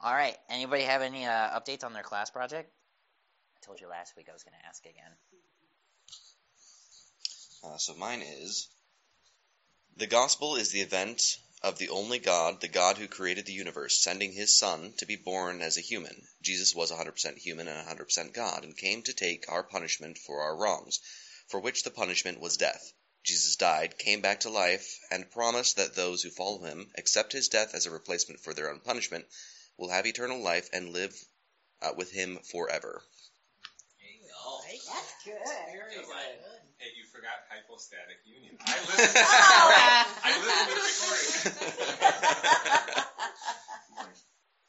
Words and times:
All 0.00 0.14
right. 0.14 0.36
Anybody 0.48 0.84
have 0.84 1.02
any 1.02 1.26
uh, 1.26 1.58
updates 1.58 1.84
on 1.84 1.92
their 1.92 2.02
class 2.02 2.30
project? 2.30 2.70
I 3.56 3.66
told 3.66 3.80
you 3.80 3.88
last 3.88 4.16
week 4.16 4.28
I 4.30 4.32
was 4.32 4.44
going 4.44 4.54
to 4.60 4.66
ask 4.66 4.84
again. 4.84 5.10
Uh, 7.64 7.76
so 7.76 7.94
mine 7.94 8.22
is 8.22 8.68
the 9.96 10.06
gospel 10.06 10.54
is 10.54 10.70
the 10.70 10.82
event 10.82 11.38
of 11.62 11.78
the 11.78 11.88
only 11.88 12.20
God, 12.20 12.60
the 12.60 12.68
God 12.68 12.98
who 12.98 13.08
created 13.08 13.46
the 13.46 13.52
universe, 13.52 14.00
sending 14.00 14.32
his 14.32 14.56
Son 14.56 14.94
to 14.98 15.06
be 15.06 15.16
born 15.16 15.60
as 15.60 15.76
a 15.76 15.80
human. 15.80 16.28
Jesus 16.40 16.72
was 16.72 16.92
100% 16.92 17.36
human 17.36 17.66
and 17.66 17.88
100% 17.88 18.32
God, 18.32 18.62
and 18.62 18.76
came 18.76 19.02
to 19.02 19.12
take 19.12 19.50
our 19.50 19.64
punishment 19.64 20.18
for 20.18 20.40
our 20.42 20.56
wrongs, 20.56 21.00
for 21.48 21.58
which 21.58 21.82
the 21.82 21.90
punishment 21.90 22.38
was 22.38 22.56
death. 22.56 22.92
Jesus 23.24 23.56
died, 23.56 23.98
came 23.98 24.20
back 24.20 24.40
to 24.40 24.50
life, 24.50 25.00
and 25.10 25.32
promised 25.32 25.76
that 25.76 25.96
those 25.96 26.22
who 26.22 26.30
follow 26.30 26.62
him, 26.62 26.92
accept 26.96 27.32
his 27.32 27.48
death 27.48 27.74
as 27.74 27.86
a 27.86 27.90
replacement 27.90 28.38
for 28.38 28.54
their 28.54 28.70
own 28.70 28.78
punishment, 28.78 29.26
will 29.78 29.88
have 29.90 30.06
eternal 30.06 30.42
life 30.42 30.68
and 30.72 30.90
live 30.90 31.14
uh, 31.80 31.92
with 31.96 32.10
him 32.10 32.38
forever. 32.50 33.00
There 34.00 34.10
you 34.10 34.26
go. 34.26 34.60
That's 34.92 35.14
good. 35.24 35.38
Very 35.72 35.94
Good. 35.94 36.04
good. 36.04 36.58
Hey, 36.78 36.90
you 36.94 37.04
forgot 37.10 37.42
hypostatic 37.48 38.18
union. 38.26 38.58
I 38.66 38.78
listened. 38.86 39.14
Oh. 39.14 40.06
I 40.22 40.30
listened 40.38 40.68
to 40.68 40.74
the 40.74 40.86
recording. 40.86 41.58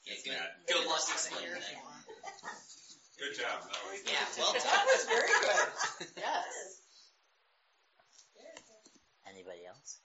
Yeah, 0.06 0.16
good. 0.26 0.50
Good 0.66 0.86
luck 0.90 1.06
explaining 1.06 1.54
that. 1.54 1.62
Good 3.20 3.36
job. 3.38 3.62
That 3.68 3.84
was 3.86 4.00
Yeah, 4.08 4.26
well 4.40 4.54
That 4.54 4.86
was 4.90 5.06
very 5.06 5.28
good. 5.28 6.08
Yes. 6.18 6.82
Anybody 9.30 9.66
else? 9.68 10.00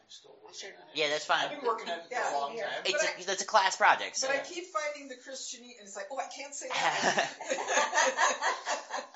I'm 0.00 0.08
still 0.28 0.44
working 0.44 0.60
sure- 0.60 0.76
on 0.76 0.88
it. 0.92 0.96
Yeah, 0.98 1.08
that's 1.08 1.24
fine. 1.24 1.44
I've 1.48 1.56
been 1.56 1.64
working 1.64 1.88
on 1.88 1.98
it 2.04 2.08
for 2.08 2.12
Yeah, 2.12 2.28
a 2.28 2.36
long 2.36 2.52
yeah. 2.56 2.68
time. 2.68 2.84
It's 2.84 3.00
But 3.00 3.28
a, 3.28 3.32
it's 3.32 3.42
a 3.42 3.46
class 3.48 3.76
project. 3.76 4.16
So. 4.16 4.28
But 4.28 4.36
I 4.36 4.40
keep 4.44 4.66
finding 4.68 5.08
the 5.08 5.16
Christianese, 5.16 5.78
and 5.80 5.88
it's 5.88 5.96
like, 5.96 6.08
oh, 6.12 6.18
I 6.20 6.28
can't 6.28 6.52
say 6.54 6.68
that. 6.68 7.28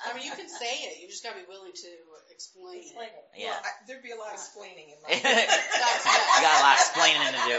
I 0.09 0.13
mean, 0.17 0.25
you 0.25 0.33
can 0.35 0.49
say 0.49 0.73
it. 0.89 1.01
You 1.01 1.07
just 1.09 1.23
got 1.23 1.33
to 1.37 1.41
be 1.41 1.47
willing 1.49 1.73
to 1.73 1.91
explain, 2.29 2.81
Explain 2.81 3.09
it. 3.13 3.23
it. 3.37 3.45
Yeah. 3.45 3.57
Well, 3.57 3.61
I, 3.65 3.69
there'd 3.87 4.03
be 4.05 4.11
a 4.13 4.19
lot 4.19 4.33
of 4.33 4.41
explaining 4.41 4.89
in 4.93 4.97
you 5.09 5.21
got 5.21 6.53
a 6.53 6.61
lot 6.61 6.75
of 6.77 6.81
explaining 6.81 7.21
to 7.33 7.41
do. 7.49 7.57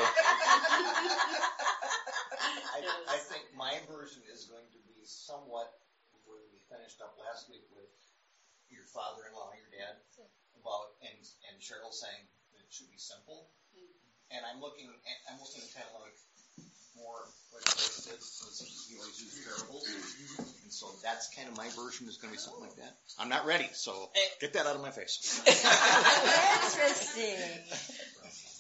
I, 2.75 2.79
I 3.15 3.19
think 3.31 3.45
my 3.55 3.79
version 3.91 4.23
is 4.31 4.45
going 4.51 4.67
to 4.75 4.81
be 4.87 5.03
somewhat 5.07 5.71
where 6.27 6.43
we 6.51 6.59
finished 6.71 6.99
up 7.03 7.15
last 7.19 7.47
week 7.51 7.65
with 7.75 7.91
your 8.71 8.85
father-in-law, 8.91 9.55
your 9.59 9.71
dad, 9.75 9.95
about 10.59 10.95
and 11.05 11.19
and 11.51 11.57
Cheryl 11.61 11.93
saying 11.93 12.23
that 12.25 12.33
it 12.34 12.34
should 12.75 12.91
be 12.91 12.99
simple. 12.99 13.47
Hmm. 13.71 14.35
And 14.35 14.43
I'm 14.43 14.59
looking, 14.59 14.91
at, 14.91 15.19
I'm 15.31 15.39
looking 15.39 15.63
kind 15.71 15.87
of 15.95 16.03
like 16.03 16.19
more 16.99 17.23
what 17.55 17.63
Christ 17.71 18.11
did, 18.11 18.19
was 18.19 18.59
he 18.67 18.99
always 18.99 19.15
used 19.19 19.47
parables, 19.47 19.87
and 20.63 20.73
so 20.75 20.91
that's 21.03 21.31
kind 21.35 21.47
of 21.47 21.57
my 21.57 21.71
version 21.75 22.11
is 22.11 22.19
going 22.19 22.35
to 22.35 22.39
be 22.39 22.43
something 22.43 22.63
like 22.67 22.75
that. 22.83 22.95
I'm 23.19 23.31
not 23.31 23.47
ready, 23.47 23.71
so 23.75 24.11
get 24.41 24.55
that 24.55 24.67
out 24.67 24.75
of 24.75 24.83
my 24.83 24.91
face. 24.91 25.39
Interesting. 25.47 27.39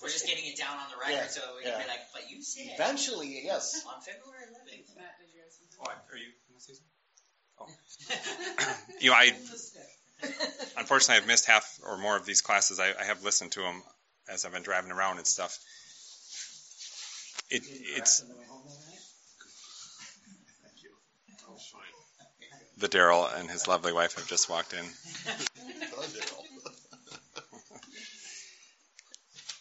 We're 0.02 0.14
just 0.14 0.26
getting 0.26 0.46
it 0.46 0.58
down 0.58 0.78
on 0.78 0.86
the 0.90 0.98
record 1.00 1.14
Yeah, 1.14 1.26
so 1.26 1.40
we 1.56 1.64
can 1.64 1.80
be 1.80 1.88
like, 1.88 2.06
but 2.12 2.30
you 2.30 2.42
said 2.42 2.70
Eventually, 2.74 3.40
yes. 3.42 3.82
Oh, 3.86 3.94
on 3.94 4.02
February 4.02 4.46
11th. 4.46 4.94
Matt, 4.94 5.18
did 5.18 5.32
you 5.34 5.40
have 5.42 5.50
something? 5.50 5.78
Oh, 5.80 5.90
I- 5.90 5.98
are 6.12 6.18
you 6.18 6.30
in 6.50 6.54
the 6.54 6.60
season? 6.60 6.84
Oh. 7.58 7.66
you 9.00 9.10
know, 9.10 9.16
I 9.16 9.32
unfortunately 10.76 11.22
I've 11.22 11.26
missed 11.26 11.46
half 11.46 11.78
or 11.86 11.98
more 11.98 12.16
of 12.16 12.26
these 12.26 12.40
classes. 12.42 12.80
I, 12.80 12.92
I 12.98 13.04
have 13.04 13.24
listened 13.24 13.52
to 13.52 13.60
them 13.60 13.82
as 14.28 14.44
I've 14.44 14.52
been 14.52 14.62
driving 14.62 14.92
around 14.92 15.18
and 15.18 15.26
stuff. 15.26 15.58
It 17.50 17.62
it's 17.66 18.24
the 22.76 22.88
Daryl 22.88 23.28
and 23.38 23.50
his 23.50 23.68
lovely 23.68 23.92
wife 23.92 24.16
have 24.16 24.26
just 24.26 24.48
walked 24.48 24.72
in. 24.72 24.84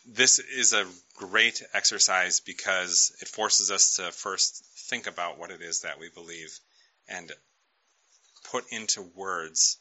This 0.06 0.38
is 0.38 0.74
a 0.74 0.85
great 1.16 1.63
exercise 1.74 2.40
because 2.40 3.16
it 3.22 3.28
forces 3.28 3.72
us 3.72 3.95
to 3.95 4.12
first 4.12 4.63
think 4.90 5.07
about 5.07 5.40
what 5.40 5.50
it 5.50 5.62
is 5.62 5.81
that 5.81 5.97
we 5.97 6.09
believe 6.09 6.51
and 7.07 7.31
put 8.51 8.66
into 8.69 9.01
words 9.16 9.80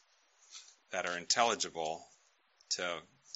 that 0.91 1.05
are 1.05 1.17
intelligible 1.17 2.03
to 2.71 2.83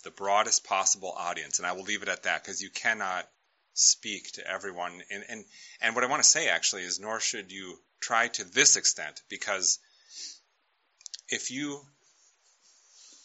the 0.08 0.12
broadest 0.12 0.64
possible 0.64 1.14
audience. 1.18 1.60
And 1.60 1.68
I 1.68 1.74
will 1.74 1.84
leave 1.84 2.02
it 2.02 2.08
at 2.08 2.24
that 2.24 2.42
because 2.42 2.62
you 2.62 2.70
cannot 2.70 3.28
speak 3.74 4.32
to 4.34 4.50
everyone. 4.50 5.02
And, 5.12 5.24
and, 5.28 5.44
and 5.82 5.96
what 5.96 6.06
I 6.06 6.08
want 6.08 6.24
to 6.24 6.30
say 6.30 6.48
actually 6.48 6.84
is, 6.84 6.98
nor 6.98 7.20
should 7.20 7.52
you 7.52 7.78
try 8.00 8.30
to 8.30 8.46
this 8.46 8.78
extent 8.78 9.22
because 9.28 9.80
if 11.28 11.52
you, 11.52 11.82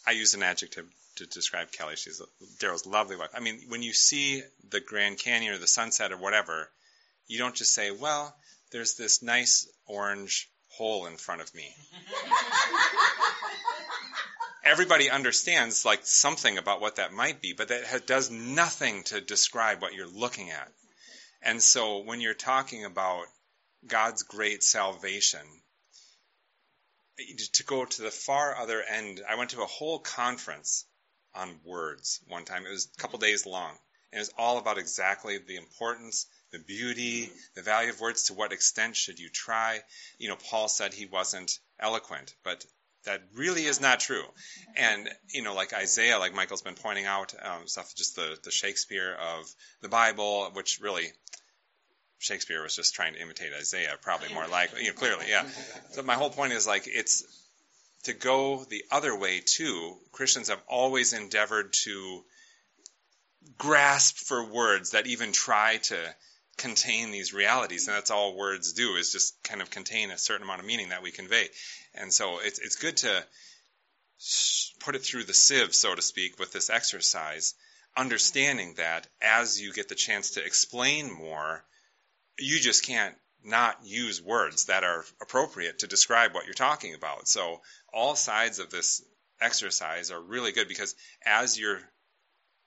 I 0.05 0.11
use 0.11 0.33
an 0.33 0.43
adjective 0.43 0.85
to 1.15 1.25
describe 1.25 1.71
Kelly. 1.71 1.95
She's 1.95 2.21
Daryl's 2.59 2.85
lovely 2.85 3.15
wife. 3.15 3.29
I 3.33 3.39
mean, 3.39 3.61
when 3.69 3.81
you 3.81 3.93
see 3.93 4.43
the 4.69 4.81
Grand 4.81 5.19
Canyon 5.19 5.53
or 5.53 5.59
the 5.59 5.67
sunset 5.67 6.11
or 6.11 6.17
whatever, 6.17 6.69
you 7.27 7.37
don't 7.37 7.55
just 7.55 7.73
say, 7.73 7.91
well, 7.91 8.35
there's 8.73 8.95
this 8.95 9.23
nice 9.23 9.69
orange 9.87 10.49
hole 10.67 11.05
in 11.05 11.15
front 11.15 11.39
of 11.39 11.55
me. 11.55 11.63
Everybody 14.63 15.09
understands 15.09 15.85
like 15.85 16.05
something 16.05 16.57
about 16.57 16.79
what 16.79 16.95
that 16.95 17.11
might 17.11 17.41
be, 17.41 17.53
but 17.53 17.67
that 17.67 18.07
does 18.07 18.31
nothing 18.31 19.03
to 19.03 19.19
describe 19.19 19.81
what 19.81 19.93
you're 19.93 20.07
looking 20.07 20.51
at. 20.51 20.71
And 21.41 21.61
so 21.61 21.99
when 21.99 22.21
you're 22.21 22.33
talking 22.33 22.85
about 22.85 23.25
God's 23.85 24.23
great 24.23 24.63
salvation, 24.63 25.41
to 27.53 27.63
go 27.63 27.85
to 27.85 28.01
the 28.01 28.11
far 28.11 28.55
other 28.55 28.81
end, 28.81 29.21
I 29.29 29.35
went 29.35 29.51
to 29.51 29.61
a 29.61 29.67
whole 29.67 29.99
conference 29.99 30.85
on 31.35 31.59
words 31.65 32.21
one 32.27 32.45
time. 32.45 32.65
It 32.65 32.71
was 32.71 32.87
a 32.97 33.01
couple 33.01 33.19
days 33.19 33.45
long. 33.45 33.71
And 34.11 34.19
it 34.19 34.21
was 34.21 34.33
all 34.37 34.57
about 34.57 34.77
exactly 34.77 35.39
the 35.39 35.57
importance, 35.57 36.27
the 36.51 36.59
beauty, 36.59 37.31
the 37.55 37.61
value 37.61 37.89
of 37.89 37.99
words, 37.99 38.23
to 38.23 38.33
what 38.33 38.53
extent 38.53 38.95
should 38.95 39.19
you 39.19 39.29
try. 39.29 39.81
You 40.19 40.29
know, 40.29 40.35
Paul 40.35 40.67
said 40.69 40.93
he 40.93 41.07
wasn't 41.07 41.59
eloquent, 41.79 42.33
but 42.43 42.65
that 43.05 43.21
really 43.35 43.65
is 43.65 43.81
not 43.81 43.99
true. 43.99 44.23
And, 44.75 45.09
you 45.29 45.43
know, 45.43 45.53
like 45.53 45.73
Isaiah, 45.73 46.19
like 46.19 46.33
Michael's 46.33 46.61
been 46.61 46.75
pointing 46.75 47.05
out, 47.05 47.33
um, 47.41 47.67
stuff, 47.67 47.93
just 47.95 48.15
the, 48.15 48.37
the 48.43 48.51
Shakespeare 48.51 49.13
of 49.13 49.45
the 49.81 49.89
Bible, 49.89 50.49
which 50.53 50.79
really, 50.81 51.07
Shakespeare 52.19 52.63
was 52.63 52.75
just 52.75 52.95
trying 52.95 53.13
to 53.15 53.21
imitate 53.21 53.51
Isaiah, 53.53 53.97
probably 54.01 54.33
more 54.33 54.47
likely, 54.47 54.83
you 54.83 54.87
know, 54.87 54.93
clearly, 54.93 55.25
yeah. 55.29 55.45
So 55.91 56.03
my 56.03 56.13
whole 56.13 56.29
point 56.29 56.53
is 56.53 56.65
like, 56.65 56.83
it's, 56.87 57.25
to 58.03 58.13
go 58.13 58.63
the 58.69 58.83
other 58.91 59.17
way 59.17 59.41
too, 59.45 59.97
Christians 60.11 60.49
have 60.49 60.61
always 60.67 61.13
endeavored 61.13 61.73
to 61.83 62.23
grasp 63.57 64.17
for 64.17 64.45
words 64.45 64.91
that 64.91 65.07
even 65.07 65.31
try 65.33 65.77
to 65.77 65.97
contain 66.57 67.11
these 67.11 67.33
realities, 67.33 67.87
and 67.87 67.95
that's 67.95 68.11
all 68.11 68.37
words 68.37 68.73
do 68.73 68.95
is 68.95 69.11
just 69.11 69.41
kind 69.43 69.61
of 69.61 69.69
contain 69.69 70.11
a 70.11 70.17
certain 70.17 70.43
amount 70.43 70.59
of 70.59 70.65
meaning 70.65 70.89
that 70.89 71.03
we 71.03 71.11
convey. 71.11 71.47
And 71.95 72.13
so 72.13 72.39
it's 72.39 72.59
it's 72.59 72.75
good 72.75 72.97
to 72.97 73.25
put 74.79 74.95
it 74.95 75.03
through 75.03 75.23
the 75.23 75.33
sieve, 75.33 75.73
so 75.75 75.95
to 75.95 76.01
speak, 76.01 76.39
with 76.39 76.51
this 76.51 76.69
exercise, 76.69 77.55
understanding 77.95 78.73
that 78.75 79.07
as 79.21 79.61
you 79.61 79.73
get 79.73 79.89
the 79.89 79.95
chance 79.95 80.31
to 80.31 80.45
explain 80.45 81.11
more, 81.11 81.63
you 82.39 82.59
just 82.59 82.85
can't 82.85 83.15
not 83.43 83.85
use 83.85 84.21
words 84.21 84.65
that 84.65 84.83
are 84.83 85.05
appropriate 85.21 85.79
to 85.79 85.87
describe 85.87 86.33
what 86.33 86.45
you're 86.45 86.53
talking 86.53 86.93
about. 86.95 87.27
So 87.27 87.61
all 87.93 88.15
sides 88.15 88.59
of 88.59 88.69
this 88.69 89.03
exercise 89.41 90.11
are 90.11 90.21
really 90.21 90.53
good 90.53 90.67
because 90.67 90.95
as 91.25 91.59
you're 91.59 91.81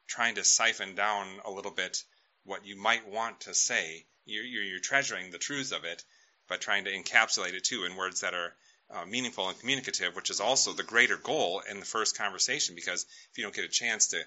trying 0.06 0.34
to 0.34 0.44
siphon 0.44 0.94
down 0.94 1.26
a 1.44 1.50
little 1.50 1.70
bit 1.70 2.02
what 2.44 2.66
you 2.66 2.76
might 2.76 3.08
want 3.08 3.40
to 3.40 3.54
say, 3.54 4.06
you're, 4.24 4.44
you're, 4.44 4.62
you're 4.62 4.80
treasuring 4.80 5.30
the 5.30 5.38
truths 5.38 5.72
of 5.72 5.84
it, 5.84 6.04
but 6.48 6.60
trying 6.60 6.84
to 6.84 6.92
encapsulate 6.92 7.54
it 7.54 7.64
too 7.64 7.84
in 7.84 7.96
words 7.96 8.20
that 8.20 8.34
are 8.34 8.54
uh, 8.90 9.04
meaningful 9.06 9.48
and 9.48 9.58
communicative, 9.58 10.14
which 10.14 10.30
is 10.30 10.40
also 10.40 10.72
the 10.72 10.82
greater 10.82 11.16
goal 11.16 11.62
in 11.70 11.80
the 11.80 11.86
first 11.86 12.16
conversation. 12.16 12.74
Because 12.74 13.04
if 13.32 13.38
you 13.38 13.44
don't 13.44 13.54
get 13.54 13.64
a 13.64 13.68
chance 13.68 14.08
to 14.08 14.22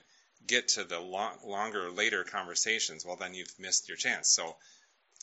get 0.48 0.70
to 0.70 0.84
the 0.84 1.00
long, 1.00 1.34
longer, 1.46 1.92
later 1.92 2.24
conversations, 2.24 3.06
well, 3.06 3.16
then 3.16 3.34
you've 3.34 3.54
missed 3.60 3.88
your 3.88 3.98
chance. 3.98 4.30
So 4.30 4.56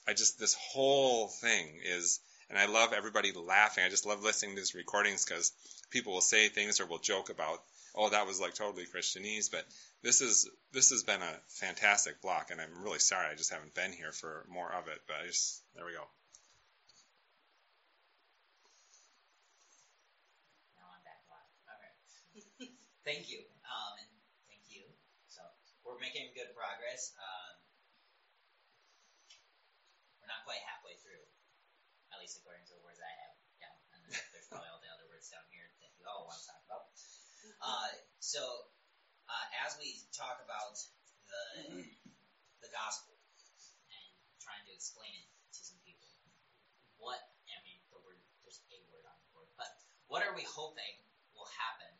I 0.09 0.13
just 0.15 0.39
this 0.39 0.55
whole 0.55 1.29
thing 1.29 1.81
is, 1.85 2.21
and 2.49 2.59
I 2.59 2.67
love 2.67 2.93
everybody 2.93 3.33
laughing. 3.33 3.85
I 3.85 3.89
just 3.89 4.07
love 4.07 4.23
listening 4.23 4.55
to 4.55 4.61
these 4.61 4.75
recordings 4.75 5.25
because 5.25 5.53
people 5.91 6.13
will 6.13 6.21
say 6.21 6.49
things 6.49 6.81
or 6.81 6.87
will 6.87 6.99
joke 6.99 7.29
about, 7.29 7.59
oh, 7.95 8.11
that 8.11 8.27
was 8.27 8.41
like 8.41 8.55
totally 8.55 8.87
Christianese, 8.87 9.51
but 9.51 9.65
this 10.03 10.21
is 10.21 10.49
this 10.73 10.91
has 10.91 11.03
been 11.03 11.23
a 11.23 11.41
fantastic 11.49 12.21
block, 12.23 12.51
and 12.51 12.61
I'm 12.61 12.83
really 12.83 13.01
sorry 13.01 13.27
I 13.31 13.35
just 13.35 13.53
haven't 13.53 13.75
been 13.75 13.93
here 13.93 14.13
for 14.13 14.47
more 14.49 14.73
of 14.73 14.87
it. 14.89 15.01
But 15.09 15.17
I 15.25 15.27
just 15.27 15.63
there 15.75 15.85
we 15.85 15.93
go. 15.93 16.07
Now 20.77 20.87
I'm 20.95 21.03
back 21.03 21.23
live. 21.29 21.51
All 21.67 21.79
right. 21.83 22.71
Thank 23.07 23.31
you. 23.31 23.47
Um, 23.63 24.03
and 24.03 24.11
thank 24.51 24.67
you. 24.67 24.83
So 25.31 25.39
we're 25.87 26.03
making 26.03 26.35
good 26.35 26.51
progress. 26.59 27.15
Um, 27.15 27.55
we're 30.19 30.27
not 30.27 30.43
quite 30.43 30.59
halfway 30.67 30.99
through, 30.99 31.23
at 32.11 32.19
least 32.19 32.43
according 32.43 32.67
to 32.67 32.75
the 32.75 32.83
words 32.83 32.99
I 32.99 33.15
have 33.23 33.35
down. 33.63 33.79
And 33.95 34.03
there's 34.35 34.51
probably 34.51 34.67
all 34.75 34.83
the 34.83 34.91
other 34.91 35.07
words 35.07 35.31
down 35.31 35.47
here 35.55 35.71
that 35.79 35.95
you 35.95 36.03
all 36.11 36.27
want 36.27 36.43
to 36.43 36.47
talk 36.51 36.63
about. 36.67 36.91
Uh, 37.63 37.95
so, 38.19 38.43
uh, 39.31 39.47
as 39.63 39.79
we 39.79 40.03
talk 40.11 40.43
about 40.43 40.75
the 41.31 41.87
the 42.59 42.71
gospel 42.75 43.15
and 43.87 44.07
trying 44.43 44.67
to 44.67 44.75
explain 44.75 45.15
it 45.15 45.31
to 45.55 45.63
some 45.63 45.79
people, 45.87 46.11
what 46.99 47.23
I 47.47 47.63
mean, 47.63 47.79
the 47.95 48.03
word 48.03 48.19
there's 48.43 48.59
a 48.67 48.83
word 48.91 49.07
on 49.07 49.15
the 49.15 49.29
board, 49.31 49.47
but 49.55 49.71
what 50.11 50.27
are 50.27 50.35
we 50.35 50.43
hoping 50.43 50.99
will 51.39 51.47
happen 51.55 51.96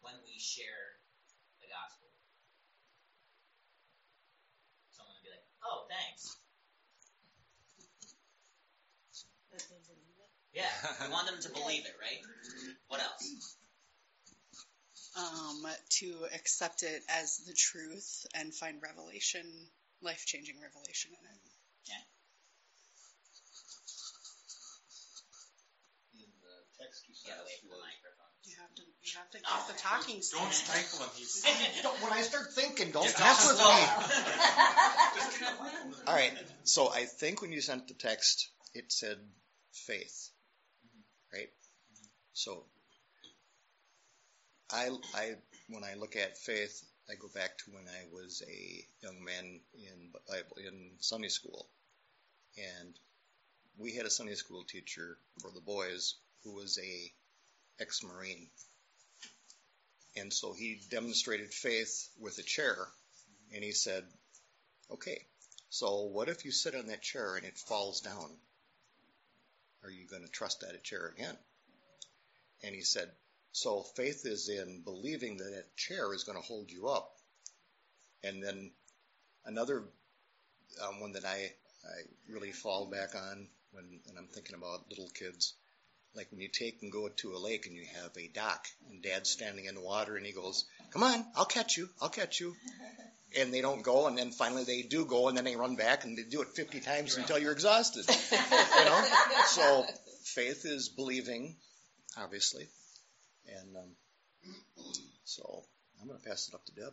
when 0.00 0.14
we 0.24 0.38
share 0.38 0.98
the 1.60 1.68
gospel? 1.68 2.08
Someone 4.94 5.14
would 5.18 5.24
be 5.26 5.30
like, 5.34 5.46
"Oh, 5.64 5.86
thanks." 5.88 6.36
Yeah, 10.54 10.70
we 11.02 11.12
want 11.12 11.26
them 11.28 11.40
to 11.40 11.50
believe 11.50 11.84
it, 11.86 11.94
right? 12.00 12.22
What 12.88 13.00
else? 13.02 13.56
um, 15.16 15.66
to 15.98 16.26
accept 16.34 16.82
it 16.82 17.02
as 17.10 17.38
the 17.46 17.54
truth 17.54 18.26
and 18.34 18.54
find 18.54 18.78
revelation, 18.82 19.42
life 20.02 20.22
changing 20.26 20.60
revelation 20.62 21.10
in 21.10 21.24
it. 21.26 21.42
In 26.22 26.30
the 26.38 26.54
text 26.78 27.02
you 27.08 27.14
Yeah, 27.24 27.34
sent 27.34 27.40
us 27.42 27.46
wait 27.50 27.60
for 27.62 27.66
the 27.66 27.74
was- 27.74 27.82
microphone. 27.82 28.32
You 28.46 28.54
have 28.62 28.74
to, 28.78 28.82
you 29.12 29.18
have 29.18 29.30
to 29.30 29.38
get 29.38 29.66
the 29.76 29.80
talking 29.82 30.14
Don't 30.16 30.52
stick. 30.52 30.74
stifle 30.76 31.04
him. 31.06 31.10
He's 31.16 31.82
Don't, 31.82 32.02
when 32.02 32.12
I 32.12 32.22
start 32.22 32.52
thinking, 32.52 32.90
don't 32.90 33.04
Just 33.04 33.18
mess 33.18 33.48
with 33.48 33.58
me. 33.58 33.80
just 35.16 35.40
get 35.40 35.52
a 36.06 36.10
All 36.10 36.14
right. 36.14 36.32
So 36.64 36.90
I 36.92 37.04
think 37.04 37.40
when 37.42 37.52
you 37.52 37.60
sent 37.60 37.88
the 37.88 37.94
text, 37.94 38.48
it 38.74 38.92
said 38.92 39.16
faith, 39.72 40.30
right? 41.32 41.48
So 42.32 42.64
I, 44.72 44.90
I, 45.14 45.34
when 45.70 45.84
I 45.84 45.94
look 45.94 46.16
at 46.16 46.36
faith, 46.38 46.84
I 47.10 47.14
go 47.14 47.28
back 47.34 47.56
to 47.58 47.70
when 47.72 47.84
I 47.88 48.04
was 48.12 48.42
a 48.46 48.84
young 49.06 49.24
man 49.24 49.60
in 49.74 50.10
Bible 50.28 50.56
in 50.58 50.90
Sunday 51.00 51.28
school, 51.28 51.68
and 52.58 52.94
we 53.78 53.94
had 53.94 54.04
a 54.04 54.10
Sunday 54.10 54.34
school 54.34 54.64
teacher 54.64 55.16
for 55.40 55.50
the 55.54 55.60
boys 55.62 56.16
who 56.44 56.54
was 56.54 56.78
a 56.78 57.12
ex-marine, 57.80 58.48
and 60.18 60.32
so 60.32 60.52
he 60.52 60.80
demonstrated 60.90 61.52
faith 61.52 62.08
with 62.20 62.38
a 62.38 62.42
chair, 62.42 62.76
and 63.54 63.64
he 63.64 63.72
said, 63.72 64.04
"Okay, 64.90 65.26
so 65.70 66.04
what 66.04 66.28
if 66.28 66.44
you 66.44 66.50
sit 66.50 66.74
on 66.74 66.86
that 66.86 67.02
chair 67.02 67.36
and 67.36 67.44
it 67.44 67.58
falls 67.58 68.00
down? 68.00 68.30
Are 69.84 69.90
you 69.90 70.06
going 70.06 70.22
to 70.22 70.28
trust 70.28 70.60
that 70.60 70.82
chair 70.82 71.12
again? 71.14 71.36
And 72.62 72.74
he 72.74 72.82
said, 72.82 73.10
so 73.52 73.82
faith 73.82 74.24
is 74.24 74.48
in 74.48 74.82
believing 74.84 75.38
that 75.38 75.50
that 75.50 75.76
chair 75.76 76.12
is 76.14 76.24
going 76.24 76.38
to 76.38 76.44
hold 76.46 76.70
you 76.70 76.88
up. 76.88 77.16
And 78.22 78.42
then 78.42 78.70
another 79.44 79.84
um, 80.86 81.00
one 81.00 81.12
that 81.12 81.24
I, 81.24 81.50
I 81.84 81.96
really 82.28 82.52
fall 82.52 82.86
back 82.86 83.14
on 83.14 83.48
when, 83.72 84.00
when 84.06 84.16
I'm 84.18 84.28
thinking 84.28 84.56
about 84.56 84.88
little 84.90 85.10
kids, 85.10 85.54
like 86.14 86.30
when 86.30 86.40
you 86.40 86.48
take 86.48 86.82
and 86.82 86.90
go 86.90 87.08
to 87.08 87.34
a 87.34 87.38
lake 87.38 87.66
and 87.66 87.76
you 87.76 87.84
have 88.02 88.16
a 88.16 88.28
dock 88.28 88.66
and 88.90 89.02
dad's 89.02 89.30
standing 89.30 89.66
in 89.66 89.74
the 89.74 89.80
water 89.80 90.16
and 90.16 90.26
he 90.26 90.32
goes, 90.32 90.64
come 90.90 91.02
on, 91.02 91.24
I'll 91.36 91.44
catch 91.44 91.76
you, 91.76 91.88
I'll 92.00 92.08
catch 92.08 92.40
you 92.40 92.54
and 93.36 93.52
they 93.52 93.60
don't 93.60 93.82
go, 93.82 94.06
and 94.06 94.16
then 94.16 94.30
finally 94.30 94.64
they 94.64 94.82
do 94.82 95.04
go, 95.04 95.28
and 95.28 95.36
then 95.36 95.44
they 95.44 95.56
run 95.56 95.76
back, 95.76 96.04
and 96.04 96.16
they 96.16 96.22
do 96.22 96.42
it 96.42 96.48
50 96.48 96.80
times 96.80 97.16
until 97.16 97.38
you're 97.38 97.52
exhausted. 97.52 98.06
you 98.32 98.84
know, 98.84 99.04
so 99.46 99.84
faith 100.24 100.64
is 100.64 100.88
believing, 100.88 101.56
obviously, 102.16 102.66
and 103.58 103.76
um, 103.76 104.84
so 105.24 105.64
I'm 106.00 106.08
going 106.08 106.18
to 106.18 106.28
pass 106.28 106.48
it 106.48 106.54
up 106.54 106.64
to 106.66 106.72
Deb. 106.72 106.92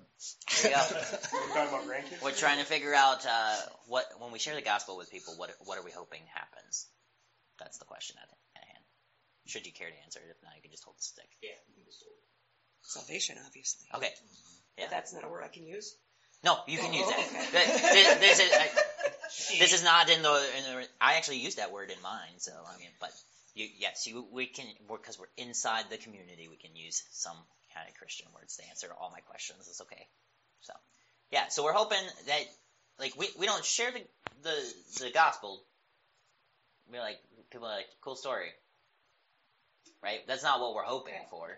There 0.61 0.71
you 0.71 0.77
go. 0.77 0.83
We're 1.33 1.53
talking 1.53 1.69
about 1.69 1.87
grandkids? 1.87 2.21
We're 2.23 2.31
trying 2.31 2.59
to 2.59 2.65
figure 2.65 2.93
out 2.93 3.25
uh, 3.25 3.55
what 3.87 4.05
when 4.19 4.31
we 4.31 4.39
share 4.39 4.55
the 4.55 4.61
gospel 4.61 4.97
with 4.97 5.11
people, 5.11 5.35
what 5.37 5.51
what 5.63 5.77
are 5.77 5.83
we 5.83 5.91
hoping 5.91 6.21
happens? 6.33 6.87
That's 7.59 7.77
the 7.77 7.85
question 7.85 8.17
I 8.19 8.23
at 8.23 8.29
hand. 8.29 8.44
Should 9.45 9.65
you 9.65 9.73
care 9.73 9.89
to 9.89 10.03
answer 10.03 10.19
it? 10.19 10.29
If 10.29 10.41
not, 10.43 10.55
you 10.55 10.61
can 10.61 10.71
just 10.71 10.83
hold 10.83 10.97
the 10.97 11.03
stick. 11.03 11.29
Yeah, 11.41 11.49
salvation, 12.81 13.37
obviously. 13.45 13.87
Okay. 13.93 14.11
Yeah. 14.77 14.85
But 14.85 14.91
that's 14.91 15.13
not 15.13 15.23
a 15.23 15.29
word 15.29 15.43
I 15.43 15.49
can 15.49 15.65
use. 15.65 15.95
No, 16.43 16.57
you 16.67 16.77
can 16.77 16.91
oh, 16.91 16.97
use 16.97 17.05
Oh, 17.07 17.11
that. 17.11 17.47
okay. 17.49 17.93
Th- 17.93 18.19
This, 18.19 18.39
is 18.39 18.51
I, 18.53 18.69
this 19.59 19.73
is 19.73 19.83
not 19.83 20.09
in 20.09 20.21
the, 20.21 20.33
in 20.57 20.63
the. 20.63 20.87
I 21.01 21.15
actually 21.15 21.37
used 21.37 21.57
that 21.57 21.71
word 21.71 21.89
in 21.89 22.01
mine, 22.03 22.37
so 22.37 22.51
I 22.51 22.77
mean, 22.77 22.89
but 22.99 23.11
you, 23.55 23.67
yes, 23.79 24.05
you 24.05 24.25
we 24.31 24.45
can 24.45 24.65
because 24.87 25.17
we're 25.17 25.31
inside 25.37 25.85
the 25.89 25.97
community. 25.97 26.47
We 26.49 26.57
can 26.57 26.75
use 26.75 27.03
some 27.11 27.37
kind 27.73 27.87
of 27.89 27.95
Christian 27.95 28.27
words 28.35 28.57
to 28.57 28.67
answer 28.69 28.87
all 28.99 29.09
my 29.11 29.21
questions. 29.21 29.67
It's 29.67 29.81
okay. 29.81 30.07
So 30.61 30.73
yeah, 31.31 31.47
so 31.49 31.63
we're 31.63 31.73
hoping 31.73 32.03
that 32.27 32.43
like 32.99 33.17
we, 33.17 33.27
we 33.39 33.45
don't 33.45 33.63
share 33.65 33.91
the 33.91 34.01
the 34.43 35.05
the 35.05 35.11
gospel. 35.11 35.63
We're 36.91 37.01
like 37.01 37.17
people 37.49 37.67
are 37.67 37.75
like 37.77 37.87
cool 38.01 38.15
story, 38.15 38.49
right? 40.03 40.19
That's 40.27 40.43
not 40.43 40.59
what 40.59 40.73
we're 40.75 40.83
hoping 40.83 41.13
for. 41.29 41.57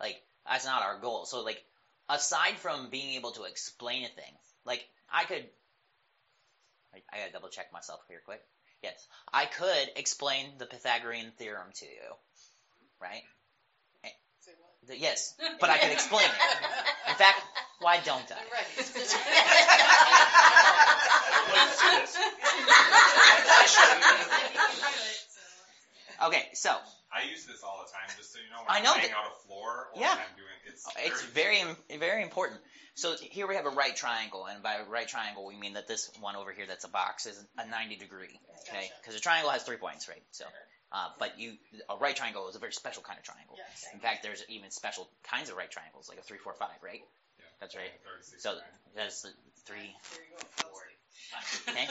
Like 0.00 0.16
that's 0.46 0.64
not 0.66 0.82
our 0.82 0.98
goal. 0.98 1.24
So 1.26 1.42
like 1.42 1.62
aside 2.08 2.58
from 2.58 2.88
being 2.90 3.14
able 3.14 3.32
to 3.32 3.44
explain 3.44 4.04
a 4.04 4.08
thing, 4.08 4.32
like 4.64 4.84
I 5.12 5.24
could, 5.24 5.44
I, 6.94 6.98
I 7.12 7.18
gotta 7.20 7.32
double 7.32 7.48
check 7.48 7.72
myself 7.72 8.00
here 8.08 8.20
quick. 8.24 8.40
Yes, 8.82 8.94
I 9.32 9.46
could 9.46 9.90
explain 9.96 10.46
the 10.58 10.66
Pythagorean 10.66 11.32
theorem 11.38 11.70
to 11.76 11.86
you, 11.86 12.16
right? 13.00 13.22
The- 14.86 14.98
yes, 14.98 15.32
but 15.60 15.70
I 15.70 15.78
could 15.78 15.92
explain 15.92 16.26
it. 16.26 16.32
In 17.08 17.14
fact, 17.14 17.40
why 17.80 17.98
don't 18.04 18.30
I? 18.30 18.34
Right. 18.52 18.66
Okay, 26.22 26.46
so 26.54 26.76
I 27.14 27.30
use 27.30 27.46
this 27.46 27.62
all 27.62 27.78
the 27.86 27.92
time, 27.92 28.10
just 28.18 28.32
so 28.32 28.38
you 28.42 28.50
know. 28.50 28.58
When 28.66 28.74
I 28.74 28.78
I'm 28.78 28.82
know 28.84 28.92
laying 28.98 29.08
that- 29.12 29.16
out 29.16 29.30
a 29.30 29.46
floor 29.46 29.88
or 29.94 30.00
Yeah. 30.00 30.16
when 30.16 30.24
I'm 30.26 30.36
doing 30.36 30.58
it's. 30.66 30.86
it's 30.98 31.22
very 31.30 31.60
im- 31.60 31.76
very 32.00 32.22
important. 32.22 32.60
So 32.96 33.16
here 33.16 33.46
we 33.46 33.54
have 33.56 33.66
a 33.66 33.70
right 33.70 33.94
triangle, 33.94 34.46
and 34.46 34.62
by 34.62 34.80
right 34.82 35.06
triangle 35.08 35.44
we 35.46 35.56
mean 35.56 35.74
that 35.74 35.86
this 35.86 36.10
one 36.20 36.36
over 36.36 36.52
here 36.52 36.66
that's 36.66 36.84
a 36.84 36.88
box 36.88 37.26
is 37.26 37.38
a 37.58 37.66
90 37.66 37.96
degree, 37.96 38.38
okay? 38.68 38.82
Gotcha. 38.82 38.94
Because 39.00 39.14
a 39.16 39.20
triangle 39.20 39.50
has 39.50 39.62
three 39.64 39.76
points, 39.78 40.08
right? 40.08 40.22
So, 40.32 40.44
uh, 40.92 41.10
but 41.18 41.38
you 41.38 41.56
a 41.88 41.96
right 41.96 42.14
triangle 42.14 42.48
is 42.48 42.56
a 42.56 42.60
very 42.60 42.72
special 42.72 43.02
kind 43.02 43.18
of 43.18 43.24
triangle. 43.24 43.56
Yes. 43.58 43.86
In 43.92 44.00
fact, 44.00 44.22
there's 44.22 44.44
even 44.48 44.70
special 44.70 45.08
kinds 45.24 45.50
of 45.50 45.56
right 45.56 45.70
triangles, 45.70 46.08
like 46.08 46.18
a 46.18 46.22
three, 46.22 46.38
four, 46.38 46.54
five, 46.54 46.78
right? 46.82 47.02
Yeah. 47.38 47.44
That's 47.60 47.74
right. 47.74 47.90
36 48.04 48.42
So 48.42 48.52
nine. 48.54 48.62
that's 48.94 49.22
the 49.22 49.30
three, 49.66 49.96
There 50.12 50.22
you 50.22 50.36
go. 50.62 50.68
Okay? 51.68 51.86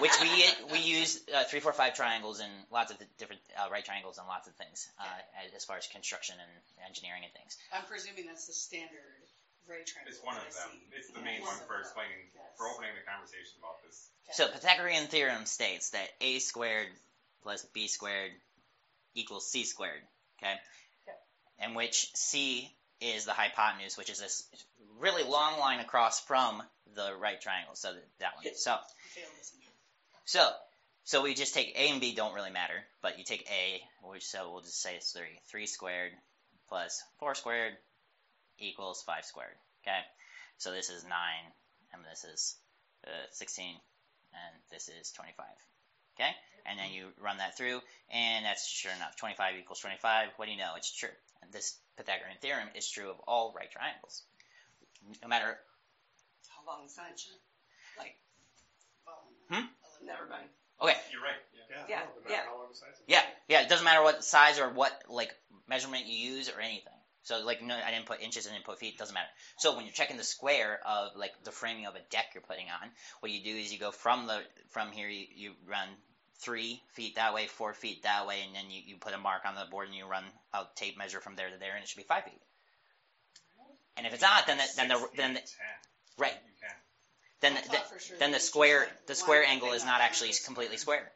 Which 0.00 0.12
we 0.20 0.30
we 0.72 0.78
use 0.80 1.20
uh, 1.34 1.44
three, 1.44 1.60
four, 1.60 1.72
five 1.72 1.94
triangles 1.94 2.40
and 2.40 2.50
lots 2.70 2.90
of 2.90 2.98
th- 2.98 3.10
different 3.18 3.40
uh, 3.56 3.70
right 3.70 3.84
triangles 3.84 4.18
and 4.18 4.26
lots 4.26 4.48
of 4.48 4.54
things 4.54 4.88
uh, 4.98 5.54
as 5.56 5.64
far 5.64 5.76
as 5.76 5.86
construction 5.86 6.36
and 6.40 6.50
engineering 6.86 7.22
and 7.24 7.32
things. 7.32 7.56
I'm 7.72 7.84
presuming 7.84 8.26
that's 8.26 8.46
the 8.46 8.52
standard 8.52 9.22
right 9.68 9.86
triangle. 9.86 10.12
It's 10.12 10.22
one 10.24 10.36
of 10.36 10.42
I 10.42 10.50
them. 10.50 10.70
see. 10.72 10.96
It's 10.96 11.08
the 11.10 11.20
main 11.20 11.40
Yes. 11.40 11.46
one 11.46 11.58
for 11.66 11.78
explaining, 11.80 12.30
for 12.56 12.66
opening 12.68 12.90
the 12.94 13.04
conversation 13.08 13.58
about 13.58 13.82
this. 13.86 14.08
So 14.32 14.48
Pythagorean 14.48 15.06
theorem 15.08 15.46
states 15.46 15.90
that 15.90 16.08
a 16.20 16.38
squared 16.38 16.88
plus 17.42 17.64
b 17.72 17.88
squared 17.88 18.32
equals 19.14 19.50
c 19.50 19.64
squared. 19.64 20.02
Okay, 20.42 20.56
in 21.62 21.74
which 21.74 22.08
c 22.14 22.70
is 23.00 23.24
the 23.24 23.32
hypotenuse, 23.32 23.96
which 23.96 24.10
is 24.10 24.20
this 24.20 24.44
really 24.98 25.22
long 25.22 25.58
line 25.58 25.80
across 25.80 26.20
from 26.20 26.62
the 26.94 27.12
right 27.20 27.40
triangle. 27.40 27.74
So 27.74 27.92
that, 28.18 28.32
one. 28.36 28.44
So 28.54 28.76
so 30.24 30.48
so 31.04 31.22
we 31.22 31.34
just 31.34 31.54
take 31.54 31.74
a 31.76 31.90
and 31.90 32.00
b 32.00 32.14
don't 32.14 32.34
really 32.34 32.50
matter, 32.50 32.74
but 33.02 33.18
you 33.18 33.24
take 33.24 33.48
a, 33.50 33.80
which 34.06 34.24
so 34.24 34.50
we'll 34.52 34.62
just 34.62 34.80
say 34.80 34.96
it's 34.96 35.12
three. 35.12 35.40
Three 35.50 35.66
squared 35.66 36.12
plus 36.68 37.02
four 37.18 37.34
squared 37.34 37.72
equals 38.58 39.02
five 39.06 39.24
squared. 39.24 39.56
Okay, 39.82 40.00
so 40.58 40.72
this 40.72 40.90
is 40.90 41.04
nine, 41.04 41.46
and 41.92 42.02
this 42.10 42.24
is 42.24 42.56
uh, 43.06 43.26
sixteen, 43.32 43.74
and 44.34 44.62
this 44.70 44.88
is 44.88 45.10
twenty-five. 45.12 45.46
Okay, 46.16 46.30
and 46.66 46.78
then 46.78 46.92
you 46.92 47.06
run 47.18 47.38
that 47.38 47.56
through, 47.56 47.80
and 48.12 48.44
that's 48.44 48.68
sure 48.68 48.92
enough. 48.92 49.16
Twenty-five 49.16 49.54
equals 49.58 49.80
twenty-five. 49.80 50.28
What 50.36 50.46
do 50.46 50.52
you 50.52 50.58
know? 50.58 50.72
It's 50.76 50.94
true. 50.94 51.08
And 51.42 51.52
this 51.52 51.74
Pythagorean 51.96 52.38
theorem 52.40 52.68
is 52.74 52.88
true 52.88 53.10
of 53.10 53.18
all 53.26 53.52
right 53.52 53.70
triangles, 53.70 54.22
no 55.22 55.28
matter 55.28 55.58
How 56.48 56.62
long 56.66 56.84
is 56.84 56.94
that? 56.94 57.16
Like, 57.96 58.14
Well, 59.04 59.24
Hmm? 59.48 59.66
never 60.00 60.26
mind. 60.26 60.48
Okay, 60.80 60.96
You're 61.10 61.20
right. 61.20 61.36
Yeah. 61.52 61.62
Yeah, 61.68 61.84
Yeah, 61.88 61.98
no, 61.98 62.04
no 62.14 62.20
matter 62.20 62.30
yeah. 62.30 62.42
how 62.42 62.54
long 62.56 62.68
the 62.68 62.74
size. 62.74 62.94
Yeah, 63.06 63.22
yeah. 63.48 63.60
It 63.60 63.68
doesn't 63.68 63.84
matter 63.84 64.02
what 64.02 64.24
size 64.24 64.58
or 64.58 64.68
what 64.70 64.92
like 65.08 65.30
measurement 65.68 66.06
you 66.06 66.16
use 66.32 66.48
or 66.48 66.60
anything. 66.60 66.92
So 67.24 67.38
like, 67.44 67.60
no, 67.62 67.76
I 67.76 67.90
didn't 67.90 68.06
put 68.06 68.20
inches 68.20 68.46
and 68.46 68.54
didn't 68.54 68.64
put 68.64 68.78
feet. 68.78 68.96
Doesn't 68.98 69.14
matter. 69.14 69.28
So 69.58 69.76
when 69.76 69.84
you're 69.84 69.92
checking 69.94 70.16
the 70.16 70.24
square 70.24 70.80
of 70.86 71.16
like 71.16 71.32
the 71.44 71.52
framing 71.52 71.86
of 71.86 71.94
a 71.94 72.00
deck 72.10 72.26
you're 72.34 72.42
putting 72.42 72.66
on, 72.70 72.90
what 73.20 73.30
you 73.30 73.42
do 73.42 73.54
is 73.56 73.72
you 73.72 73.78
go 73.78 73.90
from 73.90 74.26
the 74.26 74.40
from 74.70 74.90
here 74.92 75.08
you, 75.08 75.26
you 75.34 75.54
run 75.66 75.88
three 76.42 76.80
feet 76.94 77.16
that 77.16 77.34
way, 77.34 77.46
four 77.46 77.72
feet 77.74 78.02
that 78.02 78.26
way, 78.26 78.42
and 78.46 78.54
then 78.54 78.70
you, 78.70 78.82
you 78.86 78.96
put 78.96 79.14
a 79.14 79.18
mark 79.18 79.42
on 79.44 79.54
the 79.54 79.64
board 79.70 79.88
and 79.88 79.96
you 79.96 80.06
run 80.06 80.24
a 80.54 80.62
tape 80.76 80.96
measure 80.98 81.20
from 81.20 81.36
there 81.36 81.48
to 81.48 81.58
there, 81.58 81.74
and 81.74 81.82
it 81.82 81.88
should 81.88 81.98
be 81.98 82.04
five 82.04 82.24
feet. 82.24 82.40
And 83.96 84.06
if 84.06 84.14
it's 84.14 84.22
not, 84.22 84.46
then 84.46 84.58
the, 84.58 84.64
then 84.76 84.88
the 84.88 85.08
then 85.16 85.34
the, 85.34 85.40
right 86.18 86.34
then 87.40 87.56
I 87.56 87.60
the, 87.60 87.98
sure 87.98 88.16
then 88.18 88.32
the 88.32 88.40
square 88.40 88.80
like, 88.80 89.06
the 89.06 89.14
square 89.14 89.44
angle 89.44 89.72
is 89.72 89.84
not 89.84 90.00
actually 90.00 90.32
completely 90.44 90.76
square. 90.76 91.10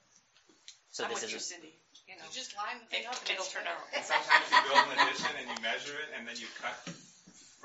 So 0.92 1.04
I'm 1.04 1.10
this 1.10 1.22
with 1.22 1.30
you, 1.30 1.36
is 1.36 1.48
Cindy. 1.48 1.72
You 2.08 2.16
know, 2.16 2.24
You 2.28 2.34
just 2.36 2.56
line 2.56 2.78
the 2.80 2.86
thing 2.86 3.04
it, 3.04 3.08
up 3.08 3.16
and 3.20 3.30
it'll 3.32 3.48
turn 3.48 3.64
out. 3.64 3.80
And 3.96 4.04
sometimes 4.04 4.44
you 4.52 4.60
build 4.68 4.88
an 4.92 4.98
addition 5.08 5.32
and 5.40 5.46
you 5.48 5.58
measure 5.64 5.96
it, 5.96 6.08
and 6.16 6.28
then 6.28 6.36
you 6.36 6.46
cut 6.60 6.76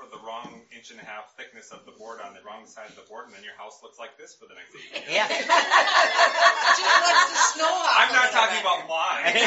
for 0.00 0.08
the 0.08 0.20
wrong 0.24 0.64
inch 0.72 0.90
and 0.90 0.98
a 1.00 1.04
half 1.04 1.28
thickness 1.36 1.70
of 1.76 1.84
the 1.84 1.92
board 1.92 2.24
on 2.24 2.32
the 2.32 2.40
wrong 2.40 2.64
side 2.64 2.88
of 2.88 2.96
the 2.96 3.04
board, 3.04 3.28
and 3.28 3.36
then 3.36 3.44
your 3.44 3.52
house 3.60 3.84
looks 3.84 4.00
like 4.00 4.16
this 4.16 4.32
for 4.32 4.48
the 4.48 4.56
next 4.56 4.72
eight 4.72 4.88
years. 4.96 5.12
yeah. 5.12 5.28
Just 6.80 6.96
lets 7.04 7.24
the 7.28 7.40
snow 7.52 7.68
off. 7.68 8.00
I'm 8.00 8.08
a 8.08 8.12
not 8.16 8.32
little 8.32 8.39
talking 8.58 8.66
about 8.66 8.88
mine. 8.88 9.34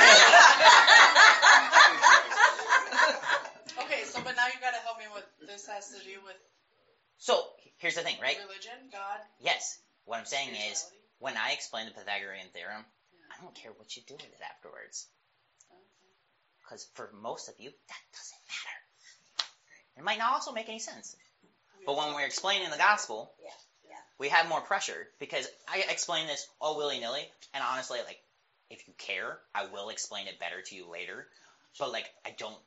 Okay, 3.83 4.03
so 4.05 4.21
but 4.23 4.35
now 4.35 4.47
you 4.47 4.53
got 4.61 4.73
to 4.73 4.79
help 4.85 4.97
me 4.99 5.05
with 5.13 5.25
this 5.49 5.67
has 5.67 5.89
to 5.89 5.99
do 6.05 6.15
with 6.23 6.37
so 7.17 7.41
here's 7.77 7.95
the 7.95 8.01
thing, 8.01 8.17
right? 8.21 8.37
religion, 8.37 8.75
God, 8.91 9.19
Yes. 9.39 9.79
What 10.05 10.19
I'm 10.19 10.25
saying 10.25 10.49
is 10.71 10.85
when 11.19 11.37
I 11.37 11.51
explain 11.53 11.85
the 11.85 11.93
Pythagorean 11.93 12.47
theorem, 12.53 12.83
I 13.31 13.41
don't 13.41 13.55
care 13.55 13.71
what 13.77 13.95
you 13.95 14.03
do 14.07 14.15
with 14.15 14.23
it 14.25 14.41
afterwards. 14.43 15.07
Because 16.59 16.85
for 16.95 17.09
most 17.21 17.47
of 17.49 17.55
you, 17.59 17.69
that 17.69 18.03
doesn't 18.11 18.43
matter. 18.51 18.79
It 19.97 20.03
might 20.03 20.17
not 20.19 20.33
also 20.33 20.51
make 20.51 20.67
any 20.69 20.79
sense. 20.79 21.15
But 21.85 21.95
when 21.97 22.13
we're 22.13 22.25
explaining 22.25 22.69
the 22.71 22.77
gospel, 22.77 23.31
Yeah, 23.41 23.51
yeah. 23.91 23.95
we 24.19 24.29
have 24.29 24.47
more 24.49 24.61
pressure 24.61 25.07
because 25.19 25.47
I 25.67 25.83
explain 25.89 26.27
this 26.27 26.45
all 26.59 26.77
willy 26.77 26.99
nilly, 26.99 27.23
and 27.53 27.63
honestly, 27.63 27.99
like, 28.05 28.19
if 28.73 28.87
you 28.87 28.93
care, 28.97 29.39
I 29.55 29.65
will 29.67 29.89
explain 29.89 30.27
it 30.27 30.39
better 30.39 30.61
to 30.61 30.75
you 30.75 30.89
later. 30.91 31.27
But 31.79 31.91
like, 31.91 32.05
I 32.25 32.31
don't, 32.37 32.57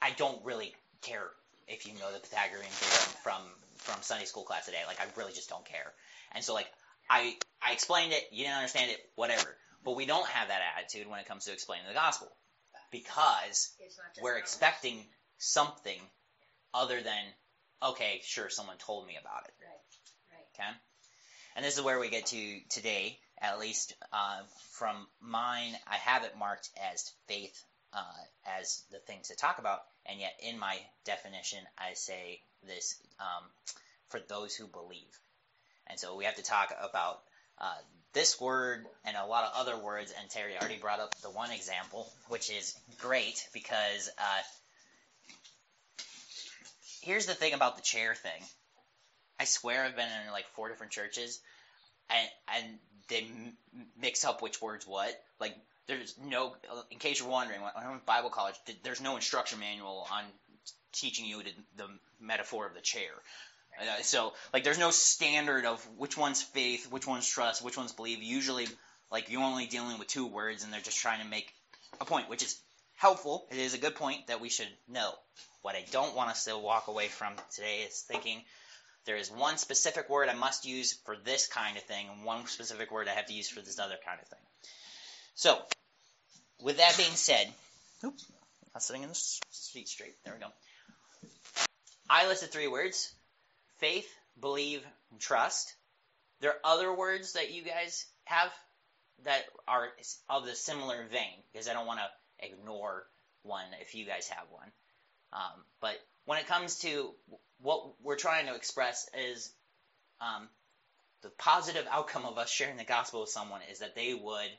I 0.00 0.10
don't 0.10 0.44
really 0.44 0.74
care 1.02 1.24
if 1.68 1.86
you 1.86 1.94
know 1.94 2.12
the 2.12 2.20
Pythagorean 2.20 2.70
theorem 2.70 3.16
from 3.22 3.42
from 3.78 4.02
Sunday 4.02 4.26
school 4.26 4.44
class 4.44 4.66
today. 4.66 4.78
Like, 4.86 5.00
I 5.00 5.06
really 5.16 5.32
just 5.32 5.48
don't 5.48 5.64
care. 5.64 5.92
And 6.34 6.44
so, 6.44 6.54
like, 6.54 6.70
I 7.10 7.36
I 7.66 7.72
explained 7.72 8.12
it, 8.12 8.22
you 8.32 8.44
didn't 8.44 8.56
understand 8.58 8.90
it, 8.90 8.98
whatever. 9.16 9.56
But 9.84 9.96
we 9.96 10.06
don't 10.06 10.28
have 10.28 10.48
that 10.48 10.60
attitude 10.76 11.08
when 11.10 11.18
it 11.18 11.26
comes 11.26 11.44
to 11.46 11.52
explaining 11.52 11.86
the 11.88 11.94
gospel 11.94 12.28
because 12.92 13.70
It's 13.80 13.98
not 13.98 14.14
just 14.14 14.22
we're 14.22 14.32
knowledge. 14.32 14.42
expecting 14.42 15.04
something 15.38 15.98
other 16.74 17.00
than 17.00 17.22
okay, 17.82 18.20
sure, 18.24 18.48
someone 18.48 18.76
told 18.78 19.06
me 19.06 19.16
about 19.20 19.44
it. 19.46 19.54
Right, 19.60 20.38
right. 20.38 20.46
Okay, 20.54 20.78
and 21.56 21.64
this 21.64 21.76
is 21.76 21.82
where 21.82 21.98
we 21.98 22.10
get 22.10 22.26
to 22.26 22.60
today. 22.70 23.18
At 23.42 23.58
least 23.58 23.94
uh, 24.12 24.40
from 24.70 25.06
mine, 25.20 25.74
I 25.86 25.96
have 25.96 26.24
it 26.24 26.38
marked 26.38 26.70
as 26.92 27.12
faith 27.26 27.64
uh, 27.92 28.22
as 28.58 28.84
the 28.90 28.98
thing 28.98 29.18
to 29.24 29.36
talk 29.36 29.58
about, 29.58 29.80
and 30.06 30.20
yet 30.20 30.32
in 30.40 30.58
my 30.58 30.78
definition, 31.04 31.58
I 31.76 31.94
say 31.94 32.40
this 32.66 32.96
um, 33.20 33.44
for 34.08 34.20
those 34.20 34.54
who 34.54 34.66
believe. 34.66 35.18
And 35.88 35.98
so 35.98 36.16
we 36.16 36.24
have 36.24 36.36
to 36.36 36.42
talk 36.42 36.72
about 36.80 37.20
uh, 37.58 37.74
this 38.12 38.40
word 38.40 38.86
and 39.04 39.16
a 39.16 39.26
lot 39.26 39.44
of 39.44 39.52
other 39.54 39.76
words. 39.76 40.12
And 40.18 40.30
Terry 40.30 40.56
already 40.58 40.78
brought 40.78 41.00
up 41.00 41.14
the 41.16 41.30
one 41.30 41.50
example, 41.50 42.10
which 42.28 42.50
is 42.50 42.74
great 43.00 43.46
because 43.52 44.08
uh, 44.18 44.42
here's 47.02 47.26
the 47.26 47.34
thing 47.34 47.52
about 47.52 47.76
the 47.76 47.82
chair 47.82 48.14
thing. 48.14 48.42
I 49.40 49.44
swear 49.44 49.84
I've 49.84 49.96
been 49.96 50.08
in 50.26 50.32
like 50.32 50.46
four 50.54 50.68
different 50.68 50.92
churches, 50.92 51.40
and 52.08 52.28
and 52.54 52.78
they 53.08 53.26
mix 54.00 54.24
up 54.24 54.42
which 54.42 54.60
words 54.60 54.86
what. 54.86 55.12
Like 55.40 55.56
there's 55.86 56.14
no, 56.24 56.54
in 56.90 56.98
case 56.98 57.20
you're 57.20 57.28
wondering, 57.28 57.60
when 57.60 57.70
I'm 57.76 57.92
in 57.92 58.00
Bible 58.06 58.30
college, 58.30 58.54
there's 58.82 59.00
no 59.00 59.16
instruction 59.16 59.60
manual 59.60 60.06
on 60.12 60.24
teaching 60.92 61.26
you 61.26 61.42
the 61.76 61.86
metaphor 62.20 62.66
of 62.66 62.74
the 62.74 62.80
chair. 62.80 63.10
Uh, 63.80 64.02
so 64.02 64.34
like 64.52 64.64
there's 64.64 64.78
no 64.78 64.90
standard 64.90 65.64
of 65.64 65.82
which 65.96 66.16
one's 66.16 66.42
faith, 66.42 66.90
which 66.90 67.06
one's 67.06 67.26
trust, 67.26 67.64
which 67.64 67.76
one's 67.76 67.92
believe. 67.92 68.22
Usually 68.22 68.66
like 69.10 69.30
you're 69.30 69.42
only 69.42 69.66
dealing 69.66 69.98
with 69.98 70.08
two 70.08 70.26
words 70.26 70.64
and 70.64 70.72
they're 70.72 70.80
just 70.80 70.98
trying 70.98 71.22
to 71.22 71.28
make 71.28 71.52
a 72.00 72.04
point, 72.04 72.28
which 72.28 72.42
is 72.42 72.58
helpful. 72.96 73.46
It 73.50 73.58
is 73.58 73.74
a 73.74 73.78
good 73.78 73.94
point 73.94 74.26
that 74.28 74.40
we 74.40 74.48
should 74.48 74.68
know. 74.88 75.12
What 75.62 75.74
I 75.74 75.84
don't 75.90 76.14
want 76.14 76.30
us 76.30 76.44
to 76.44 76.58
walk 76.58 76.88
away 76.88 77.08
from 77.08 77.34
today 77.54 77.80
is 77.88 78.00
thinking 78.00 78.42
there 79.04 79.16
is 79.16 79.30
one 79.30 79.58
specific 79.58 80.08
word 80.08 80.28
I 80.28 80.34
must 80.34 80.64
use 80.64 80.92
for 81.04 81.16
this 81.16 81.46
kind 81.46 81.76
of 81.76 81.82
thing 81.84 82.06
and 82.08 82.24
one 82.24 82.46
specific 82.46 82.90
word 82.90 83.08
I 83.08 83.12
have 83.12 83.26
to 83.26 83.34
use 83.34 83.48
for 83.48 83.60
this 83.60 83.78
other 83.78 83.96
kind 84.04 84.20
of 84.20 84.28
thing. 84.28 84.38
So, 85.34 85.58
with 86.60 86.76
that 86.76 86.96
being 86.96 87.10
said, 87.10 87.48
oops, 88.04 88.26
not 88.74 88.82
sitting 88.82 89.02
in 89.02 89.08
the 89.08 89.14
seat 89.14 89.88
straight. 89.88 90.14
There 90.24 90.34
we 90.34 90.40
go. 90.40 90.52
I 92.08 92.28
listed 92.28 92.50
three 92.50 92.68
words 92.68 93.12
faith, 93.78 94.08
believe, 94.40 94.82
and 95.10 95.20
trust. 95.20 95.74
There 96.40 96.50
are 96.50 96.60
other 96.64 96.94
words 96.94 97.32
that 97.32 97.52
you 97.52 97.62
guys 97.62 98.06
have 98.24 98.52
that 99.24 99.44
are 99.68 99.88
of 100.28 100.44
the 100.44 100.54
similar 100.54 101.04
vein 101.10 101.42
because 101.52 101.68
I 101.68 101.72
don't 101.72 101.86
want 101.86 102.00
to 102.00 102.46
ignore 102.46 103.04
one 103.42 103.64
if 103.80 103.94
you 103.94 104.04
guys 104.04 104.28
have 104.28 104.46
one. 104.50 104.68
Um, 105.32 105.64
but 105.80 105.96
when 106.24 106.38
it 106.38 106.46
comes 106.46 106.78
to 106.80 107.10
what 107.60 107.94
we're 108.02 108.16
trying 108.16 108.46
to 108.46 108.54
express 108.54 109.08
is 109.30 109.52
um, 110.20 110.48
the 111.22 111.30
positive 111.38 111.86
outcome 111.90 112.24
of 112.26 112.38
us 112.38 112.50
sharing 112.50 112.76
the 112.76 112.84
gospel 112.84 113.20
with 113.20 113.30
someone 113.30 113.60
is 113.70 113.80
that 113.80 113.94
they 113.94 114.14
would 114.14 114.50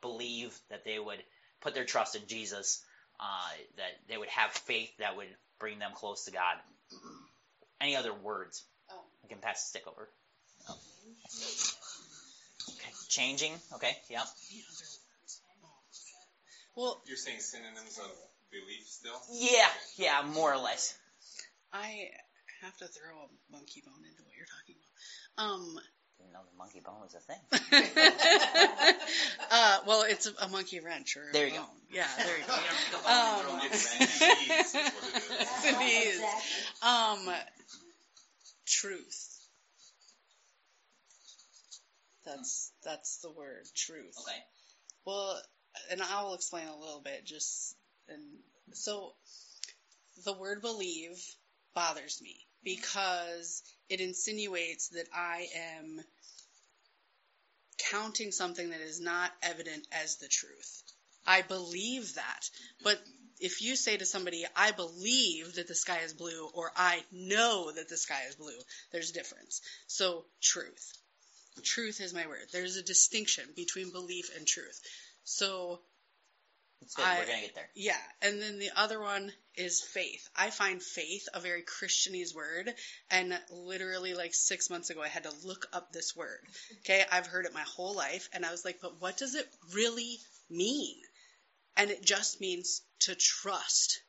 believe, 0.00 0.58
that 0.70 0.84
they 0.84 0.98
would 0.98 1.22
put 1.60 1.74
their 1.74 1.84
trust 1.84 2.16
in 2.16 2.26
Jesus, 2.26 2.82
uh, 3.20 3.50
that 3.76 3.90
they 4.08 4.16
would 4.16 4.28
have 4.28 4.50
faith 4.50 4.90
that 4.98 5.16
would 5.16 5.28
bring 5.58 5.78
them 5.78 5.92
close 5.94 6.24
to 6.24 6.32
God. 6.32 6.56
Any 7.80 7.96
other 7.96 8.12
words? 8.12 8.64
Oh. 8.90 9.00
I 9.24 9.28
can 9.28 9.38
pass 9.38 9.62
the 9.62 9.78
stick 9.78 9.88
over. 9.88 10.08
Oh. 10.68 10.74
Okay. 12.68 12.92
Changing. 13.08 13.52
Okay. 13.74 13.96
Yep. 14.10 14.22
Well, 16.74 17.02
You're 17.06 17.16
saying 17.16 17.40
synonyms 17.40 17.98
of 17.98 18.10
belief 18.52 18.86
still? 18.86 19.18
Yeah. 19.32 19.68
Yeah. 19.96 20.22
More 20.32 20.52
or 20.52 20.58
less. 20.58 20.94
I 21.72 22.10
have 22.62 22.76
to 22.78 22.86
throw 22.86 23.16
a 23.16 23.28
monkey 23.52 23.82
bone 23.84 24.04
into 24.08 24.22
what 24.22 24.34
you're 24.36 24.46
talking 24.46 24.76
about. 24.76 25.44
Um, 25.44 25.80
Didn't 26.18 26.32
know 26.32 26.44
the 26.50 26.56
monkey 26.58 26.80
bone 26.84 27.00
was 27.00 27.14
a 27.14 27.20
thing. 27.20 27.40
uh, 29.50 29.78
well, 29.86 30.02
it's 30.08 30.26
a, 30.26 30.32
a 30.44 30.48
monkey 30.48 30.80
wrench 30.80 31.16
or 31.16 31.28
a 31.28 31.32
There 31.32 31.46
you 31.46 31.54
go. 31.54 31.64
Yeah, 31.90 32.06
there 32.18 32.38
you 32.38 32.44
go. 32.46 32.54
Um, 33.10 33.60
It's 33.64 33.98
Chinese, 34.18 34.50
is 34.50 34.74
what 34.74 34.92
it 35.64 35.84
is. 35.84 35.94
It 36.04 36.08
is. 36.08 36.20
Um, 36.82 37.20
truth. 38.66 39.28
That's 42.24 42.72
that's 42.84 43.18
the 43.18 43.30
word, 43.30 43.66
truth. 43.74 44.14
Okay. 44.20 44.38
Well, 45.04 45.40
and 45.90 46.00
I'll 46.02 46.34
explain 46.34 46.68
a 46.68 46.76
little 46.78 47.00
bit. 47.04 47.24
Just 47.24 47.76
and 48.08 48.22
so, 48.72 49.12
the 50.24 50.32
word 50.32 50.62
believe 50.62 51.18
bothers 51.74 52.20
me 52.22 52.36
because 52.62 53.62
it 53.88 54.00
insinuates 54.00 54.88
that 54.90 55.06
I 55.14 55.48
am 55.56 56.00
counting 57.90 58.30
something 58.30 58.70
that 58.70 58.80
is 58.80 59.00
not 59.00 59.30
evident 59.42 59.86
as 59.92 60.16
the 60.16 60.28
truth. 60.28 60.82
I 61.26 61.42
believe 61.42 62.14
that, 62.14 62.50
but 62.82 63.00
if 63.40 63.60
you 63.60 63.74
say 63.74 63.96
to 63.96 64.06
somebody, 64.06 64.44
I 64.56 64.70
believe 64.70 65.54
that 65.54 65.66
the 65.66 65.74
sky 65.74 65.98
is 66.04 66.14
blue, 66.14 66.48
or 66.54 66.70
I 66.76 67.02
know 67.10 67.72
that 67.72 67.88
the 67.88 67.96
sky 67.96 68.22
is 68.28 68.36
blue, 68.36 68.58
there's 68.92 69.10
a 69.10 69.14
difference. 69.14 69.60
So, 69.88 70.24
truth. 70.40 70.92
Truth 71.62 72.00
is 72.00 72.14
my 72.14 72.26
word. 72.26 72.46
There's 72.52 72.76
a 72.76 72.82
distinction 72.82 73.44
between 73.56 73.90
belief 73.90 74.30
and 74.36 74.46
truth. 74.46 74.80
So, 75.24 75.80
good. 76.94 77.04
I- 77.04 77.18
We're 77.20 77.26
gonna 77.26 77.40
get 77.40 77.54
there. 77.54 77.70
yeah, 77.74 78.00
and 78.22 78.40
then 78.40 78.58
the 78.58 78.70
other 78.76 79.00
one 79.00 79.32
is 79.54 79.80
faith. 79.80 80.28
I 80.34 80.50
find 80.50 80.82
faith 80.82 81.28
a 81.34 81.40
very 81.40 81.62
Christianese 81.62 82.34
word, 82.34 82.72
and 83.10 83.38
literally 83.50 84.14
like 84.14 84.34
six 84.34 84.70
months 84.70 84.90
ago, 84.90 85.02
I 85.02 85.08
had 85.08 85.24
to 85.24 85.32
look 85.44 85.66
up 85.72 85.92
this 85.92 86.14
word. 86.16 86.40
Okay, 86.80 87.04
I've 87.10 87.26
heard 87.26 87.46
it 87.46 87.54
my 87.54 87.62
whole 87.62 87.94
life, 87.94 88.28
and 88.32 88.44
I 88.46 88.50
was 88.50 88.64
like, 88.64 88.80
but 88.80 89.00
what 89.00 89.16
does 89.16 89.34
it 89.34 89.46
really 89.74 90.18
mean? 90.50 90.96
And 91.76 91.90
it 91.90 92.04
just 92.04 92.40
means 92.40 92.82
to 93.00 93.14
trust, 93.14 94.00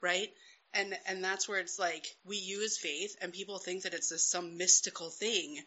right? 0.00 0.28
And 0.72 0.98
and 1.06 1.22
that's 1.22 1.48
where 1.48 1.60
it's 1.60 1.78
like 1.78 2.06
we 2.24 2.36
use 2.36 2.78
faith, 2.78 3.16
and 3.20 3.32
people 3.32 3.58
think 3.58 3.82
that 3.84 3.94
it's 3.94 4.08
this 4.08 4.28
some 4.28 4.56
mystical 4.56 5.10
thing, 5.10 5.62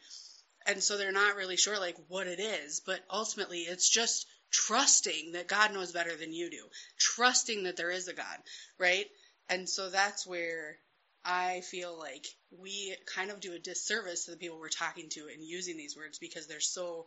and 0.66 0.84
so 0.84 0.98
they're 0.98 1.12
not 1.14 1.36
really 1.38 1.56
sure 1.58 1.80
like 1.80 1.96
what 2.10 2.28
it 2.28 2.40
is. 2.40 2.82
But 2.86 3.00
ultimately, 3.10 3.60
it's 3.62 3.90
just 3.90 4.26
trusting 4.52 5.34
that 5.34 5.48
God 5.48 5.74
knows 5.74 5.92
better 5.92 6.16
than 6.16 6.34
you 6.34 6.50
do, 6.50 6.64
trusting 6.98 7.64
that 7.64 7.78
there 7.78 7.92
is 7.92 8.08
a 8.08 8.14
God, 8.14 8.38
right? 8.80 9.06
And 9.50 9.68
so 9.68 9.90
that's 9.90 10.26
where 10.26 10.78
I 11.24 11.62
feel 11.62 11.98
like 11.98 12.26
we 12.52 12.96
kind 13.14 13.32
of 13.32 13.40
do 13.40 13.54
a 13.54 13.60
disservice 13.60 14.26
to 14.26 14.32
the 14.32 14.38
people 14.38 14.60
we're 14.60 14.70
talking 14.70 15.10
to 15.10 15.28
and 15.32 15.44
using 15.44 15.78
these 15.78 15.96
words 15.96 16.20
because 16.20 16.48
they're 16.48 16.60
so 16.60 17.06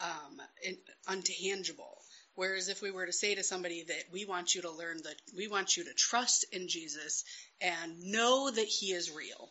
um, 0.00 0.40
untangible. 1.08 1.94
Whereas 2.34 2.68
if 2.68 2.82
we 2.82 2.90
were 2.90 3.06
to 3.06 3.12
say 3.12 3.34
to 3.34 3.42
somebody 3.42 3.84
that 3.84 4.04
we 4.12 4.24
want 4.24 4.54
you 4.54 4.62
to 4.62 4.70
learn 4.70 4.98
that 5.04 5.16
we 5.36 5.48
want 5.48 5.76
you 5.76 5.84
to 5.84 5.94
trust 5.94 6.44
in 6.52 6.68
Jesus 6.68 7.24
and 7.60 8.00
know 8.00 8.50
that 8.50 8.66
He 8.66 8.92
is 8.92 9.10
real, 9.10 9.48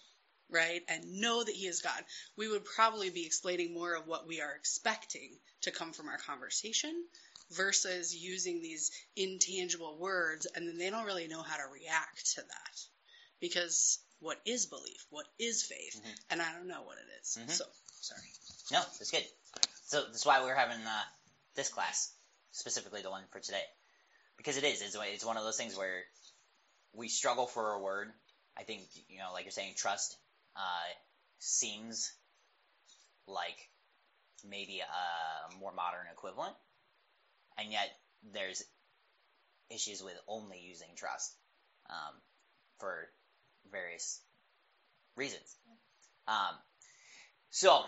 right, 0.50 0.82
and 0.88 1.20
know 1.22 1.44
that 1.44 1.56
He 1.56 1.68
is 1.68 1.82
God, 1.82 2.02
we 2.38 2.48
would 2.50 2.66
probably 2.66 3.10
be 3.10 3.26
explaining 3.26 3.74
more 3.74 3.96
of 3.96 4.08
what 4.08 4.28
we 4.28 4.42
are 4.42 4.54
expecting 4.56 5.38
to 5.62 5.72
come 5.72 5.94
from 5.94 6.08
our 6.08 6.18
conversation 6.18 6.94
versus 7.52 8.16
using 8.16 8.62
these 8.62 8.92
intangible 9.16 9.98
words 9.98 10.48
and 10.56 10.68
then 10.68 10.78
they 10.78 10.90
don't 10.90 11.06
really 11.06 11.28
know 11.30 11.42
how 11.42 11.56
to 11.56 11.64
react 11.72 12.34
to 12.36 12.42
that 12.42 12.80
because 13.40 14.00
what 14.20 14.38
is 14.46 14.66
belief 14.66 15.06
what 15.12 15.26
is 15.40 15.64
faith 15.64 15.96
Mhm. 15.96 16.20
and 16.32 16.42
i 16.42 16.52
don't 16.52 16.68
know 16.68 16.82
what 16.84 16.98
it 16.98 17.08
is. 17.22 17.38
Mhm. 17.40 17.50
so 17.52 17.66
sorry 18.02 18.34
No, 18.72 18.82
that's 19.00 19.12
good. 19.12 19.26
So 19.86 20.04
that's 20.08 20.26
why 20.26 20.42
we're 20.44 20.56
having 20.56 20.86
uh, 20.86 21.04
this 21.56 21.70
class, 21.70 22.12
specifically 22.52 23.02
the 23.02 23.10
one 23.10 23.24
for 23.32 23.40
today, 23.40 23.64
because 24.36 24.58
it 24.58 24.66
is. 24.66 24.82
It's, 24.82 24.98
it's 25.00 25.24
one 25.24 25.38
of 25.38 25.44
those 25.46 25.56
things 25.56 25.78
where 25.78 26.04
we 26.92 27.08
struggle 27.08 27.48
for 27.48 27.72
a 27.72 27.80
word. 27.80 28.12
I 28.58 28.64
think 28.64 28.82
you 29.08 29.20
know, 29.20 29.32
like 29.32 29.46
you're 29.46 29.52
saying, 29.52 29.76
trust 29.78 30.18
uh, 30.58 30.90
seems 31.40 32.12
like 33.28 33.58
maybe 34.48 34.80
a 34.80 35.60
more 35.60 35.74
modern 35.74 36.08
equivalent, 36.12 36.56
and 37.58 37.72
yet 37.72 37.90
there's 38.34 38.64
issues 39.70 40.02
with 40.04 40.16
only 40.28 40.60
using 40.60 40.90
trust 40.96 41.36
um, 41.90 42.16
for 42.80 43.08
various 43.72 44.22
reasons. 45.16 45.56
Um, 46.28 46.56
so 47.50 47.84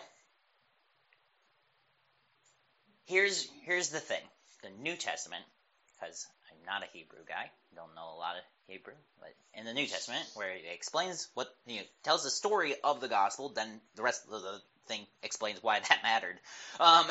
here's 3.06 3.48
here's 3.66 3.90
the 3.90 4.00
thing: 4.00 4.22
the 4.64 4.70
New 4.82 4.96
Testament, 4.96 5.44
because 5.88 6.28
I'm 6.52 6.66
not 6.66 6.84
a 6.84 6.92
Hebrew 6.98 7.26
guy, 7.28 7.50
don't 7.76 7.96
know 7.96 8.16
a 8.16 8.20
lot 8.20 8.36
of 8.38 8.44
Hebrew, 8.70 8.94
but 9.20 9.34
in 9.54 9.66
the 9.66 9.74
New 9.74 9.88
Testament, 9.88 10.26
where 10.36 10.52
it 10.52 10.64
explains 10.74 11.28
what 11.34 11.48
you 11.66 11.78
know, 11.78 11.86
tells 12.04 12.24
the 12.24 12.30
story 12.30 12.76
of 12.84 13.02
the 13.02 13.08
gospel, 13.08 13.50
then 13.50 13.82
the 13.96 14.04
rest 14.04 14.24
of 14.26 14.42
the 14.42 14.62
thing 14.88 15.02
explains 15.24 15.62
why 15.62 15.80
that 15.90 16.04
mattered. 16.04 16.40
Um, 16.80 17.06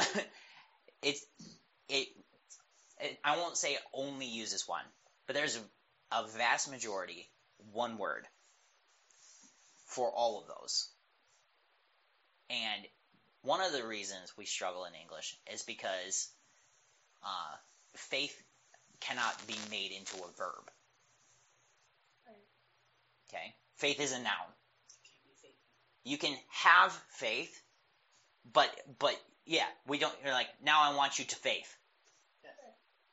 it's 1.02 1.24
it, 1.88 2.08
it. 3.00 3.18
I 3.24 3.36
won't 3.36 3.56
say 3.56 3.76
only 3.92 4.26
uses 4.26 4.66
one, 4.66 4.84
but 5.26 5.34
there's 5.34 5.56
a, 5.56 6.16
a 6.16 6.26
vast 6.36 6.70
majority 6.70 7.28
one 7.72 7.98
word 7.98 8.26
for 9.86 10.10
all 10.10 10.40
of 10.40 10.46
those. 10.46 10.88
And 12.50 12.86
one 13.42 13.60
of 13.60 13.72
the 13.72 13.86
reasons 13.86 14.32
we 14.36 14.46
struggle 14.46 14.84
in 14.84 14.94
English 14.94 15.36
is 15.52 15.62
because 15.62 16.28
uh, 17.22 17.56
faith 17.96 18.36
cannot 19.00 19.34
be 19.46 19.56
made 19.70 19.92
into 19.92 20.16
a 20.16 20.36
verb. 20.36 20.70
Okay? 23.28 23.54
Faith 23.76 24.00
is 24.00 24.12
a 24.12 24.18
noun. 24.18 24.48
You 26.04 26.18
can 26.18 26.34
have 26.50 26.92
faith, 27.10 27.60
but 28.52 28.70
but 28.98 29.14
yeah, 29.44 29.66
we 29.86 29.98
don't. 29.98 30.14
You're 30.24 30.32
like 30.32 30.48
now. 30.64 30.80
I 30.82 30.96
want 30.96 31.18
you 31.18 31.24
to 31.26 31.36
faith. 31.36 31.74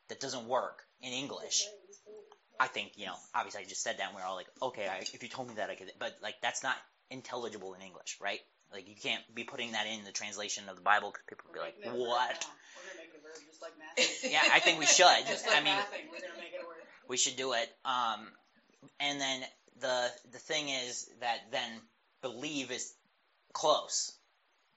That 0.10 0.20
doesn't 0.20 0.48
work 0.48 0.84
in 1.02 1.12
English. 1.12 1.66
I 2.60 2.68
think 2.68 2.94
you 2.96 3.06
know. 3.08 3.16
Obviously, 3.34 3.64
I 3.64 3.66
just 3.66 3.84
said 3.84 3.98
that, 3.98 4.08
and 4.08 4.16
we're 4.16 4.24
all 4.24 4.36
like, 4.36 4.48
okay, 4.62 4.88
I, 4.88 5.00
if 5.00 5.22
you 5.24 5.30
told 5.30 5.50
me 5.50 5.56
that, 5.56 5.70
I 5.70 5.76
could. 5.76 5.92
But 6.00 6.16
like, 6.22 6.36
that's 6.42 6.64
not 6.64 6.76
intelligible 7.10 7.74
in 7.74 7.82
English, 7.82 8.18
right? 8.22 8.40
Like, 8.72 8.88
you 8.88 8.96
can't 8.96 9.24
be 9.34 9.44
putting 9.44 9.74
that 9.74 9.88
in 9.88 10.04
the 10.06 10.12
translation 10.12 10.70
of 10.70 10.76
the 10.76 10.82
Bible 10.82 11.12
because 11.12 11.24
people 11.28 11.46
would 11.48 11.54
be 11.54 11.60
like, 11.60 11.76
what? 11.84 11.96
We're 11.96 12.00
gonna 12.00 13.00
make 13.00 13.12
a 13.14 13.22
verb 13.22 13.44
just 13.48 13.62
like. 13.62 14.32
Yeah, 14.32 14.42
I 14.54 14.60
think 14.60 14.80
we 14.80 14.86
should. 14.86 15.06
Like 15.06 15.26
I 15.52 15.62
mean, 15.62 15.76
we're 16.12 16.20
gonna 16.20 16.40
make 16.40 16.54
it 16.54 16.62
a 16.64 16.68
word. 16.68 16.78
we 17.08 17.18
should 17.18 17.36
do 17.36 17.54
it. 17.54 17.70
Um, 17.84 18.28
and 19.00 19.20
then 19.20 19.42
the 19.80 20.12
the 20.32 20.40
thing 20.40 20.70
is 20.70 21.10
that 21.22 21.52
then 21.52 21.70
believe 22.22 22.72
is 22.72 22.94
close, 23.54 24.12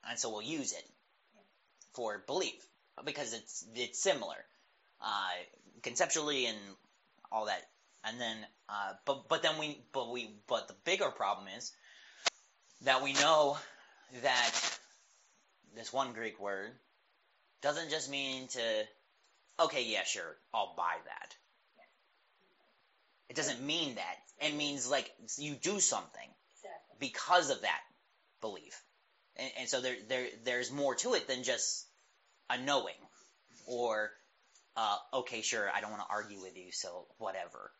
and 0.08 0.18
so 0.18 0.30
we'll 0.30 0.42
use 0.42 0.72
it 0.72 0.84
for 1.94 2.22
believe 2.26 2.62
because 3.04 3.32
it's 3.32 3.64
it's 3.74 3.98
similar 3.98 4.36
uh, 5.02 5.30
conceptually 5.82 6.46
and 6.46 6.58
all 7.30 7.46
that. 7.46 7.62
And 8.04 8.20
then, 8.20 8.36
uh, 8.68 8.92
but 9.04 9.28
but 9.28 9.42
then 9.42 9.58
we 9.58 9.80
but 9.92 10.10
we 10.12 10.30
but 10.46 10.68
the 10.68 10.74
bigger 10.84 11.10
problem 11.10 11.48
is 11.56 11.72
that 12.82 13.02
we 13.02 13.12
know 13.14 13.58
that 14.22 14.78
this 15.74 15.92
one 15.92 16.12
Greek 16.12 16.40
word 16.40 16.70
doesn't 17.60 17.90
just 17.90 18.10
mean 18.10 18.46
to 18.48 18.60
okay, 19.60 19.84
yeah, 19.84 20.04
sure, 20.04 20.36
I'll 20.54 20.74
buy 20.76 20.94
that. 21.04 21.36
It 23.28 23.36
doesn't 23.36 23.60
mean 23.60 23.96
that. 23.96 24.16
It 24.46 24.54
means 24.54 24.88
like 24.88 25.10
you 25.36 25.54
do 25.54 25.80
something 25.80 26.28
because 26.98 27.50
of 27.50 27.62
that 27.62 27.80
belief, 28.40 28.80
and, 29.36 29.50
and 29.60 29.68
so 29.68 29.80
there 29.80 29.96
there 30.08 30.26
there's 30.44 30.70
more 30.70 30.94
to 30.96 31.14
it 31.14 31.26
than 31.26 31.42
just 31.42 31.86
a 32.50 32.58
knowing 32.58 32.94
or 33.66 34.10
uh, 34.76 34.96
okay, 35.12 35.42
sure, 35.42 35.68
I 35.74 35.80
don't 35.80 35.90
want 35.90 36.02
to 36.02 36.14
argue 36.14 36.40
with 36.40 36.56
you, 36.56 36.70
so 36.70 37.06
whatever. 37.18 37.72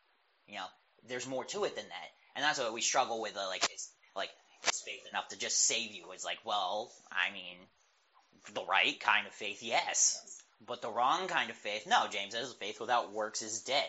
You 0.47 0.55
know, 0.55 0.65
there's 1.07 1.27
more 1.27 1.45
to 1.45 1.63
it 1.63 1.75
than 1.75 1.85
that, 1.85 2.09
and 2.35 2.43
that's 2.43 2.59
what 2.59 2.73
we 2.73 2.81
struggle 2.81 3.21
with. 3.21 3.37
Uh, 3.37 3.47
like, 3.47 3.63
is 3.73 3.89
like 4.15 4.29
is 4.67 4.81
faith 4.81 5.07
enough 5.09 5.29
to 5.29 5.37
just 5.37 5.65
save 5.65 5.93
you? 5.93 6.11
It's 6.11 6.25
like, 6.25 6.39
well, 6.43 6.91
I 7.09 7.31
mean, 7.31 7.55
the 8.53 8.65
right 8.65 8.99
kind 8.99 9.27
of 9.27 9.33
faith, 9.33 9.63
yes. 9.63 10.19
But 10.67 10.81
the 10.81 10.91
wrong 10.91 11.27
kind 11.27 11.49
of 11.49 11.55
faith, 11.55 11.87
no, 11.87 12.07
James 12.11 12.33
says 12.33 12.53
faith 12.59 12.81
without 12.81 13.13
works 13.13 13.41
is 13.41 13.61
dead. 13.61 13.87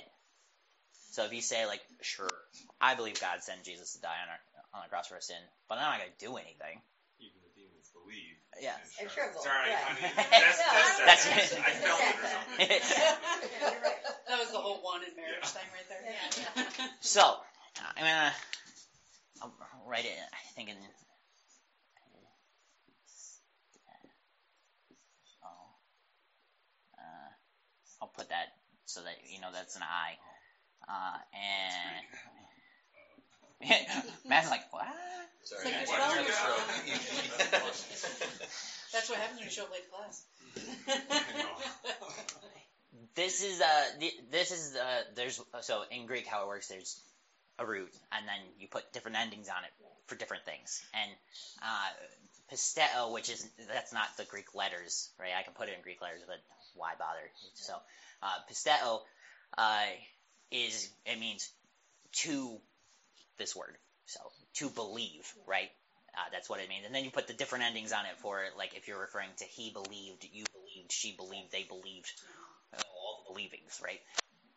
So 1.10 1.24
if 1.24 1.32
you 1.32 1.40
say 1.42 1.66
like, 1.66 1.80
sure, 2.02 2.30
I 2.80 2.94
believe 2.94 3.20
God 3.20 3.42
sent 3.42 3.64
Jesus 3.64 3.94
to 3.94 4.00
die 4.00 4.14
on, 4.22 4.28
our, 4.30 4.40
on 4.78 4.80
the 4.86 4.90
cross 4.90 5.08
for 5.08 5.14
our 5.16 5.20
sin, 5.20 5.40
but 5.68 5.78
I'm 5.78 5.90
not 5.90 5.98
going 5.98 6.12
to 6.14 6.24
do 6.24 6.36
anything. 6.38 6.78
Even 7.18 7.38
the 7.42 7.50
demons 7.58 7.90
believe. 7.90 8.38
Yeah. 8.62 8.78
And 9.00 9.10
tremble, 9.10 9.42
Sorry, 9.42 9.70
right. 9.70 9.82
honey. 9.90 10.12
That's, 10.14 10.58
that's, 10.58 10.98
That's 11.02 11.24
that's, 11.26 11.52
it. 11.52 11.58
I 11.66 11.70
felt 11.82 12.00
it 12.00 12.14
or 12.14 12.28
something. 12.30 12.68
You're 13.60 13.82
right. 13.82 14.00
That 14.28 14.38
was 14.38 14.50
the 14.52 14.58
whole 14.62 14.78
one 14.82 15.02
in 15.02 15.14
marriage 15.16 15.42
Yeah. 15.42 15.48
thing 15.50 15.68
right 15.74 15.88
there. 15.90 16.02
Yeah, 16.06 16.86
so 17.00 17.34
I'm 17.96 18.04
gonna 18.04 18.32
I'll 19.42 19.52
write 19.86 20.04
it. 20.04 20.14
I 20.32 20.40
think 20.54 20.68
in. 20.70 20.76
Oh. 25.42 25.74
Uh, 26.98 27.30
I'll 28.02 28.08
put 28.08 28.28
that 28.28 28.52
so 28.86 29.00
that 29.02 29.16
you 29.28 29.40
know 29.40 29.48
that's 29.52 29.76
an 29.76 29.82
I. 29.82 30.16
Uh, 30.90 31.18
and 31.38 32.02
Matt's 34.28 34.50
like, 34.50 34.62
what? 34.72 34.86
Sorry, 35.44 35.62
It's 35.66 35.90
like 35.90 35.98
guys. 35.98 36.14
you're 36.14 36.18
Why 36.18 36.18
you 36.18 36.24
spelling 36.96 37.46
throw- 37.46 37.60
That's 38.92 39.08
what 39.08 39.18
happens 39.18 39.38
when 39.38 39.46
you 39.46 39.52
show 39.52 39.62
up 39.64 39.70
late 39.70 39.84
to 39.84 39.90
class. 39.90 40.22
This 43.14 43.42
is 43.42 43.60
uh 43.60 43.84
this 44.30 44.50
is 44.50 44.76
uh 44.76 45.02
there's 45.14 45.40
so 45.60 45.82
in 45.90 46.06
Greek 46.06 46.26
how 46.26 46.42
it 46.42 46.48
works 46.48 46.68
there's 46.68 46.98
a 47.58 47.64
root 47.66 47.90
and 48.12 48.26
then 48.26 48.38
you 48.58 48.66
put 48.68 48.90
different 48.92 49.16
endings 49.16 49.48
on 49.48 49.62
it 49.64 49.70
for 50.06 50.16
different 50.16 50.44
things 50.44 50.82
and 50.94 51.10
uh 51.62 51.90
pisteo 52.52 53.12
which 53.12 53.28
is 53.28 53.46
that's 53.72 53.92
not 53.92 54.08
the 54.16 54.24
Greek 54.24 54.54
letters 54.54 55.08
right 55.20 55.32
I 55.38 55.42
can 55.42 55.52
put 55.54 55.68
it 55.68 55.74
in 55.76 55.82
Greek 55.82 56.00
letters 56.02 56.22
but 56.26 56.40
why 56.74 56.92
bother 56.98 57.30
so 57.54 57.74
uh 58.22 58.38
pisteo 58.50 59.00
uh 59.58 59.86
is 60.50 60.90
it 61.06 61.18
means 61.20 61.50
to 62.12 62.58
this 63.38 63.54
word 63.56 63.76
so 64.06 64.20
to 64.54 64.68
believe 64.70 65.32
right 65.46 65.70
uh, 66.16 66.28
that's 66.32 66.48
what 66.50 66.60
it 66.60 66.68
means 66.68 66.84
and 66.86 66.94
then 66.94 67.04
you 67.04 67.10
put 67.10 67.28
the 67.28 67.32
different 67.34 67.64
endings 67.64 67.92
on 67.92 68.04
it 68.06 68.18
for 68.18 68.40
like 68.58 68.76
if 68.76 68.88
you're 68.88 69.00
referring 69.00 69.30
to 69.36 69.44
he 69.44 69.70
believed 69.70 70.26
you 70.32 70.44
believed 70.52 70.92
she 70.92 71.16
believed 71.16 71.52
they 71.52 71.64
believed 71.64 72.10
uh, 72.74 72.78
all 72.96 73.24
the 73.24 73.34
believings, 73.34 73.80
right? 73.84 74.00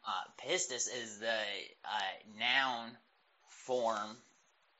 Uh, 0.07 0.23
pistis 0.45 0.87
is 0.87 1.19
the 1.19 1.27
uh, 1.85 2.39
noun 2.39 2.91
form 3.49 4.17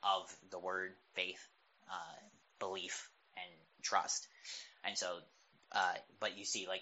of 0.04 0.36
the 0.52 0.60
word 0.60 0.92
faith, 1.16 1.48
uh, 1.90 2.20
belief, 2.60 3.10
and 3.38 3.46
trust. 3.82 4.28
And 4.84 4.98
so, 4.98 5.08
uh, 5.72 5.94
but 6.20 6.38
you 6.38 6.46
see, 6.46 6.68
like, 6.68 6.82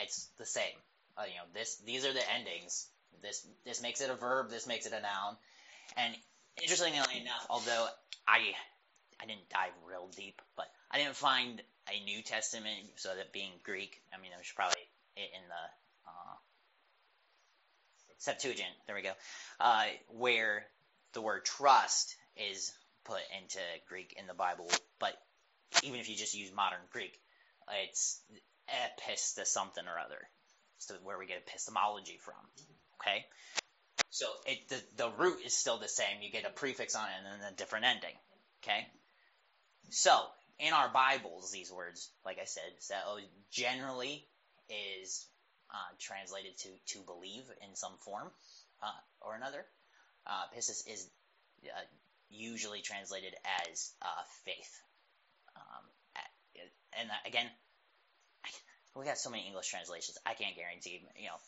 it's 0.00 0.28
the 0.38 0.46
same. 0.46 0.76
Uh, 1.16 1.24
you 1.28 1.36
know, 1.36 1.44
this 1.54 1.76
these 1.86 2.04
are 2.04 2.12
the 2.12 2.32
endings. 2.34 2.88
This 3.22 3.46
this 3.64 3.82
makes 3.82 4.00
it 4.00 4.10
a 4.10 4.14
verb. 4.14 4.50
This 4.50 4.66
makes 4.66 4.86
it 4.86 4.92
a 4.92 5.00
noun. 5.00 5.36
And 5.96 6.14
interestingly 6.62 7.20
enough, 7.20 7.46
although 7.50 7.86
I 8.26 8.54
I 9.20 9.26
didn't 9.26 9.48
dive 9.48 9.72
real 9.86 10.08
deep, 10.16 10.40
but 10.56 10.66
I 10.90 10.98
didn't 10.98 11.16
find 11.16 11.62
a 11.92 12.04
New 12.04 12.22
Testament, 12.22 12.76
so 12.96 13.14
that 13.14 13.32
being 13.32 13.50
Greek, 13.62 14.00
I 14.12 14.20
mean, 14.20 14.30
there's 14.34 14.52
probably 14.54 14.80
it 15.16 15.30
in 15.34 15.42
the 15.48 16.08
uh, 16.08 16.34
Septuagint, 18.18 18.70
there 18.86 18.96
we 18.96 19.02
go, 19.02 19.12
uh, 19.60 19.84
where 20.08 20.66
the 21.12 21.20
word 21.20 21.44
trust 21.44 22.16
is 22.36 22.72
put 23.04 23.20
into 23.40 23.58
Greek 23.88 24.14
in 24.18 24.26
the 24.26 24.34
Bible. 24.34 24.68
But 24.98 25.14
even 25.82 26.00
if 26.00 26.08
you 26.08 26.16
just 26.16 26.34
use 26.34 26.52
modern 26.52 26.80
Greek, 26.90 27.18
it's 27.84 28.20
epista 28.68 29.46
something 29.46 29.84
or 29.84 29.98
other. 29.98 30.28
So 30.78 30.94
where 31.02 31.18
we 31.18 31.26
get 31.26 31.44
epistemology 31.46 32.18
from. 32.22 32.34
Okay? 33.04 33.24
So 34.10 34.26
it 34.46 34.68
the, 34.68 34.82
the 34.96 35.10
root 35.18 35.38
is 35.44 35.56
still 35.56 35.78
the 35.78 35.88
same. 35.88 36.22
You 36.22 36.30
get 36.30 36.46
a 36.46 36.50
prefix 36.50 36.94
on 36.94 37.04
it 37.04 37.12
and 37.18 37.42
then 37.42 37.52
a 37.52 37.56
different 37.56 37.84
ending. 37.84 38.14
Okay? 38.62 38.86
So 39.90 40.12
in 40.58 40.72
our 40.72 40.88
Bibles, 40.88 41.50
these 41.50 41.70
words, 41.70 42.10
like 42.24 42.38
I 42.40 42.44
said, 42.44 42.70
so 42.78 42.94
generally 43.50 44.26
is 45.02 45.26
uh, 45.70 45.92
translated 45.98 46.56
to 46.58 46.68
to 46.94 46.98
believe 47.04 47.44
in 47.62 47.74
some 47.74 47.92
form 48.04 48.30
uh, 48.82 49.00
or 49.20 49.34
another. 49.34 49.64
Uh, 50.26 50.44
pistis 50.56 50.86
is 50.88 51.10
uh, 51.64 51.80
usually 52.30 52.80
translated 52.80 53.34
as 53.68 53.92
uh, 54.00 54.22
faith. 54.44 54.80
Um, 55.56 55.84
and 56.98 57.08
again, 57.26 57.46
we 58.96 59.04
got 59.04 59.18
so 59.18 59.30
many 59.30 59.46
English 59.46 59.68
translations. 59.68 60.18
I 60.24 60.34
can't 60.34 60.56
guarantee. 60.56 61.02
You 61.16 61.26
know, 61.26 61.40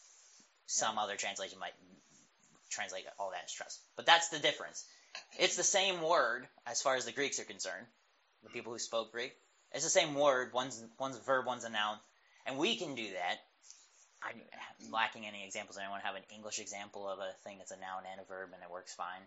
some 0.66 0.98
other 0.98 1.16
translation 1.16 1.58
might 1.58 1.74
translate 2.70 3.04
all 3.18 3.30
that 3.30 3.44
as 3.44 3.52
trust, 3.52 3.80
but 3.96 4.06
that's 4.06 4.28
the 4.28 4.38
difference. 4.38 4.84
It's 5.38 5.56
the 5.56 5.64
same 5.64 6.02
word 6.02 6.46
as 6.66 6.82
far 6.82 6.96
as 6.96 7.04
the 7.04 7.12
Greeks 7.12 7.38
are 7.40 7.44
concerned. 7.44 7.86
The 8.42 8.50
people 8.50 8.72
who 8.72 8.78
spoke 8.78 9.12
Greek, 9.12 9.32
it's 9.72 9.84
the 9.84 9.90
same 9.90 10.14
word. 10.14 10.52
One's 10.52 10.82
one's 10.98 11.16
a 11.16 11.20
verb, 11.20 11.46
one's 11.46 11.64
a 11.64 11.70
noun, 11.70 11.98
and 12.46 12.58
we 12.58 12.76
can 12.76 12.94
do 12.94 13.06
that. 13.12 13.38
I'm 14.22 14.40
lacking 14.90 15.26
any 15.26 15.44
examples. 15.44 15.78
Anyone 15.78 16.00
have 16.00 16.14
an 16.14 16.24
English 16.34 16.58
example 16.58 17.08
of 17.08 17.18
a 17.18 17.32
thing 17.44 17.58
that's 17.58 17.70
a 17.70 17.78
noun 17.78 18.02
and 18.10 18.20
a 18.20 18.24
verb 18.24 18.50
and 18.54 18.62
it 18.62 18.70
works 18.70 18.94
fine? 18.94 19.22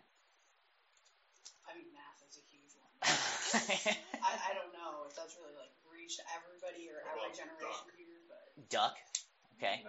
I 1.68 1.78
mean, 1.78 1.88
math 1.94 2.20
is 2.28 2.38
a 2.38 2.46
huge 2.50 2.74
one. 2.74 2.92
I, 4.26 4.52
I 4.52 4.54
don't 4.58 4.74
know 4.74 5.06
if 5.08 5.16
that's 5.16 5.36
really 5.38 5.54
like 5.56 5.72
reached 5.86 6.20
everybody 6.36 6.90
or 6.90 7.00
every 7.06 7.32
generation 7.36 7.88
here, 7.96 8.20
but 8.28 8.70
Duck. 8.70 8.98
Okay. 9.58 9.84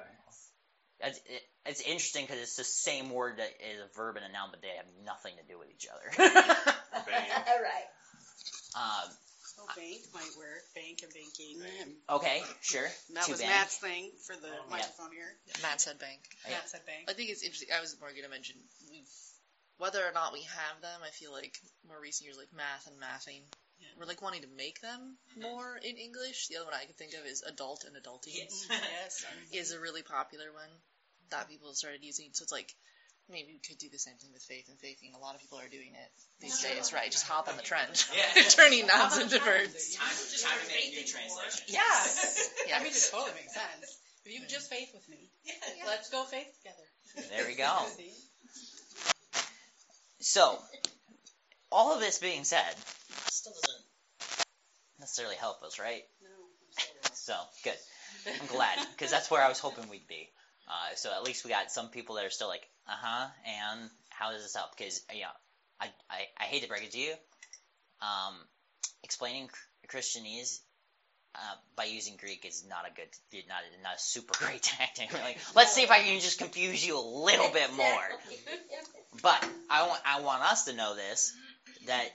That's, 1.02 1.18
it, 1.18 1.42
it's 1.66 1.80
interesting 1.82 2.26
because 2.26 2.40
it's 2.42 2.56
the 2.56 2.64
same 2.64 3.10
word 3.10 3.38
that 3.38 3.50
is 3.60 3.80
a 3.80 3.88
verb 3.96 4.16
and 4.16 4.24
a 4.24 4.32
noun, 4.32 4.48
but 4.50 4.62
they 4.62 4.74
have 4.76 4.86
nothing 5.04 5.32
to 5.40 5.44
do 5.50 5.58
with 5.58 5.68
each 5.70 5.86
other. 5.88 6.08
All 6.94 7.04
right. 7.06 7.88
um, 8.76 9.08
So 9.56 9.62
bank 9.76 10.00
might 10.14 10.32
work. 10.38 10.62
Bank 10.74 11.00
and 11.04 11.12
banking. 11.12 11.60
And 11.80 11.90
okay, 12.20 12.42
sure. 12.62 12.88
that 13.14 13.24
Two 13.24 13.32
was 13.32 13.40
bank. 13.40 13.52
Matt's 13.52 13.76
thing 13.76 14.10
for 14.26 14.36
the 14.36 14.52
microphone 14.70 15.12
here. 15.12 15.28
Matt 15.62 15.80
said 15.80 15.98
bank. 15.98 16.20
Yeah. 16.46 16.56
Matt 16.56 16.68
said 16.68 16.84
bank. 16.86 17.08
I 17.08 17.12
think 17.12 17.30
it's 17.30 17.42
interesting. 17.42 17.68
I 17.76 17.80
was 17.80 17.96
more 18.00 18.10
going 18.10 18.24
to 18.24 18.30
mention 18.30 18.56
we've 18.90 19.08
whether 19.78 20.00
or 20.04 20.12
not 20.12 20.32
we 20.32 20.42
have 20.44 20.76
them. 20.82 21.00
I 21.04 21.08
feel 21.10 21.32
like 21.32 21.56
more 21.88 21.96
recent 22.00 22.26
years, 22.28 22.36
like 22.36 22.52
math 22.52 22.84
and 22.88 22.96
mathing, 23.00 23.40
Yeah. 23.40 23.59
We're 23.98 24.06
like 24.06 24.22
wanting 24.22 24.42
to 24.42 24.48
make 24.56 24.80
them 24.80 25.16
mm-hmm. 25.32 25.42
more 25.42 25.76
in 25.76 25.96
English. 25.96 26.48
The 26.48 26.56
other 26.56 26.66
one 26.66 26.74
I 26.74 26.84
can 26.84 26.94
think 26.94 27.14
of 27.14 27.26
is 27.26 27.42
adult 27.42 27.84
and 27.84 27.96
adulting. 27.96 28.34
Yes. 28.40 28.66
yes. 28.70 29.24
Is 29.52 29.72
a 29.72 29.80
really 29.80 30.02
popular 30.02 30.52
one 30.52 30.70
that 31.30 31.48
people 31.48 31.72
started 31.74 32.02
using. 32.02 32.30
So 32.32 32.42
it's 32.42 32.52
like 32.52 32.74
maybe 33.30 33.54
we 33.54 33.60
could 33.60 33.78
do 33.78 33.88
the 33.90 33.98
same 33.98 34.16
thing 34.16 34.30
with 34.32 34.42
faith 34.42 34.66
and 34.68 34.78
faithing. 34.78 35.12
A 35.14 35.18
lot 35.18 35.34
of 35.34 35.40
people 35.40 35.58
are 35.58 35.68
doing 35.68 35.94
it 35.94 36.10
these 36.40 36.60
days, 36.62 36.92
right? 36.92 37.10
Just 37.10 37.26
hop 37.26 37.48
on 37.48 37.56
the 37.56 37.62
trend, 37.62 37.92
Yeah. 38.16 38.42
turning 38.48 38.86
nouns 38.86 39.18
into 39.18 39.38
verbs. 39.38 39.94
Time, 39.94 40.08
time 40.08 40.60
to 40.60 40.68
make 40.68 40.92
a 40.92 40.96
new 40.96 41.06
translation. 41.06 41.64
Yeah. 41.68 42.00
Yeah. 42.68 42.78
I 42.78 42.82
mean, 42.82 42.92
it 42.92 43.08
totally 43.10 43.32
makes 43.36 43.54
sense. 43.54 43.98
If 44.24 44.32
you 44.32 44.40
mm-hmm. 44.40 44.50
just 44.50 44.68
faith 44.68 44.90
with 44.92 45.08
me, 45.08 45.30
let's 45.86 46.10
go 46.10 46.24
faith 46.24 46.50
together. 46.58 47.28
There 47.30 47.46
we 47.46 47.56
go. 47.56 47.86
So, 50.20 50.58
all 51.72 51.94
of 51.94 52.00
this 52.00 52.18
being 52.18 52.44
said, 52.44 52.74
Still 53.28 53.52
doesn't. 53.52 53.84
necessarily 54.98 55.36
help 55.36 55.62
us, 55.62 55.78
right? 55.78 56.02
No, 56.22 56.28
So, 57.14 57.34
good. 57.64 57.76
I'm 58.40 58.46
glad, 58.48 58.78
because 58.92 59.10
that's 59.10 59.30
where 59.30 59.42
I 59.42 59.48
was 59.48 59.58
hoping 59.58 59.88
we'd 59.88 60.06
be. 60.08 60.28
Uh, 60.68 60.94
so 60.94 61.10
at 61.12 61.22
least 61.24 61.44
we 61.44 61.50
got 61.50 61.70
some 61.70 61.88
people 61.88 62.16
that 62.16 62.24
are 62.24 62.30
still 62.30 62.48
like, 62.48 62.62
uh 62.88 62.92
huh, 62.96 63.26
and 63.46 63.90
how 64.10 64.30
does 64.32 64.42
this 64.42 64.54
help? 64.54 64.76
Because, 64.76 65.00
you 65.12 65.22
know, 65.22 65.28
I, 65.80 65.86
I, 66.10 66.20
I 66.38 66.44
hate 66.44 66.62
to 66.62 66.68
break 66.68 66.84
it 66.84 66.92
to 66.92 66.98
you, 66.98 67.12
um, 68.02 68.34
explaining 69.02 69.48
Christianese 69.88 70.60
uh, 71.34 71.38
by 71.76 71.84
using 71.84 72.16
Greek 72.16 72.44
is 72.46 72.64
not 72.68 72.84
a 72.86 72.94
good, 72.94 73.08
not 73.48 73.58
a, 73.62 73.82
not 73.82 73.96
a 73.96 73.98
super 73.98 74.34
great 74.44 74.62
tactic. 74.62 75.12
Like, 75.12 75.38
let's 75.56 75.72
see 75.72 75.82
if 75.82 75.90
I 75.90 76.00
can 76.00 76.20
just 76.20 76.38
confuse 76.38 76.86
you 76.86 76.98
a 76.98 77.00
little 77.24 77.50
bit 77.50 77.72
more. 77.76 77.86
But 79.22 79.44
I 79.68 79.88
want, 79.88 80.00
I 80.06 80.20
want 80.20 80.42
us 80.44 80.64
to 80.66 80.72
know 80.72 80.94
this, 80.94 81.34
that 81.86 82.08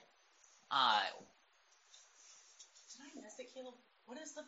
uh, 0.71 1.01
Did 2.91 3.01
I 3.01 3.21
miss 3.21 3.39
it, 3.39 3.53
Caleb? 3.53 3.75
What 4.05 4.19
does 4.19 4.33
the 4.33 4.43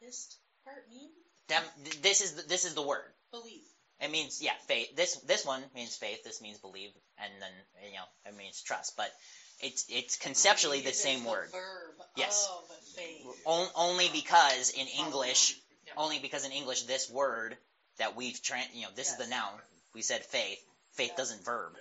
fist 0.00 0.36
part 0.64 0.84
mean? 0.90 1.10
them, 1.50 1.62
th- 1.84 2.02
this 2.02 2.20
is 2.20 2.32
the, 2.32 2.42
this 2.48 2.64
is 2.64 2.74
the 2.74 2.82
word. 2.82 3.04
Believe. 3.30 3.62
It 4.00 4.10
means 4.10 4.40
yeah, 4.40 4.52
faith. 4.66 4.96
This 4.96 5.16
this 5.26 5.44
one 5.44 5.62
means 5.74 5.94
faith. 5.94 6.24
This 6.24 6.40
means 6.40 6.58
believe, 6.58 6.88
and 7.18 7.30
then 7.38 7.50
you 7.84 7.98
know 7.98 8.30
it 8.30 8.36
means 8.36 8.62
trust. 8.62 8.96
But 8.96 9.12
it's 9.60 9.84
it's 9.90 10.16
conceptually 10.16 10.80
the 10.80 10.92
same 10.92 11.24
word. 11.24 11.48
Verb. 11.52 11.94
Yes. 12.16 12.48
Oh, 12.50 12.62
faith. 12.96 13.26
On, 13.44 13.68
only 13.76 14.08
because 14.10 14.70
in 14.70 14.86
English, 14.86 15.54
only 15.98 16.18
because 16.18 16.46
in 16.46 16.52
English 16.52 16.84
this 16.84 17.10
word 17.10 17.58
that 17.98 18.16
we've 18.16 18.40
tran 18.40 18.64
you 18.72 18.82
know 18.82 18.88
this 18.96 19.10
is 19.10 19.18
the 19.18 19.26
noun. 19.26 19.52
We 19.94 20.00
said 20.00 20.24
faith. 20.24 20.58
Faith 20.94 21.12
doesn't 21.16 21.44
verb. 21.44 21.72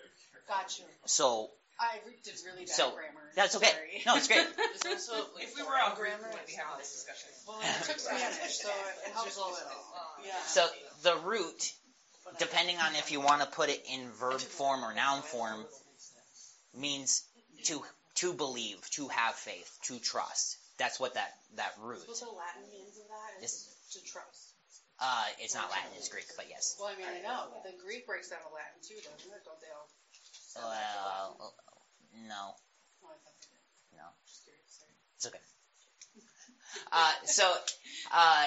Gotcha. 0.50 0.84
So 1.06 1.52
I 1.80 2.00
did 2.24 2.36
really 2.46 2.66
bad 2.66 2.76
So, 2.76 2.92
grammar. 2.92 3.24
that's 3.36 3.56
okay. 3.56 3.72
Sorry. 3.72 4.04
No, 4.06 4.16
it's 4.18 4.28
great. 4.28 4.44
Also, 4.90 5.14
like, 5.36 5.44
If 5.48 5.56
we 5.56 5.64
were 5.64 5.70
on 5.80 5.96
grammar, 5.96 6.20
grammar, 6.28 6.36
we'd 6.36 6.48
be 6.48 6.54
having 6.60 6.78
this 6.80 6.92
discussion. 6.92 7.30
well, 7.48 7.60
I 7.64 7.72
took 7.88 8.00
Spanish, 8.00 8.58
so 8.60 8.68
it, 8.68 9.08
it 9.08 9.14
helps 9.14 9.38
a 9.38 9.40
little. 9.40 9.56
Yeah. 10.26 10.34
so 10.48 10.68
the 11.04 11.16
root, 11.24 11.72
depending 12.40 12.78
on 12.78 12.96
if 12.96 13.12
you 13.12 13.22
want 13.22 13.42
to 13.42 13.48
put 13.48 13.70
it 13.70 13.80
in 13.92 14.12
verb 14.20 14.42
form 14.42 14.84
or 14.84 14.94
noun 14.94 15.22
form, 15.22 15.64
means 16.76 17.24
to 17.66 17.82
to 18.16 18.34
believe, 18.34 18.78
to 18.92 19.08
have 19.08 19.36
faith, 19.36 19.70
to 19.88 20.00
trust. 20.00 20.58
That's 20.78 21.00
what 21.00 21.14
that 21.16 21.32
that 21.56 21.72
root. 21.82 22.04
What's 22.08 22.20
the 22.20 22.28
Latin 22.28 22.64
means 22.72 22.98
of 22.98 23.08
that? 23.08 23.48
To 23.94 24.00
trust. 24.06 24.54
Uh, 25.00 25.24
it's 25.40 25.56
not 25.56 25.72
Latin, 25.72 25.96
it's 25.96 26.10
Greek, 26.12 26.28
but 26.36 26.46
yes. 26.52 26.76
Well, 26.76 26.92
I 26.92 27.00
mean, 27.00 27.08
I 27.08 27.24
know. 27.24 27.48
The 27.64 27.72
Greek 27.80 28.04
breaks 28.06 28.28
down 28.30 28.44
to 28.44 28.52
Latin 28.52 28.84
too, 28.84 29.00
doesn't 29.00 29.32
it? 29.32 29.44
Don't 29.48 29.56
they 29.64 29.72
all? 29.72 29.88
Well, 30.62 31.54
no, 32.28 32.56
no. 33.96 34.06
It's 35.18 35.28
okay. 35.28 35.40
Uh, 36.92 37.12
so, 37.26 37.44
uh, 38.14 38.46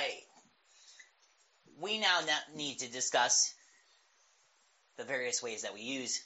we 1.81 1.99
now 1.99 2.21
need 2.57 2.79
to 2.79 2.91
discuss 2.91 3.53
the 4.97 5.05
various 5.05 5.43
ways 5.43 5.63
that 5.63 5.75
we 5.75 5.81
use 5.81 6.21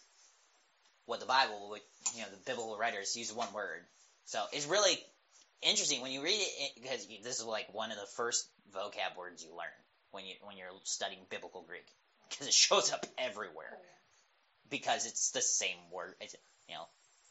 what 1.07 1.21
the 1.21 1.27
Bible, 1.27 1.77
you 2.15 2.23
know, 2.23 2.29
the 2.31 2.39
biblical 2.45 2.77
writers 2.77 3.17
use 3.17 3.33
one 3.33 3.53
word. 3.53 3.81
So 4.27 4.43
it's 4.53 4.67
really 4.67 4.99
interesting 5.63 6.03
when 6.03 6.11
you 6.11 6.23
read 6.23 6.39
it 6.39 6.73
because 6.83 7.07
this 7.23 7.39
is 7.39 7.45
like 7.45 7.73
one 7.73 7.91
of 7.91 7.97
the 7.97 8.07
first 8.17 8.49
vocab 8.75 9.17
words 9.17 9.43
you 9.43 9.51
learn 9.51 9.79
when 10.11 10.27
you 10.27 10.35
when 10.43 10.57
you're 10.57 10.69
studying 10.85 11.21
biblical 11.31 11.63
Greek 11.67 11.87
because 12.29 12.47
it 12.47 12.53
shows 12.53 12.93
up 12.93 13.07
everywhere 13.19 13.79
because 14.71 15.07
it's 15.07 15.31
the 15.31 15.43
same 15.43 15.77
word. 15.93 16.15
It's, 16.21 16.35
you 16.69 16.75
know, 16.75 16.87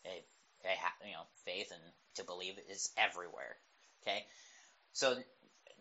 it, 0.06 0.26
it 0.63 0.78
ha- 0.80 1.06
you 1.06 1.13
know, 1.13 1.26
faith 1.45 1.71
and 1.71 1.82
to 2.15 2.24
believe 2.24 2.56
is 2.69 2.89
everywhere. 2.98 3.56
Okay, 4.02 4.24
so 4.93 5.15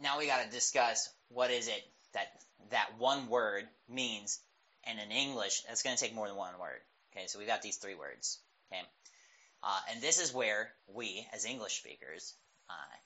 now 0.02 0.18
we 0.18 0.26
got 0.26 0.44
to 0.44 0.50
discuss 0.50 1.08
what 1.28 1.50
is 1.50 1.68
it 1.68 1.82
that 2.14 2.28
that 2.70 2.98
one 2.98 3.28
word 3.28 3.64
means, 3.88 4.40
and 4.84 4.98
in 4.98 5.10
English, 5.10 5.62
that's 5.66 5.82
going 5.82 5.96
to 5.96 6.02
take 6.02 6.14
more 6.14 6.28
than 6.28 6.36
one 6.36 6.58
word. 6.58 6.80
Okay, 7.12 7.26
so 7.26 7.38
we 7.38 7.46
got 7.46 7.62
these 7.62 7.76
three 7.76 7.94
words. 7.94 8.38
Okay, 8.72 8.82
uh, 9.62 9.80
and 9.90 10.00
this 10.00 10.20
is 10.20 10.32
where 10.32 10.70
we, 10.88 11.26
as 11.32 11.44
English 11.44 11.78
speakers, 11.78 12.34
uh, 12.68 12.96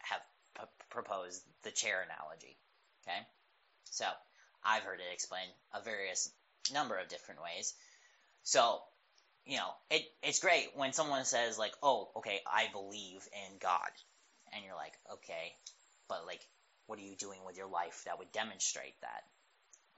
have 0.00 0.20
p- 0.58 0.84
proposed 0.90 1.42
the 1.62 1.70
chair 1.70 2.02
analogy. 2.02 2.56
Okay, 3.06 3.18
so 3.90 4.04
I've 4.64 4.82
heard 4.82 5.00
it 5.00 5.12
explained 5.12 5.50
a 5.72 5.82
various 5.82 6.30
number 6.72 6.96
of 6.98 7.08
different 7.08 7.42
ways. 7.42 7.74
So 8.42 8.82
you 9.46 9.58
know, 9.58 9.70
it 9.90 10.02
it's 10.22 10.38
great 10.40 10.68
when 10.74 10.92
someone 10.92 11.24
says 11.24 11.58
like, 11.58 11.74
"Oh, 11.82 12.10
okay, 12.16 12.40
I 12.46 12.68
believe 12.72 13.26
in 13.32 13.58
God," 13.58 13.90
and 14.52 14.64
you're 14.64 14.74
like, 14.74 14.94
"Okay, 15.12 15.54
but 16.08 16.26
like, 16.26 16.40
what 16.86 16.98
are 16.98 17.02
you 17.02 17.16
doing 17.16 17.44
with 17.44 17.56
your 17.56 17.66
life 17.66 18.02
that 18.06 18.18
would 18.18 18.32
demonstrate 18.32 18.98
that?" 19.02 19.24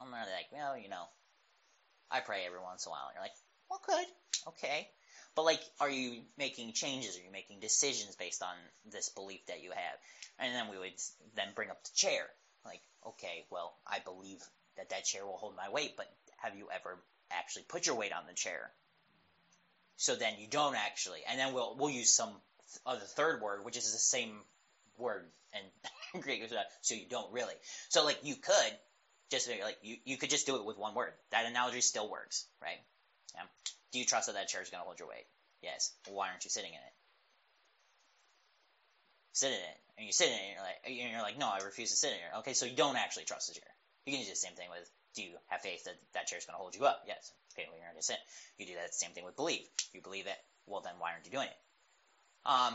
I'm 0.00 0.12
really 0.12 0.32
like, 0.32 0.50
"Well, 0.52 0.76
you 0.76 0.88
know, 0.88 1.06
I 2.10 2.20
pray 2.20 2.44
every 2.44 2.60
once 2.60 2.84
in 2.86 2.90
a 2.90 2.92
while." 2.92 3.06
And 3.08 3.14
you're 3.14 3.22
like, 3.22 3.36
"Well, 3.70 3.82
good, 3.86 4.06
okay." 4.48 4.88
But 5.36 5.44
like, 5.44 5.62
are 5.80 5.90
you 5.90 6.24
making 6.38 6.72
changes? 6.72 7.16
Are 7.16 7.22
you 7.22 7.30
making 7.30 7.60
decisions 7.60 8.16
based 8.16 8.42
on 8.42 8.56
this 8.86 9.10
belief 9.10 9.44
that 9.46 9.60
you 9.62 9.70
have? 9.70 9.98
And 10.38 10.54
then 10.54 10.68
we 10.68 10.78
would 10.78 10.98
then 11.34 11.52
bring 11.54 11.70
up 11.70 11.84
the 11.84 11.90
chair. 11.94 12.26
Like, 12.64 12.82
okay, 13.06 13.44
well, 13.50 13.76
I 13.86 14.00
believe 14.00 14.42
that 14.76 14.88
that 14.90 15.04
chair 15.04 15.26
will 15.26 15.36
hold 15.36 15.54
my 15.54 15.68
weight, 15.68 15.94
but 15.96 16.08
have 16.36 16.56
you 16.56 16.68
ever 16.74 16.98
actually 17.30 17.64
put 17.68 17.86
your 17.86 17.96
weight 17.96 18.12
on 18.12 18.26
the 18.28 18.34
chair? 18.34 18.70
So 19.96 20.14
then 20.14 20.34
you 20.38 20.46
don't 20.48 20.76
actually, 20.76 21.20
and 21.28 21.38
then 21.38 21.54
we'll 21.54 21.76
we'll 21.78 21.90
use 21.90 22.12
some 22.12 22.28
th- 22.28 22.80
other 22.84 23.00
third 23.00 23.40
word, 23.40 23.64
which 23.64 23.76
is 23.76 23.92
the 23.92 23.98
same 23.98 24.36
word, 24.98 25.26
and 25.54 26.22
Greek, 26.22 26.42
so 26.82 26.94
you 26.94 27.06
don't 27.08 27.32
really. 27.32 27.54
So 27.88 28.04
like 28.04 28.18
you 28.22 28.36
could 28.36 28.72
just 29.30 29.48
like 29.48 29.78
you, 29.82 29.96
you 30.04 30.16
could 30.16 30.30
just 30.30 30.46
do 30.46 30.56
it 30.56 30.64
with 30.64 30.78
one 30.78 30.94
word. 30.94 31.12
That 31.30 31.46
analogy 31.46 31.80
still 31.80 32.10
works, 32.10 32.46
right? 32.62 32.78
Yeah. 33.34 33.42
Do 33.92 33.98
you 33.98 34.04
trust 34.04 34.26
that 34.26 34.34
that 34.34 34.48
chair 34.48 34.62
is 34.62 34.70
going 34.70 34.80
to 34.80 34.84
hold 34.84 34.98
your 34.98 35.08
weight? 35.08 35.26
Yes. 35.62 35.92
Well, 36.06 36.16
why 36.16 36.28
aren't 36.28 36.44
you 36.44 36.50
sitting 36.50 36.70
in 36.70 36.76
it? 36.76 36.94
Sit 39.32 39.48
in 39.48 39.58
it, 39.58 39.78
and 39.98 40.06
you 40.06 40.12
sit 40.12 40.28
in 40.28 40.34
it, 40.34 40.40
and 40.40 40.52
you're 40.54 40.64
like, 40.64 40.80
and 40.86 41.12
you're 41.12 41.22
like, 41.22 41.38
no, 41.38 41.48
I 41.48 41.64
refuse 41.64 41.90
to 41.90 41.96
sit 41.96 42.12
in 42.12 42.18
here. 42.18 42.32
Okay, 42.38 42.54
so 42.54 42.64
you 42.66 42.76
don't 42.76 42.96
actually 42.96 43.24
trust 43.24 43.48
the 43.48 43.54
chair. 43.54 43.68
You 44.06 44.12
can 44.12 44.22
do 44.24 44.30
the 44.30 44.36
same 44.36 44.54
thing 44.54 44.68
with, 44.70 44.88
do 45.16 45.22
you 45.22 45.30
have 45.48 45.62
faith 45.62 45.84
that 45.84 45.96
that 46.14 46.26
chair 46.26 46.38
is 46.38 46.44
going 46.44 46.54
to 46.54 46.60
hold 46.60 46.76
you 46.76 46.84
up? 46.84 47.02
Yes. 47.06 47.32
Okay, 47.52 47.66
well, 47.68 47.78
you're 47.80 47.90
going 47.90 48.00
to. 48.00 48.14
You 48.58 48.66
do 48.66 48.74
that 48.74 48.94
same 48.94 49.10
thing 49.10 49.24
with 49.24 49.34
believe. 49.34 49.66
You 49.92 50.02
believe 50.02 50.26
it. 50.26 50.36
Well, 50.66 50.82
then 50.82 50.92
why 50.98 51.12
aren't 51.12 51.24
you 51.24 51.32
doing 51.32 51.48
it? 51.48 51.58
Um, 52.44 52.74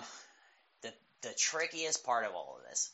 the 0.81 0.91
the 1.21 1.33
trickiest 1.37 2.03
part 2.03 2.25
of 2.25 2.33
all 2.33 2.57
of 2.57 2.69
this 2.69 2.91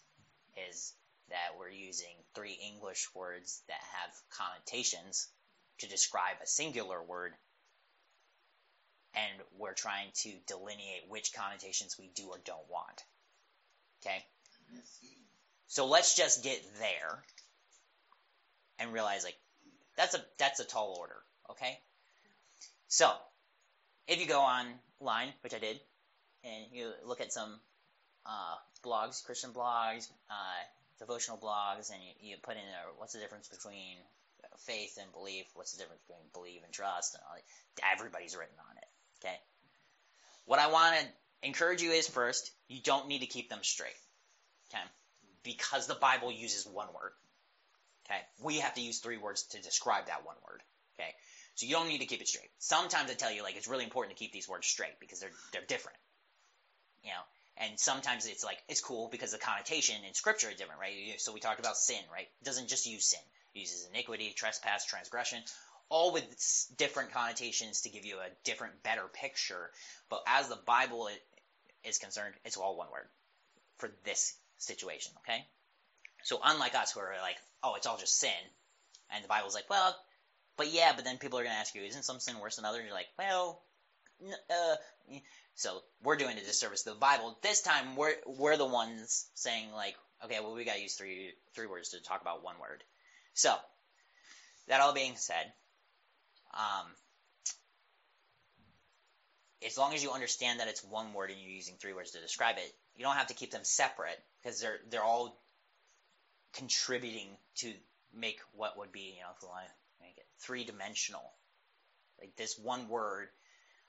is 0.69 0.93
that 1.29 1.57
we're 1.59 1.69
using 1.69 2.13
three 2.35 2.57
English 2.73 3.07
words 3.15 3.61
that 3.67 3.79
have 3.93 4.11
connotations 4.37 5.27
to 5.79 5.87
describe 5.87 6.37
a 6.43 6.47
singular 6.47 7.01
word, 7.01 7.33
and 9.13 9.41
we're 9.57 9.73
trying 9.73 10.07
to 10.23 10.31
delineate 10.47 11.03
which 11.09 11.33
connotations 11.33 11.95
we 11.97 12.09
do 12.15 12.27
or 12.29 12.39
don't 12.45 12.69
want. 12.69 13.03
Okay? 14.01 14.23
So 15.67 15.85
let's 15.87 16.15
just 16.15 16.43
get 16.43 16.61
there 16.79 17.23
and 18.79 18.93
realize 18.93 19.23
like 19.23 19.37
that's 19.95 20.15
a 20.15 20.19
that's 20.37 20.59
a 20.59 20.65
tall 20.65 20.97
order, 20.99 21.17
okay? 21.51 21.79
So, 22.87 23.11
if 24.07 24.19
you 24.19 24.27
go 24.27 24.41
online, 24.41 25.29
which 25.41 25.53
I 25.53 25.59
did, 25.59 25.79
and 26.43 26.65
you 26.71 26.91
look 27.05 27.19
at 27.19 27.33
some 27.33 27.59
uh, 28.25 28.55
blogs, 28.85 29.23
Christian 29.25 29.51
blogs, 29.51 30.09
uh, 30.29 30.63
devotional 30.99 31.37
blogs, 31.37 31.91
and 31.91 31.99
you, 32.01 32.31
you 32.31 32.35
put 32.41 32.55
in 32.55 32.63
what's 32.97 33.13
the 33.13 33.19
difference 33.19 33.47
between 33.49 33.97
faith 34.59 34.97
and 35.01 35.11
belief, 35.11 35.45
what's 35.53 35.73
the 35.73 35.79
difference 35.79 36.01
between 36.07 36.23
believe 36.33 36.61
and 36.63 36.73
trust, 36.73 37.15
and 37.15 37.23
all 37.27 37.35
that. 37.35 37.93
everybody's 37.93 38.35
written 38.35 38.55
on 38.69 38.77
it. 38.77 38.87
Okay. 39.21 39.35
What 40.45 40.59
I 40.59 40.71
want 40.71 40.99
to 40.99 41.47
encourage 41.47 41.81
you 41.81 41.91
is 41.91 42.07
first, 42.07 42.51
you 42.67 42.81
don't 42.81 43.07
need 43.07 43.19
to 43.19 43.27
keep 43.27 43.49
them 43.49 43.59
straight. 43.61 43.99
Okay. 44.71 44.83
Because 45.43 45.87
the 45.87 45.95
Bible 45.95 46.31
uses 46.31 46.65
one 46.65 46.87
word. 46.87 47.11
Okay. 48.09 48.21
We 48.41 48.59
have 48.59 48.73
to 48.75 48.81
use 48.81 48.99
three 48.99 49.17
words 49.17 49.43
to 49.51 49.61
describe 49.61 50.07
that 50.07 50.25
one 50.25 50.35
word. 50.47 50.63
Okay. 50.99 51.09
So 51.55 51.65
you 51.65 51.73
don't 51.73 51.87
need 51.87 51.99
to 51.99 52.05
keep 52.05 52.21
it 52.21 52.27
straight. 52.27 52.49
Sometimes 52.59 53.09
I 53.11 53.13
tell 53.15 53.31
you 53.31 53.43
like 53.43 53.55
it's 53.55 53.67
really 53.67 53.83
important 53.83 54.15
to 54.15 54.23
keep 54.23 54.31
these 54.31 54.47
words 54.47 54.67
straight 54.67 54.99
because 54.99 55.19
they're 55.19 55.31
they're 55.51 55.65
different. 55.67 55.97
You 57.03 57.09
know, 57.09 57.23
and 57.57 57.79
sometimes 57.79 58.25
it's 58.25 58.43
like 58.43 58.57
it's 58.69 58.81
cool 58.81 59.09
because 59.11 59.31
the 59.31 59.37
connotation 59.37 59.95
in 60.07 60.13
scripture 60.13 60.49
is 60.49 60.55
different, 60.55 60.79
right? 60.79 61.19
So 61.19 61.33
we 61.33 61.39
talked 61.39 61.59
about 61.59 61.77
sin, 61.77 62.01
right? 62.11 62.27
It 62.41 62.45
doesn't 62.45 62.69
just 62.69 62.85
use 62.85 63.05
sin. 63.05 63.19
It 63.55 63.59
uses 63.59 63.87
iniquity, 63.91 64.33
trespass, 64.35 64.85
transgression, 64.85 65.39
all 65.89 66.13
with 66.13 66.25
different 66.77 67.11
connotations 67.11 67.81
to 67.81 67.89
give 67.89 68.05
you 68.05 68.17
a 68.17 68.29
different, 68.43 68.83
better 68.83 69.07
picture. 69.11 69.71
But 70.09 70.23
as 70.27 70.49
the 70.49 70.59
Bible 70.65 71.09
is 71.83 71.97
concerned, 71.97 72.35
it's 72.45 72.57
all 72.57 72.77
one 72.77 72.91
word 72.91 73.07
for 73.77 73.89
this 74.03 74.35
situation, 74.57 75.13
okay? 75.19 75.45
So 76.27 76.41
unlike 76.43 76.75
us 76.75 76.91
who 76.91 76.99
are 76.99 77.13
like, 77.21 77.37
oh, 77.63 77.75
it's 77.75 77.87
all 77.87 77.97
just 77.97 78.19
sin, 78.19 78.29
and 79.11 79.23
the 79.23 79.29
Bible's 79.29 79.55
like, 79.55 79.69
well, 79.69 79.95
but 80.57 80.73
yeah, 80.73 80.91
but 80.93 81.05
then 81.05 81.19
people 81.19 81.39
are 81.39 81.43
going 81.43 81.53
to 81.53 81.59
ask 81.59 81.73
you, 81.73 81.81
isn't 81.83 82.03
some 82.03 82.19
sin 82.19 82.37
worse 82.39 82.57
than 82.57 82.65
others? 82.65 82.81
You're 82.83 82.93
like, 82.93 83.07
well, 83.17 83.61
uh, 84.21 84.75
so 85.55 85.79
we're 86.03 86.17
doing 86.17 86.37
a 86.37 86.41
disservice 86.41 86.83
to 86.83 86.89
the 86.89 86.95
Bible. 86.97 87.37
This 87.41 87.61
time 87.61 87.95
we're 87.95 88.15
we're 88.25 88.57
the 88.57 88.65
ones 88.65 89.27
saying 89.35 89.71
like, 89.71 89.95
okay, 90.25 90.41
well 90.41 90.53
we 90.53 90.65
got 90.65 90.75
to 90.75 90.81
use 90.81 90.95
three 90.95 91.31
three 91.55 91.65
words 91.65 91.91
to 91.91 92.03
talk 92.03 92.21
about 92.21 92.43
one 92.43 92.55
word. 92.59 92.83
So 93.33 93.55
that 94.67 94.81
all 94.81 94.93
being 94.93 95.15
said, 95.15 95.53
um, 96.53 96.87
as 99.65 99.77
long 99.77 99.93
as 99.93 100.03
you 100.03 100.11
understand 100.11 100.59
that 100.59 100.67
it's 100.67 100.83
one 100.83 101.13
word 101.13 101.29
and 101.29 101.39
you're 101.39 101.51
using 101.51 101.75
three 101.79 101.93
words 101.93 102.11
to 102.11 102.19
describe 102.19 102.57
it, 102.57 102.73
you 102.97 103.05
don't 103.05 103.15
have 103.15 103.27
to 103.27 103.33
keep 103.33 103.51
them 103.51 103.63
separate 103.63 104.19
because 104.43 104.59
they're 104.59 104.79
they're 104.89 105.03
all 105.03 105.39
contributing 106.57 107.27
to 107.57 107.71
make 108.13 108.39
what 108.55 108.77
would 108.77 108.91
be, 108.91 109.15
you 109.15 109.21
know, 109.21 109.31
if 109.35 109.41
we 109.41 109.47
want 109.47 109.65
to 109.65 109.71
make 110.01 110.17
it 110.17 110.25
three 110.39 110.63
dimensional. 110.63 111.23
Like 112.19 112.35
this 112.35 112.57
one 112.57 112.89
word 112.89 113.29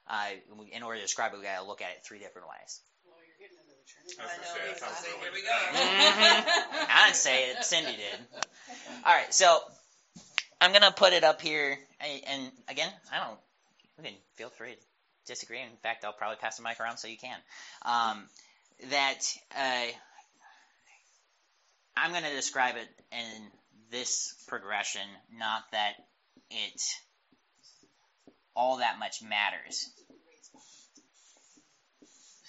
uh, 0.08 0.28
in 0.72 0.82
order 0.82 0.96
to 0.96 1.02
describe 1.02 1.32
it, 1.32 1.38
we 1.38 1.44
got 1.44 1.60
to 1.60 1.66
look 1.66 1.82
at 1.82 1.90
it 1.90 2.04
three 2.04 2.18
different 2.18 2.48
ways. 2.48 2.80
Well, 3.06 3.16
you're 3.24 3.48
getting 3.48 3.56
into 3.56 3.72
the 3.72 3.84
Trinity. 3.88 4.20
I 4.20 4.36
know, 4.36 4.54
say, 4.54 4.72
exactly. 4.72 4.96
sounds 4.96 5.06
Here 5.06 5.16
we 5.20 5.28
really 5.28 5.42
go. 5.42 5.52
I 6.88 7.04
didn't 7.06 7.16
say 7.16 7.50
it. 7.50 7.64
Cindy 7.64 7.92
did. 7.92 8.20
All 9.04 9.14
right, 9.14 9.32
so 9.32 9.60
I'm 10.60 10.72
gonna 10.72 10.92
put 10.92 11.12
it 11.12 11.24
up 11.24 11.40
here, 11.40 11.78
and 12.00 12.50
again, 12.68 12.90
I 13.12 13.24
don't. 13.24 13.38
You 13.96 14.04
can 14.04 14.12
feel 14.36 14.50
free 14.50 14.72
to 14.72 14.76
disagree. 15.26 15.60
In 15.60 15.76
fact, 15.82 16.04
I'll 16.04 16.12
probably 16.12 16.36
pass 16.36 16.56
the 16.56 16.62
mic 16.62 16.80
around 16.80 16.98
so 16.98 17.08
you 17.08 17.18
can. 17.18 17.38
Um, 17.84 18.24
that 18.90 19.20
uh, 19.56 19.86
I'm 21.98 22.12
gonna 22.12 22.30
describe 22.30 22.76
it 22.76 22.88
in 23.12 23.50
this 23.90 24.34
progression, 24.46 25.02
not 25.36 25.62
that 25.72 25.94
it 26.50 26.82
all 28.54 28.78
that 28.78 28.98
much 28.98 29.22
matters. 29.22 29.90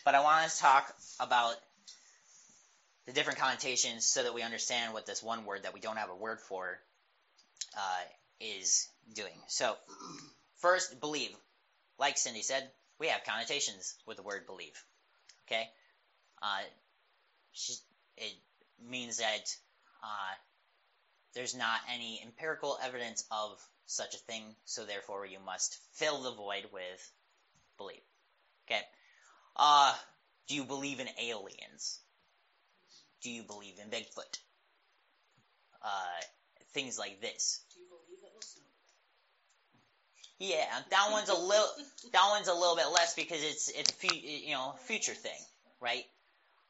But 0.06 0.16
I 0.16 0.22
want 0.22 0.50
to 0.50 0.58
talk 0.60 0.94
about 1.20 1.56
the 3.06 3.14
different 3.14 3.40
connotations 3.40 4.06
so 4.06 4.24
that 4.24 4.34
we 4.34 4.44
understand 4.44 4.94
what 4.94 5.06
this 5.06 5.22
one 5.22 5.46
word 5.46 5.64
that 5.64 5.74
we 5.74 5.80
don't 5.80 5.98
have 5.98 6.10
a 6.10 6.16
word 6.16 6.40
for 6.40 6.80
uh, 7.76 8.04
is 8.40 8.88
doing. 9.14 9.34
So, 9.48 9.76
first, 10.58 11.00
believe. 11.00 11.36
Like 11.98 12.18
Cindy 12.18 12.42
said, 12.42 12.70
we 13.00 13.08
have 13.08 13.24
connotations 13.24 13.96
with 14.06 14.18
the 14.18 14.24
word 14.24 14.46
believe. 14.46 14.82
Okay? 15.48 15.68
Uh, 16.42 16.62
she, 17.52 17.74
it 18.18 18.34
means 18.88 19.18
that 19.18 19.56
uh, 20.04 20.34
there's 21.36 21.56
not 21.56 21.80
any 21.94 22.22
empirical 22.24 22.78
evidence 22.84 23.24
of 23.32 23.60
such 23.86 24.14
a 24.14 24.18
thing, 24.18 24.44
so 24.66 24.86
therefore 24.86 25.26
you 25.26 25.40
must 25.46 25.78
fill 25.94 26.22
the 26.22 26.32
void 26.32 26.66
with 26.72 27.12
belief. 27.78 28.04
Okay? 28.68 28.82
Uh, 29.56 29.94
do 30.48 30.56
you 30.56 30.64
believe 30.64 31.00
in 31.00 31.08
aliens? 31.22 32.00
Do 33.22 33.30
you 33.30 33.44
believe 33.44 33.76
in 33.84 33.90
Bigfoot? 33.90 34.40
Uh, 35.84 36.22
things 36.74 36.98
like 36.98 37.22
this. 37.22 37.62
Do 37.74 37.80
you 37.80 37.88
believe 37.88 38.24
it 38.24 38.32
will 38.34 38.42
snow? 38.42 38.64
Yeah, 40.40 40.66
that 40.90 41.12
one's 41.12 41.30
a 41.30 41.36
little 41.36 41.68
that 42.14 42.28
one's 42.30 42.48
a 42.48 42.54
little 42.54 42.76
bit 42.76 42.88
less 42.94 43.14
because 43.14 43.44
it's 43.44 43.70
it's 43.70 43.92
you 44.14 44.54
know 44.54 44.74
future 44.86 45.14
thing, 45.14 45.40
right? 45.82 46.06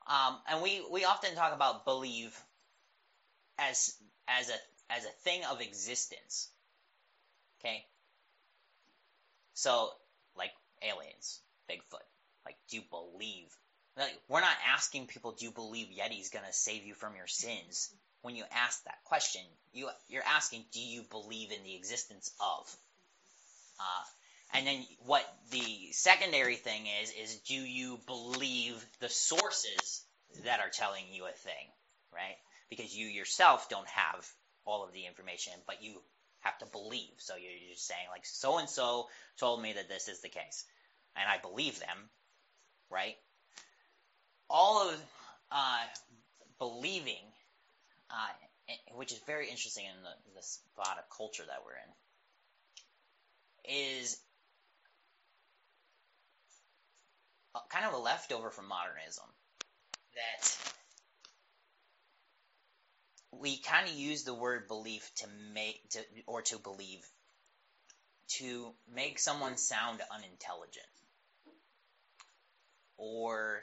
Um, 0.10 0.40
and 0.50 0.64
we 0.64 0.84
we 0.92 1.06
often 1.06 1.36
talk 1.36 1.54
about 1.54 1.86
believe 1.86 2.36
as 3.60 3.96
as 4.28 4.50
a 4.50 4.94
as 4.94 5.06
a 5.06 5.10
thing 5.24 5.42
of 5.46 5.62
existence. 5.62 6.50
Okay. 7.60 7.86
So 9.54 9.92
like 10.36 10.52
aliens, 10.82 11.42
Bigfoot. 11.70 12.02
Like, 12.46 12.58
do 12.70 12.78
you 12.78 12.84
believe? 12.90 13.56
Like, 13.98 14.18
we're 14.30 14.42
not 14.42 14.58
asking 14.68 15.08
people, 15.08 15.34
do 15.34 15.46
you 15.46 15.52
believe 15.52 15.88
Yeti's 15.88 16.30
gonna 16.30 16.54
save 16.54 16.86
you 16.86 16.96
from 16.96 17.16
your 17.16 17.28
sins? 17.28 17.94
When 18.22 18.36
you 18.36 18.46
ask 18.52 18.84
that 18.86 19.04
question, 19.06 19.42
you 19.74 19.90
you're 20.08 20.26
asking, 20.26 20.66
do 20.72 20.82
you 20.82 21.04
believe 21.12 21.52
in 21.52 21.64
the 21.64 21.76
existence 21.76 22.32
of? 22.40 22.76
Uh, 23.80 24.04
and 24.54 24.66
then 24.66 24.86
what 25.06 25.24
the 25.52 25.92
secondary 25.92 26.56
thing 26.56 26.84
is 27.04 27.12
is 27.12 27.36
do 27.48 27.54
you 27.56 28.00
believe 28.08 28.84
the 29.00 29.10
sources 29.10 30.04
that 30.44 30.60
are 30.60 30.70
telling 30.72 31.04
you 31.12 31.26
a 31.26 31.32
thing, 31.32 31.68
right? 32.14 32.36
Because 32.70 32.96
you 32.96 33.08
yourself 33.08 33.70
don't 33.70 33.88
have 33.88 34.28
all 34.66 34.84
of 34.84 34.94
the 34.94 35.06
information, 35.06 35.54
but 35.68 35.84
you 35.84 36.02
have 36.42 36.58
to 36.60 36.66
believe. 36.68 37.12
So 37.18 37.36
you're 37.36 37.72
just 37.72 37.88
saying 37.88 38.08
like 38.12 38.26
so 38.26 38.58
and 38.60 38.70
so 38.70 39.08
told 39.40 39.62
me 39.62 39.74
that 39.74 39.90
this 39.90 40.08
is 40.08 40.22
the 40.22 40.30
case, 40.30 40.66
and 41.16 41.30
I 41.30 41.38
believe 41.38 41.80
them, 41.80 42.10
right? 42.90 43.16
All 44.50 44.90
of 44.90 44.96
uh, 45.52 45.84
believing, 46.60 47.24
uh, 48.10 48.16
which 48.96 49.12
is 49.12 49.20
very 49.28 49.50
interesting 49.50 49.86
in 49.86 50.04
the, 50.04 50.40
the 50.40 50.44
spot 50.44 50.98
of 51.00 51.06
culture 51.16 51.44
that 51.48 51.64
we're 51.66 51.74
in, 51.76 51.92
is 54.00 54.18
a- 57.49 57.49
kind 57.70 57.86
of 57.86 57.94
a 57.94 57.98
leftover 57.98 58.50
from 58.50 58.68
modernism. 58.68 59.26
That 60.16 60.74
we 63.32 63.58
kind 63.58 63.88
of 63.88 63.94
use 63.94 64.24
the 64.24 64.34
word 64.34 64.68
belief 64.68 65.10
to 65.18 65.28
make 65.54 65.88
to 65.92 66.00
or 66.28 66.42
to 66.44 66.58
believe 66.58 67.06
to 68.28 68.72
make 68.94 69.18
someone 69.20 69.58
sound 69.58 70.02
unintelligent 70.12 70.86
or 72.98 73.62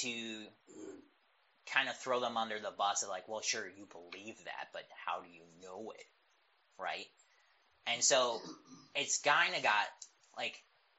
to 0.00 0.42
kind 1.74 1.88
of 1.88 1.96
throw 1.96 2.20
them 2.20 2.36
under 2.36 2.58
the 2.58 2.72
bus 2.76 3.02
of 3.02 3.10
like, 3.10 3.28
well, 3.28 3.42
sure, 3.42 3.66
you 3.66 3.86
believe 3.90 4.36
that, 4.44 4.68
but 4.72 4.82
how 5.04 5.20
do 5.20 5.28
you 5.28 5.42
know 5.62 5.90
it, 5.90 6.04
right? 6.78 7.06
And 7.86 8.02
so 8.02 8.40
it's 8.94 9.18
kind 9.20 9.54
of 9.54 9.62
got 9.62 9.86
like 10.36 10.54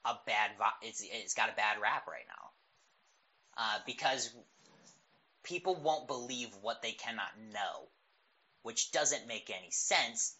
a 0.05 0.13
bad 0.25 0.51
it's 0.81 1.03
it's 1.03 1.33
got 1.33 1.49
a 1.49 1.55
bad 1.55 1.77
rap 1.81 2.07
right 2.07 2.25
now 2.27 2.49
uh, 3.57 3.79
because 3.85 4.33
people 5.43 5.75
won't 5.75 6.07
believe 6.07 6.49
what 6.61 6.81
they 6.81 6.91
cannot 6.91 7.29
know, 7.53 7.87
which 8.63 8.91
doesn't 8.91 9.27
make 9.27 9.49
any 9.49 9.71
sense 9.71 10.35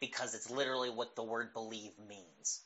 because 0.00 0.34
it's 0.34 0.50
literally 0.50 0.90
what 0.90 1.14
the 1.16 1.22
word 1.22 1.52
believe 1.52 1.92
means. 2.08 2.62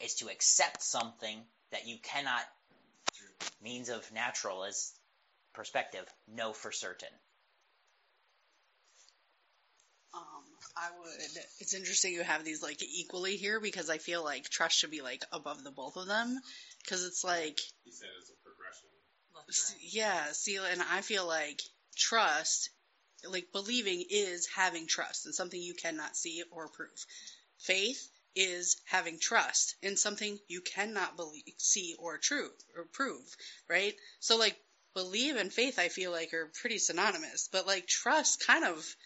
Is 0.00 0.14
to 0.16 0.26
accept 0.26 0.82
something 0.82 1.38
that 1.70 1.86
you 1.86 1.96
cannot, 2.02 2.42
through 3.12 3.48
means 3.62 3.88
of 3.88 4.10
naturalist 4.12 4.98
perspective, 5.54 6.04
know 6.28 6.52
for 6.52 6.72
certain. 6.72 7.08
Um, 10.14 10.22
I 10.76 10.88
would. 10.98 11.44
It's 11.60 11.74
interesting 11.74 12.14
you 12.14 12.22
have 12.22 12.44
these 12.44 12.62
like 12.62 12.82
equally 12.82 13.36
here 13.36 13.60
because 13.60 13.90
I 13.90 13.98
feel 13.98 14.24
like 14.24 14.48
trust 14.48 14.78
should 14.78 14.90
be 14.90 15.02
like 15.02 15.22
above 15.32 15.62
the 15.62 15.70
both 15.70 15.96
of 15.96 16.06
them 16.06 16.40
because 16.82 17.04
it's 17.04 17.22
like. 17.22 17.60
He 17.84 17.92
said 17.92 18.08
it's 18.20 18.30
a 18.30 18.34
progression. 18.44 18.88
Yeah, 19.80 20.32
see, 20.32 20.56
and 20.56 20.82
I 20.82 21.02
feel 21.02 21.26
like 21.26 21.60
trust, 21.96 22.70
like 23.28 23.52
believing, 23.52 24.04
is 24.10 24.46
having 24.46 24.86
trust 24.86 25.26
in 25.26 25.32
something 25.32 25.60
you 25.60 25.74
cannot 25.74 26.16
see 26.16 26.42
or 26.50 26.68
prove. 26.68 27.06
Faith 27.58 28.08
is 28.34 28.76
having 28.86 29.18
trust 29.20 29.76
in 29.82 29.96
something 29.96 30.38
you 30.48 30.60
cannot 30.60 31.16
believe, 31.16 31.44
see 31.58 31.94
or 31.98 32.18
true 32.18 32.50
or 32.76 32.84
prove, 32.92 33.24
right? 33.68 33.94
So 34.20 34.36
like 34.38 34.56
believe 34.94 35.36
and 35.36 35.52
faith, 35.52 35.78
I 35.78 35.88
feel 35.88 36.10
like 36.10 36.32
are 36.32 36.50
pretty 36.60 36.78
synonymous, 36.78 37.48
but 37.52 37.66
like 37.66 37.86
trust 37.86 38.44
kind 38.46 38.64
of 38.64 38.96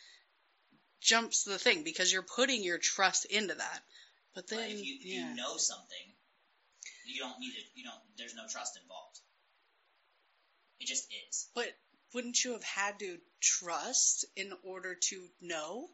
jumps 1.00 1.44
the 1.44 1.58
thing 1.58 1.82
because 1.82 2.12
you're 2.12 2.22
putting 2.22 2.62
your 2.62 2.78
trust 2.78 3.24
into 3.26 3.54
that. 3.54 3.80
But 4.34 4.48
then, 4.48 4.70
if 4.70 4.84
you, 4.84 4.96
if 5.00 5.06
yeah. 5.06 5.30
you 5.30 5.36
know 5.36 5.56
something, 5.56 5.96
you 7.06 7.20
don't 7.20 7.38
need 7.40 7.54
it. 7.56 7.64
You 7.74 7.84
don't. 7.84 8.00
There's 8.16 8.34
no 8.34 8.46
trust 8.48 8.78
involved. 8.82 9.20
It 10.80 10.86
just 10.86 11.08
is. 11.28 11.48
But 11.54 11.66
wouldn't 12.14 12.42
you 12.44 12.52
have 12.52 12.62
had 12.62 12.98
to 13.00 13.18
trust 13.40 14.24
in 14.36 14.52
order 14.64 14.94
to 14.94 15.24
know? 15.40 15.88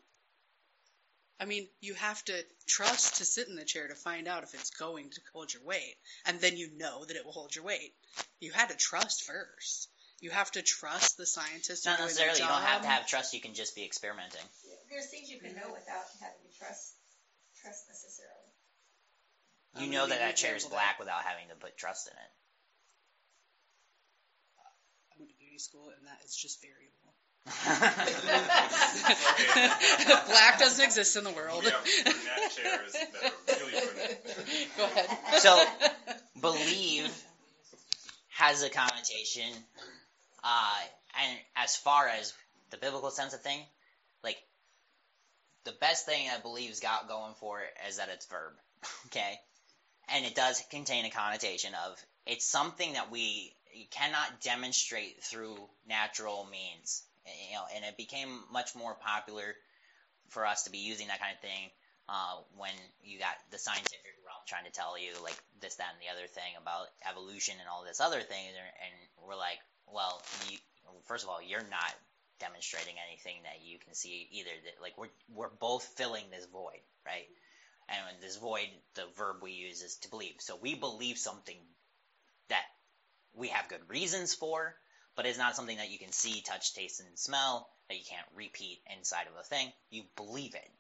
I 1.41 1.47
mean, 1.47 1.67
you 1.81 1.95
have 1.95 2.25
to 2.27 2.45
trust 2.67 3.17
to 3.17 3.25
sit 3.25 3.49
in 3.49 3.57
the 3.57 3.65
chair 3.65 3.89
to 3.89 3.95
find 3.95 4.29
out 4.29 4.45
if 4.45 4.55
it's 4.55 4.71
going 4.71 5.11
to 5.11 5.21
hold 5.33 5.53
your 5.53 5.65
weight, 5.65 5.97
and 6.27 6.41
then 6.41 6.57
you 6.57 6.71
know 6.77 7.05
that 7.05 7.17
it 7.17 7.25
will 7.25 7.33
hold 7.33 7.55
your 7.55 7.65
weight. 7.65 7.93
You 8.41 8.53
had 8.53 8.69
to 8.69 8.77
trust 8.77 9.25
first. 9.25 9.89
You 10.21 10.31
have 10.31 10.51
to 10.53 10.63
trust 10.63 11.17
the 11.17 11.25
are 11.25 11.91
Not 11.91 12.01
necessarily. 12.01 12.39
You 12.39 12.47
don't 12.47 12.63
have 12.63 12.83
to 12.83 12.89
have 12.89 13.07
trust. 13.07 13.35
You 13.35 13.41
can 13.41 13.55
just 13.55 13.75
be 13.75 13.85
experimenting. 13.85 14.41
There's 14.95 15.11
things 15.11 15.27
you 15.29 15.41
can 15.41 15.57
know 15.59 15.75
without 15.75 16.07
having 16.23 16.39
to 16.47 16.53
trust 16.57 16.95
trust 17.61 17.89
necessarily. 17.91 18.47
You 19.81 19.89
know 19.91 20.07
that 20.07 20.21
that 20.21 20.37
chair 20.37 20.55
is 20.55 20.65
black 20.65 21.01
without 21.01 21.25
having 21.25 21.49
to 21.49 21.57
put 21.57 21.77
trust 21.77 22.07
in 22.07 22.13
it. 22.15 22.31
I 25.11 25.17
went 25.19 25.31
to 25.31 25.37
beauty 25.37 25.59
school, 25.59 25.91
and 25.91 26.07
that 26.07 26.25
is 26.25 26.37
just 26.37 26.63
variable. 26.63 27.13
Black 30.29 30.61
doesn't 30.61 30.85
exist 30.85 31.17
in 31.17 31.25
the 31.25 31.33
world. 31.33 31.65
We 31.65 31.71
have 31.71 31.85
brunette 31.85 32.53
chairs 32.55 32.93
that 32.93 33.33
really. 33.61 33.73
Go 34.77 34.85
ahead. 34.85 35.41
So, 35.41 35.61
believe 36.41 37.11
has 38.29 38.63
a 38.63 38.71
connotation, 38.71 39.53
uh, 40.45 40.79
and 41.21 41.37
as 41.57 41.75
far 41.75 42.07
as 42.07 42.33
the 42.71 42.77
biblical 42.77 43.11
sense 43.11 43.35
of 43.35 43.43
thing, 43.43 43.59
like 43.59 43.74
the 45.65 45.73
best 45.81 46.07
thing 46.07 46.27
that 46.29 46.43
believe's 46.43 46.81
got 46.81 47.09
going 47.09 47.35
for 47.41 47.61
it 47.61 47.73
is 47.89 47.97
that 47.97 48.09
it's 48.11 48.27
verb, 48.27 48.53
okay, 49.07 49.35
and 50.09 50.25
it 50.25 50.35
does 50.35 50.63
contain 50.71 51.05
a 51.05 51.11
connotation 51.11 51.73
of 51.87 52.05
it's 52.27 52.47
something 52.47 52.95
that 52.95 53.11
we 53.11 53.55
cannot 53.91 54.41
demonstrate 54.41 55.23
through 55.23 55.57
natural 55.89 56.47
means, 56.51 57.03
you 57.49 57.55
know, 57.55 57.65
and 57.75 57.85
it 57.85 57.97
became 57.97 58.29
much 58.53 58.75
more 58.75 58.95
popular 58.95 59.55
for 60.29 60.47
us 60.47 60.65
to 60.65 60.71
be 60.71 60.79
using 60.79 61.09
that 61.09 61.21
kind 61.21 61.35
of 61.35 61.41
thing 61.41 61.71
uh, 62.09 62.37
when 62.57 62.73
you 63.03 63.19
got 63.19 63.35
the 63.51 63.59
scientific 63.59 64.15
realm 64.27 64.41
trying 64.47 64.65
to 64.65 64.73
tell 64.73 64.99
you 64.99 65.11
like 65.23 65.37
this, 65.61 65.77
that, 65.77 65.93
and 65.93 66.01
the 66.01 66.13
other 66.13 66.29
thing 66.29 66.53
about 66.61 66.87
evolution 67.09 67.55
and 67.61 67.69
all 67.69 67.85
this 67.85 68.01
other 68.01 68.21
thing, 68.21 68.45
and 68.49 68.57
and 68.57 68.95
we're 69.27 69.37
like, 69.37 69.59
well, 69.89 70.23
you, 70.51 70.59
first 71.05 71.25
of 71.25 71.31
all, 71.31 71.41
you're 71.43 71.65
not 71.71 71.95
demonstrating 72.41 72.95
anything 73.09 73.37
that 73.45 73.65
you 73.65 73.79
can 73.79 73.95
see 73.95 74.29
either. 74.33 74.51
That 74.65 74.83
like 74.83 74.97
we're 74.99 75.13
we're 75.33 75.55
both 75.61 75.85
filling 75.97 76.25
this 76.31 76.47
void, 76.47 76.81
right? 77.07 77.27
And 77.89 78.23
this 78.23 78.37
void, 78.37 78.69
the 78.95 79.05
verb 79.17 79.37
we 79.43 79.53
use 79.53 79.83
is 79.83 79.97
to 80.03 80.11
believe. 80.11 80.37
So 80.39 80.57
we 80.57 80.75
believe 80.75 81.19
something 81.19 81.59
that 82.49 82.65
we 83.35 83.49
have 83.49 83.69
good 83.69 83.89
reasons 83.89 84.35
for, 84.35 84.75
but 85.17 85.27
it's 85.27 85.39
not 85.39 85.55
something 85.55 85.77
that 85.77 85.91
you 85.91 85.99
can 85.99 86.13
see, 86.13 86.41
touch, 86.41 86.75
taste, 86.75 87.01
and 87.01 87.19
smell 87.19 87.69
that 87.89 87.97
you 87.97 88.05
can't 88.09 88.27
repeat 88.35 88.81
inside 88.97 89.27
of 89.27 89.39
a 89.39 89.45
thing. 89.45 89.71
You 89.91 90.05
believe 90.17 90.55
it. 90.55 90.71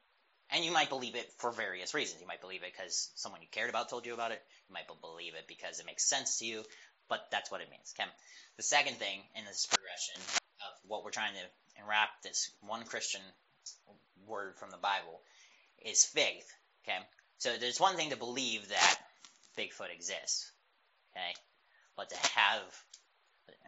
And 0.51 0.64
you 0.64 0.73
might 0.73 0.88
believe 0.88 1.14
it 1.14 1.31
for 1.38 1.53
various 1.53 1.95
reasons. 1.95 2.21
You 2.21 2.27
might 2.27 2.40
believe 2.40 2.62
it 2.62 2.73
because 2.73 3.11
someone 3.17 3.43
you 3.43 3.49
cared 3.51 3.71
about 3.71 3.88
told 3.88 4.07
you 4.07 4.14
about 4.14 4.33
it. 4.33 4.43
You 4.69 4.75
might 4.75 4.87
believe 5.01 5.35
it 5.35 5.47
because 5.49 5.81
it 5.81 5.87
makes 5.87 6.05
sense 6.09 6.38
to 6.38 6.47
you, 6.47 6.62
but 7.09 7.27
that's 7.31 7.51
what 7.51 7.61
it 7.61 7.71
means. 7.71 7.93
Okay. 7.99 8.09
The 8.57 8.62
second 8.62 8.97
thing 8.97 9.21
in 9.37 9.45
this 9.45 9.67
progression 9.67 10.43
what 10.87 11.05
we're 11.05 11.11
trying 11.11 11.35
to 11.35 11.81
enwrap 11.81 12.09
this 12.23 12.51
one 12.61 12.85
Christian 12.85 13.20
word 14.27 14.57
from 14.57 14.70
the 14.70 14.77
Bible 14.77 15.20
is 15.85 16.05
faith. 16.05 16.53
Okay. 16.85 16.99
So 17.38 17.57
there's 17.59 17.81
one 17.81 17.97
thing 17.97 18.11
to 18.11 18.16
believe 18.16 18.68
that 18.68 18.97
Bigfoot 19.59 19.94
exists. 19.94 20.51
Okay. 21.12 21.35
But 21.97 22.11
to 22.11 22.16
have, 22.16 22.62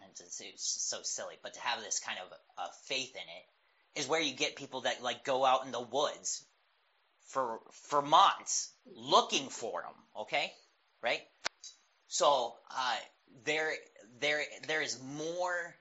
and 0.02 0.10
it's, 0.20 0.40
it's 0.40 0.84
so 0.88 0.98
silly, 1.02 1.34
but 1.42 1.54
to 1.54 1.60
have 1.60 1.82
this 1.82 2.00
kind 2.00 2.18
of 2.24 2.32
uh, 2.58 2.68
faith 2.84 3.14
in 3.14 3.20
it 3.20 4.00
is 4.00 4.08
where 4.08 4.20
you 4.20 4.34
get 4.34 4.56
people 4.56 4.82
that 4.82 5.02
like 5.02 5.24
go 5.24 5.44
out 5.44 5.64
in 5.64 5.72
the 5.72 5.80
woods 5.80 6.44
for 7.26 7.60
for 7.72 8.02
months 8.02 8.70
looking 8.94 9.48
for 9.48 9.82
them. 9.82 10.22
Okay, 10.22 10.52
right? 11.02 11.20
So 12.08 12.54
uh, 12.76 12.96
there 13.44 13.72
there 14.20 14.42
there 14.66 14.82
is 14.82 15.00
more 15.02 15.74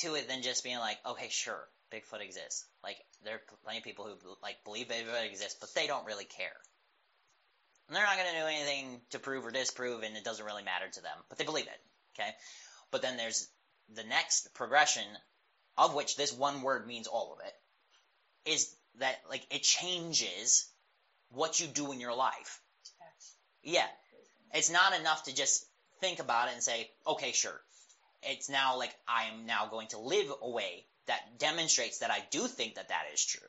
to 0.00 0.14
it 0.14 0.28
than 0.28 0.42
just 0.42 0.64
being 0.64 0.78
like, 0.78 0.98
okay, 1.06 1.28
sure, 1.30 1.68
Bigfoot 1.92 2.22
exists. 2.22 2.64
Like 2.82 2.96
there 3.24 3.34
are 3.34 3.40
plenty 3.64 3.78
of 3.78 3.84
people 3.84 4.04
who 4.04 4.16
like 4.42 4.64
believe 4.64 4.88
Bigfoot 4.88 5.28
exists, 5.28 5.56
but 5.60 5.74
they 5.74 5.86
don't 5.86 6.06
really 6.06 6.24
care. 6.24 6.56
And 7.88 7.96
they're 7.96 8.04
not 8.04 8.16
going 8.16 8.28
to 8.32 8.40
do 8.40 8.46
anything 8.46 9.00
to 9.10 9.18
prove 9.18 9.44
or 9.44 9.50
disprove, 9.50 10.04
and 10.04 10.16
it 10.16 10.24
doesn't 10.24 10.46
really 10.46 10.62
matter 10.62 10.86
to 10.92 11.02
them. 11.02 11.16
But 11.28 11.38
they 11.38 11.44
believe 11.44 11.66
it. 11.66 11.80
Okay. 12.14 12.30
But 12.92 13.02
then 13.02 13.16
there's 13.16 13.48
the 13.94 14.04
next 14.04 14.54
progression, 14.54 15.02
of 15.76 15.94
which 15.94 16.16
this 16.16 16.32
one 16.32 16.62
word 16.62 16.86
means 16.86 17.08
all 17.08 17.32
of 17.32 17.44
it, 17.44 18.52
is 18.52 18.72
that 19.00 19.16
like 19.28 19.44
it 19.50 19.62
changes 19.62 20.68
what 21.32 21.58
you 21.58 21.66
do 21.66 21.90
in 21.92 22.00
your 22.00 22.14
life. 22.14 22.60
Yeah. 23.62 23.86
It's 24.54 24.70
not 24.70 24.98
enough 24.98 25.24
to 25.24 25.34
just 25.34 25.66
think 26.00 26.18
about 26.18 26.48
it 26.48 26.54
and 26.54 26.62
say, 26.62 26.88
okay, 27.06 27.32
sure. 27.32 27.60
It's 28.22 28.48
now 28.48 28.78
like 28.78 28.94
I 29.08 29.24
am 29.24 29.46
now 29.46 29.66
going 29.66 29.88
to 29.88 29.98
live 29.98 30.26
a 30.42 30.50
way 30.50 30.84
that 31.06 31.38
demonstrates 31.38 31.98
that 31.98 32.10
I 32.10 32.22
do 32.30 32.46
think 32.46 32.74
that 32.74 32.88
that 32.88 33.04
is 33.12 33.24
true. 33.24 33.48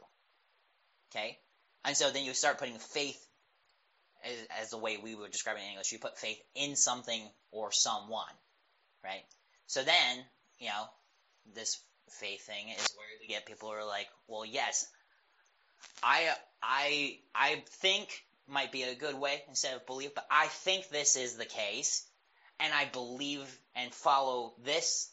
Okay? 1.11 1.37
And 1.83 1.95
so 1.97 2.11
then 2.11 2.23
you 2.23 2.33
start 2.33 2.57
putting 2.57 2.77
faith 2.77 3.19
as, 4.23 4.61
as 4.61 4.69
the 4.69 4.77
way 4.77 4.97
we 4.97 5.15
would 5.15 5.31
describe 5.31 5.57
it 5.57 5.61
in 5.61 5.69
English. 5.71 5.91
You 5.91 5.99
put 5.99 6.17
faith 6.17 6.41
in 6.55 6.75
something 6.75 7.21
or 7.51 7.71
someone, 7.71 8.33
right? 9.03 9.23
So 9.67 9.83
then, 9.83 10.25
you 10.59 10.67
know, 10.67 10.85
this 11.53 11.81
faith 12.09 12.45
thing 12.45 12.69
is 12.69 12.89
where 12.95 13.07
we 13.19 13.27
get 13.27 13.45
people 13.45 13.69
who 13.69 13.75
are 13.75 13.85
like, 13.85 14.07
well, 14.27 14.45
yes, 14.45 14.87
I 16.03 16.29
I 16.61 17.19
I 17.33 17.63
think 17.81 18.09
might 18.47 18.71
be 18.71 18.83
a 18.83 18.95
good 18.95 19.15
way 19.15 19.41
instead 19.47 19.75
of 19.75 19.85
believe, 19.85 20.13
but 20.13 20.27
I 20.29 20.47
think 20.47 20.89
this 20.89 21.15
is 21.15 21.37
the 21.37 21.45
case, 21.45 22.05
and 22.61 22.73
I 22.73 22.85
believe 22.85 23.59
and 23.75 23.93
follow 23.93 24.53
this 24.63 25.09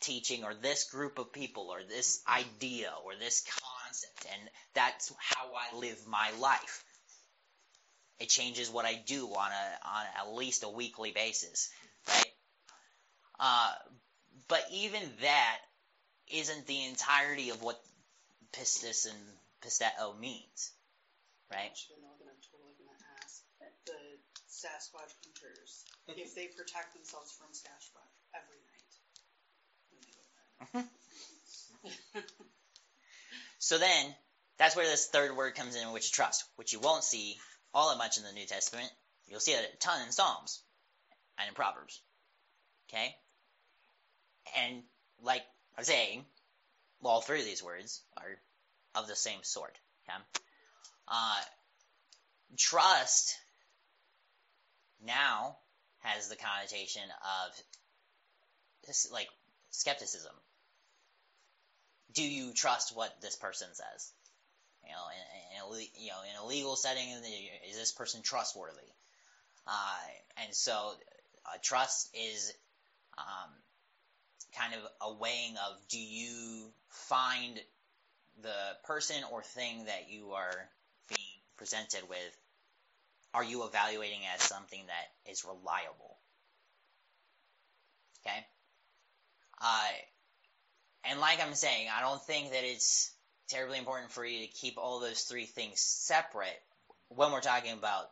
teaching 0.00 0.44
or 0.44 0.54
this 0.54 0.84
group 0.84 1.18
of 1.18 1.32
people 1.32 1.68
or 1.70 1.80
this 1.88 2.22
idea 2.28 2.92
or 3.04 3.12
this 3.18 3.42
concept, 3.42 4.26
and 4.32 4.50
that's 4.74 5.12
how 5.18 5.46
I 5.46 5.78
live 5.78 5.98
my 6.06 6.30
life. 6.38 6.84
It 8.20 8.28
changes 8.28 8.70
what 8.70 8.84
I 8.84 8.94
do 9.06 9.26
on 9.26 9.50
a 9.50 9.88
on 9.88 10.06
at 10.18 10.34
least 10.34 10.62
a 10.62 10.68
weekly 10.68 11.10
basis, 11.12 11.70
right? 12.08 12.32
Uh, 13.40 13.72
but 14.46 14.64
even 14.72 15.02
that 15.22 15.58
isn't 16.32 16.66
the 16.66 16.84
entirety 16.84 17.50
of 17.50 17.62
what 17.62 17.80
pistis 18.52 19.06
and 19.06 19.18
pisteo 19.62 20.18
means, 20.18 20.72
right? 21.50 21.70
Actually, 21.70 21.96
no, 22.02 22.08
then 22.20 22.28
I'm 22.28 22.40
totally 22.52 22.74
gonna 22.78 23.22
ask 23.24 23.42
the 23.58 23.92
Sasquatch 24.64 25.12
hunters 25.20 25.84
if 26.08 26.34
they 26.34 26.46
protect 26.46 26.94
themselves 26.94 27.32
from 27.36 27.52
Sasquatch 27.52 28.16
every 28.32 28.56
night 28.64 28.84
bed. 30.72 30.84
So 33.64 33.78
then, 33.78 34.14
that's 34.58 34.76
where 34.76 34.84
this 34.86 35.06
third 35.06 35.34
word 35.34 35.54
comes 35.54 35.74
in, 35.74 35.90
which 35.92 36.04
is 36.04 36.10
trust, 36.10 36.44
which 36.56 36.74
you 36.74 36.80
won't 36.80 37.02
see 37.02 37.38
all 37.72 37.88
that 37.88 37.96
much 37.96 38.18
in 38.18 38.22
the 38.22 38.32
New 38.32 38.44
Testament. 38.44 38.90
You'll 39.26 39.40
see 39.40 39.52
it 39.52 39.70
a 39.72 39.76
ton 39.78 40.02
in 40.04 40.12
Psalms 40.12 40.62
and 41.38 41.48
in 41.48 41.54
Proverbs. 41.54 42.02
Okay? 42.90 43.14
And 44.58 44.82
like 45.22 45.40
I 45.78 45.80
was 45.80 45.86
saying, 45.86 46.26
all 47.02 47.22
three 47.22 47.40
of 47.40 47.46
these 47.46 47.62
words 47.62 48.02
are 48.18 49.00
of 49.00 49.08
the 49.08 49.16
same 49.16 49.42
sort. 49.42 49.78
Okay? 50.06 50.18
Uh, 51.08 51.40
trust 52.58 53.34
now 55.04 55.56
has 56.00 56.28
the 56.28 56.36
connotation 56.36 57.02
of 57.02 57.52
like 59.12 59.28
skepticism. 59.70 60.32
Do 62.12 62.22
you 62.22 62.52
trust 62.52 62.96
what 62.96 63.20
this 63.20 63.36
person 63.36 63.68
says? 63.72 64.12
You 64.84 64.90
know, 64.90 65.06
in, 65.10 65.56
in 65.56 65.80
a, 65.80 66.02
you 66.02 66.08
know, 66.08 66.20
in 66.30 66.44
a 66.44 66.46
legal 66.46 66.76
setting, 66.76 67.08
is 67.68 67.76
this 67.76 67.92
person 67.92 68.22
trustworthy? 68.22 68.92
Uh, 69.66 70.42
and 70.44 70.54
so, 70.54 70.92
uh, 71.46 71.58
trust 71.62 72.14
is 72.14 72.52
um, 73.16 73.50
kind 74.56 74.74
of 74.74 74.80
a 75.00 75.14
weighing 75.14 75.56
of 75.56 75.76
do 75.88 75.98
you 75.98 76.70
find 76.88 77.58
the 78.42 78.76
person 78.84 79.16
or 79.32 79.42
thing 79.42 79.86
that 79.86 80.10
you 80.10 80.32
are 80.32 80.68
being 81.08 81.40
presented 81.56 82.08
with, 82.08 82.36
are 83.34 83.44
you 83.44 83.64
evaluating 83.64 84.20
as 84.34 84.42
something 84.42 84.80
that 84.86 85.30
is 85.30 85.44
reliable? 85.44 86.16
Okay? 88.24 88.46
Uh, 89.60 89.88
and 91.10 91.20
like 91.20 91.40
I'm 91.44 91.54
saying, 91.54 91.88
I 91.94 92.00
don't 92.00 92.22
think 92.22 92.52
that 92.52 92.64
it's 92.64 93.12
terribly 93.48 93.78
important 93.78 94.12
for 94.12 94.24
you 94.24 94.46
to 94.46 94.52
keep 94.52 94.78
all 94.78 95.00
those 95.00 95.22
three 95.22 95.46
things 95.46 95.80
separate 95.80 96.58
when 97.08 97.32
we're 97.32 97.40
talking 97.40 97.72
about 97.72 98.06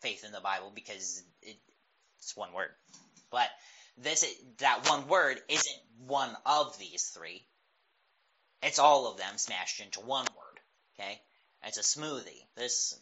faith 0.00 0.24
in 0.24 0.32
the 0.32 0.40
Bible 0.40 0.72
because 0.74 1.22
it, 1.42 1.56
it's 2.18 2.36
one 2.36 2.52
word. 2.52 2.70
But 3.30 3.48
this 3.96 4.24
that 4.58 4.88
one 4.88 5.08
word 5.08 5.40
isn't 5.48 5.80
one 6.06 6.30
of 6.44 6.78
these 6.78 7.04
three. 7.14 7.46
It's 8.62 8.78
all 8.78 9.10
of 9.10 9.18
them 9.18 9.36
smashed 9.36 9.80
into 9.80 10.00
one 10.00 10.26
word. 10.36 10.60
Okay, 10.98 11.20
it's 11.64 11.78
a 11.78 11.98
smoothie. 11.98 12.44
This 12.56 12.98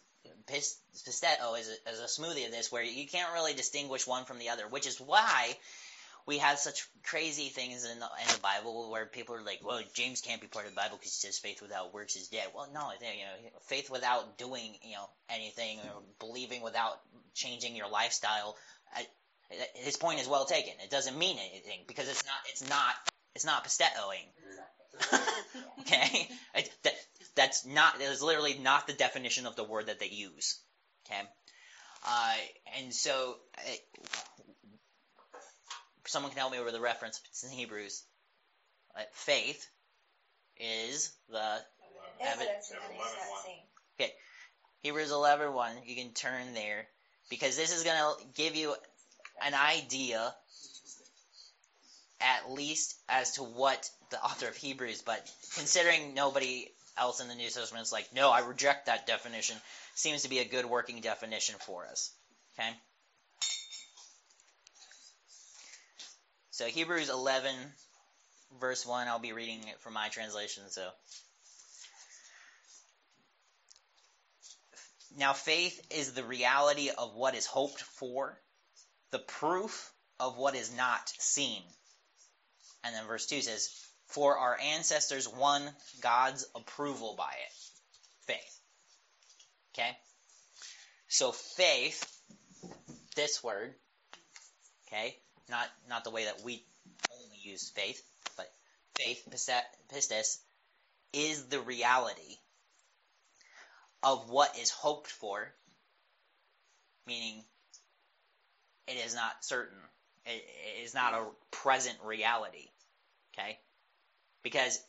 pisteo 0.47 1.59
is 1.59 1.69
a, 1.69 1.89
is 1.91 1.99
a 1.99 2.21
smoothie 2.21 2.45
of 2.45 2.51
this 2.51 2.71
where 2.71 2.83
you 2.83 3.07
can't 3.07 3.33
really 3.33 3.53
distinguish 3.53 4.07
one 4.07 4.25
from 4.25 4.39
the 4.39 4.49
other, 4.49 4.67
which 4.67 4.87
is 4.87 4.99
why 4.99 5.55
we 6.25 6.37
have 6.37 6.59
such 6.59 6.87
crazy 7.03 7.49
things 7.49 7.85
in 7.85 7.99
the, 7.99 8.05
in 8.05 8.27
the 8.27 8.39
Bible 8.41 8.91
where 8.91 9.05
people 9.05 9.35
are 9.35 9.41
like, 9.41 9.61
well, 9.63 9.81
James 9.93 10.21
can't 10.21 10.39
be 10.41 10.47
part 10.47 10.65
of 10.65 10.71
the 10.71 10.75
Bible 10.75 10.97
because 10.97 11.13
he 11.19 11.27
says 11.27 11.39
faith 11.39 11.61
without 11.61 11.93
works 11.93 12.15
is 12.15 12.27
dead. 12.27 12.47
Well, 12.53 12.69
no, 12.73 12.91
you 13.01 13.07
know, 13.07 13.59
faith 13.67 13.89
without 13.89 14.37
doing, 14.37 14.75
you 14.83 14.93
know, 14.93 15.09
anything 15.29 15.79
or 15.79 16.03
believing 16.19 16.61
without 16.61 16.99
changing 17.33 17.75
your 17.75 17.89
lifestyle. 17.89 18.55
I, 18.95 19.05
his 19.73 19.97
point 19.97 20.19
is 20.19 20.27
well 20.27 20.45
taken. 20.45 20.73
It 20.83 20.91
doesn't 20.91 21.17
mean 21.17 21.37
anything 21.39 21.79
because 21.87 22.07
it's 22.07 22.23
not, 22.23 22.35
it's 22.51 22.69
not, 22.69 22.93
it's 23.33 23.45
not 23.45 23.63
pisteoing. 23.63 24.27
okay, 25.79 26.29
it, 26.55 26.69
that's 27.39 27.65
not. 27.65 27.97
That 27.99 28.11
is 28.11 28.21
literally 28.21 28.59
not 28.61 28.85
the 28.85 28.93
definition 28.93 29.45
of 29.45 29.55
the 29.55 29.63
word 29.63 29.87
that 29.87 29.99
they 29.99 30.09
use. 30.09 30.59
Okay, 31.07 31.21
uh, 32.05 32.33
and 32.77 32.93
so 32.93 33.37
someone 36.05 36.31
can 36.31 36.39
help 36.39 36.51
me 36.51 36.61
with 36.61 36.73
the 36.73 36.81
reference. 36.81 37.21
It's 37.29 37.43
in 37.43 37.51
Hebrews. 37.51 38.03
Uh, 38.95 39.03
faith 39.13 39.65
is 40.57 41.13
the 41.29 41.59
Evidence 42.19 42.71
of 42.71 42.77
things 42.89 42.99
not 42.99 43.45
seen. 43.45 43.55
Okay, 43.99 44.11
Hebrews 44.81 45.11
11 45.11 45.53
1. 45.53 45.71
You 45.85 45.95
can 45.95 46.11
turn 46.11 46.53
there 46.53 46.87
because 47.29 47.55
this 47.55 47.73
is 47.73 47.83
going 47.83 47.95
to 47.95 48.25
give 48.35 48.57
you 48.57 48.75
an 49.45 49.53
idea, 49.53 50.33
at 52.19 52.51
least 52.51 52.97
as 53.07 53.35
to 53.35 53.43
what 53.43 53.89
the 54.11 54.21
author 54.21 54.49
of 54.49 54.57
Hebrews. 54.57 55.01
But 55.01 55.25
considering 55.55 56.13
nobody 56.13 56.67
else 56.99 57.21
in 57.21 57.27
the 57.27 57.35
New 57.35 57.49
Testament 57.49 57.83
is 57.83 57.91
like, 57.91 58.13
no, 58.13 58.29
I 58.29 58.41
reject 58.41 58.87
that 58.87 59.07
definition, 59.07 59.55
seems 59.95 60.23
to 60.23 60.29
be 60.29 60.39
a 60.39 60.45
good 60.45 60.65
working 60.65 61.01
definition 61.01 61.55
for 61.59 61.85
us. 61.85 62.11
Okay. 62.57 62.69
So 66.51 66.65
Hebrews 66.65 67.09
11, 67.09 67.55
verse 68.59 68.85
1, 68.85 69.07
I'll 69.07 69.19
be 69.19 69.31
reading 69.31 69.59
it 69.67 69.79
from 69.79 69.93
my 69.93 70.09
translation. 70.09 70.63
So, 70.69 70.89
now 75.17 75.33
faith 75.33 75.79
is 75.89 76.11
the 76.11 76.23
reality 76.23 76.89
of 76.89 77.15
what 77.15 77.35
is 77.35 77.45
hoped 77.45 77.81
for, 77.81 78.37
the 79.11 79.19
proof 79.19 79.91
of 80.19 80.37
what 80.37 80.55
is 80.55 80.75
not 80.75 81.07
seen. 81.17 81.63
And 82.83 82.93
then 82.93 83.05
verse 83.07 83.25
2 83.25 83.41
says, 83.41 83.69
For 84.09 84.37
our 84.37 84.57
ancestors 84.59 85.27
won 85.27 85.61
God's 86.01 86.45
approval 86.55 87.15
by 87.17 87.31
it. 87.31 87.53
Faith. 88.25 88.59
Okay? 89.73 89.95
So 91.07 91.31
faith, 91.31 92.03
this 93.15 93.43
word, 93.43 93.73
okay, 94.87 95.15
not 95.49 95.67
not 95.87 96.03
the 96.03 96.11
way 96.11 96.25
that 96.25 96.43
we 96.43 96.63
only 97.11 97.37
use 97.41 97.69
faith, 97.69 98.01
but 98.37 98.51
faith, 98.95 99.27
pistis, 99.91 100.37
is 101.13 101.45
the 101.45 101.59
reality 101.59 102.37
of 104.03 104.29
what 104.29 104.57
is 104.59 104.69
hoped 104.69 105.09
for, 105.09 105.51
meaning 107.07 107.43
it 108.87 108.97
is 109.05 109.15
not 109.15 109.43
certain. 109.43 109.77
It, 110.25 110.43
it 110.77 110.83
is 110.83 110.93
not 110.93 111.13
a 111.13 111.25
present 111.51 111.97
reality. 112.03 112.67
Okay? 113.33 113.57
Because 114.43 114.79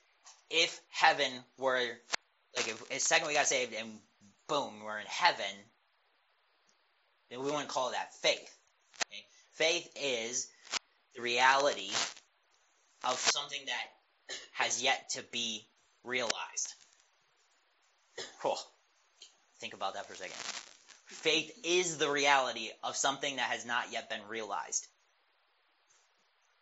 if 0.51 0.81
heaven 0.89 1.31
were, 1.59 1.81
like, 2.57 2.69
if, 2.69 2.83
if 2.91 3.01
second 3.01 3.29
we 3.29 3.35
got 3.35 3.47
saved 3.47 3.75
and 3.75 3.91
boom, 4.49 4.73
we're 4.85 4.99
in 4.99 5.07
heaven, 5.07 5.45
then 7.31 7.41
we 7.41 7.47
wouldn't 7.47 7.69
call 7.69 7.93
that 7.93 8.15
faith. 8.15 8.57
Okay? 9.07 9.25
Faith 9.53 9.91
is 10.01 10.49
the 11.15 11.23
reality 11.23 11.91
of 13.05 13.19
something 13.19 13.61
that 13.67 14.37
has 14.53 14.83
yet 14.83 15.11
to 15.11 15.23
be 15.31 15.67
realized. 16.05 16.75
Cool. 18.43 18.59
Think 19.61 19.75
about 19.75 19.95
that 19.95 20.07
for 20.07 20.15
a 20.15 20.17
second. 20.17 20.35
Faith 21.07 21.53
is 21.65 21.99
the 21.99 22.09
reality 22.11 22.71
of 22.83 22.97
something 22.97 23.37
that 23.37 23.51
has 23.51 23.67
not 23.67 23.93
yet 23.93 24.09
been 24.09 24.21
realized. 24.29 24.87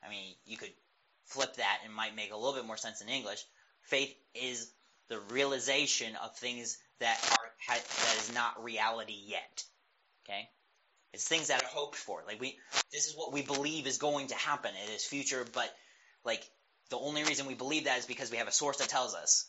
I 0.03 0.09
mean, 0.09 0.35
you 0.47 0.57
could 0.57 0.73
flip 1.29 1.57
that 1.57 1.79
and 1.85 1.95
might 1.95 2.17
make 2.17 2.33
a 2.33 2.37
little 2.37 2.55
bit 2.55 2.67
more 2.67 2.77
sense 2.77 3.01
in 3.01 3.09
English. 3.09 3.43
Faith 3.83 4.15
is 4.35 4.71
the 5.09 5.21
realization 5.31 6.15
of 6.23 6.37
things 6.37 6.79
that 7.01 7.19
are 7.33 7.49
that 7.69 8.17
is 8.19 8.33
not 8.35 8.63
reality 8.63 9.17
yet. 9.27 9.65
Okay? 10.25 10.49
It's 11.13 11.27
things 11.27 11.49
that 11.49 11.63
are 11.63 11.69
hoped 11.69 11.97
for. 11.97 12.23
Like 12.27 12.41
we, 12.41 12.59
this 12.93 13.07
is 13.07 13.15
what 13.17 13.33
we 13.33 13.43
believe 13.43 13.87
is 13.87 13.99
going 13.99 14.29
to 14.29 14.35
happen 14.35 14.71
in 14.83 14.93
this 14.93 15.05
future, 15.05 15.45
but 15.53 15.75
like 16.25 16.43
the 16.91 16.99
only 16.99 17.25
reason 17.25 17.47
we 17.47 17.55
believe 17.55 17.85
that 17.85 17.99
is 17.99 18.07
because 18.07 18.31
we 18.31 18.39
have 18.39 18.49
a 18.49 18.53
source 18.53 18.79
that 18.79 18.89
tells 18.89 19.15
us. 19.15 19.47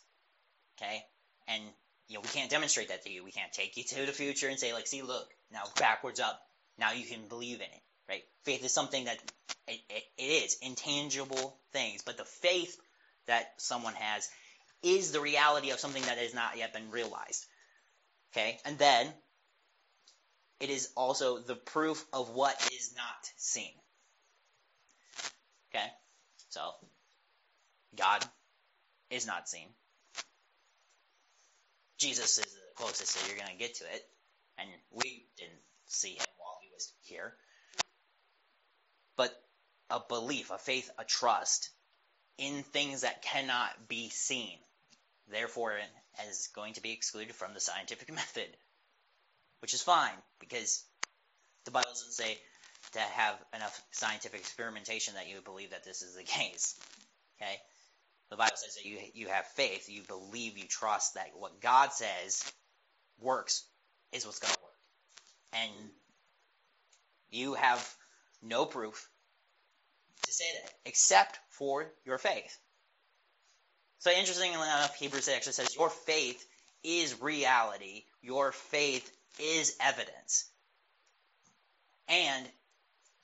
Okay, 0.78 1.04
and 1.48 1.62
you 2.08 2.16
know 2.16 2.22
we 2.22 2.30
can't 2.30 2.50
demonstrate 2.50 2.90
that 2.90 3.04
to 3.04 3.12
you. 3.12 3.24
We 3.24 3.32
can't 3.32 3.52
take 3.52 3.76
you 3.76 3.84
to 3.84 4.06
the 4.06 4.14
future 4.14 4.48
and 4.48 4.58
say 4.58 4.74
like, 4.74 4.88
see, 4.88 5.02
look, 5.02 5.30
now 5.52 5.64
backwards 5.78 6.20
up. 6.22 6.42
Now 6.78 6.94
you 6.94 7.06
can 7.06 7.28
believe 7.28 7.58
in 7.58 7.64
it. 7.64 7.82
Right? 8.10 8.24
Faith 8.44 8.66
is 8.66 8.74
something 8.74 9.06
that 9.06 9.20
it, 9.68 9.80
it, 9.90 10.04
it 10.18 10.24
is 10.24 10.58
intangible 10.62 11.56
things, 11.72 12.02
but 12.02 12.18
the 12.18 12.26
faith 12.26 12.76
that 13.28 13.54
someone 13.58 13.94
has 13.94 14.28
is 14.82 15.12
the 15.12 15.22
reality 15.22 15.70
of 15.72 15.80
something 15.80 16.02
that 16.04 16.18
has 16.18 16.34
not 16.34 16.58
yet 16.58 16.74
been 16.74 16.90
realized. 16.90 17.46
Okay, 18.34 18.58
and 18.66 18.78
then 18.78 19.08
it 20.60 20.70
is 20.70 20.90
also 20.96 21.40
the 21.40 21.56
proof 21.56 22.04
of 22.12 22.30
what 22.30 22.56
is 22.74 22.94
not 22.96 23.32
seen. 23.38 23.72
Okay? 25.70 25.86
So, 26.50 26.72
God 27.96 28.26
is 29.10 29.26
not 29.26 29.48
seen. 29.48 29.68
Jesus 31.98 32.40
is 32.40 32.46
the 32.46 32.60
closest 32.76 33.16
that 33.16 33.28
you're 33.28 33.38
going 33.38 33.52
to 33.52 33.58
get 33.58 33.76
to 33.76 33.84
it, 33.86 34.04
and 34.58 34.70
we 34.92 35.26
didn't 35.38 35.62
see 35.88 36.14
him 36.14 36.26
while 36.38 36.58
he 36.62 36.70
was 36.74 36.92
here. 37.02 37.34
But 39.20 39.36
a 39.90 40.00
belief, 40.00 40.50
a 40.50 40.58
faith, 40.58 40.90
a 40.98 41.04
trust 41.04 41.72
in 42.38 42.64
things 42.64 43.02
that 43.02 43.22
cannot 43.22 43.90
be 43.90 44.08
seen, 44.08 44.58
therefore, 45.30 45.74
it 45.74 45.84
is 46.30 46.48
going 46.56 46.76
to 46.76 46.82
be 46.82 46.94
excluded 46.94 47.36
from 47.36 47.54
the 47.54 47.60
scientific 47.60 48.10
method 48.22 48.48
which 49.62 49.74
is 49.74 49.82
fine 49.82 50.16
because 50.40 50.86
the 51.66 51.72
Bible 51.72 51.90
doesn't 51.90 52.14
say 52.14 52.38
to 52.94 53.00
have 53.00 53.36
enough 53.54 53.82
scientific 53.92 54.40
experimentation 54.40 55.16
that 55.16 55.28
you 55.28 55.42
believe 55.42 55.72
that 55.72 55.84
this 55.84 56.02
is 56.02 56.16
the 56.16 56.24
case. 56.38 56.80
Okay? 57.42 57.56
The 58.30 58.38
Bible 58.38 58.56
says 58.56 58.76
that 58.76 58.86
you 58.86 59.00
you 59.14 59.28
have 59.28 59.46
faith, 59.48 59.90
you 59.90 60.04
believe, 60.08 60.58
you 60.58 60.66
trust 60.66 61.16
that 61.16 61.32
what 61.38 61.60
God 61.60 61.92
says 61.92 62.50
works 63.20 63.66
is 64.14 64.26
what's 64.26 64.40
going 64.40 64.54
to 64.54 64.60
work. 64.62 64.70
And 65.54 65.90
you 67.32 67.56
have 67.56 67.96
no 68.42 68.66
proof 68.66 69.09
to 70.26 70.32
say 70.32 70.46
that 70.62 70.72
except 70.86 71.40
for 71.50 71.92
your 72.06 72.18
faith. 72.18 72.58
So 74.00 74.12
interestingly 74.12 74.56
enough, 74.56 74.96
Hebrews 74.96 75.28
actually 75.28 75.54
says 75.54 75.76
your 75.76 75.90
faith 75.90 76.46
is 76.84 77.22
reality. 77.22 78.04
Your 78.22 78.52
faith 78.52 79.10
is 79.40 79.76
evidence. 79.82 80.50
And 82.08 82.46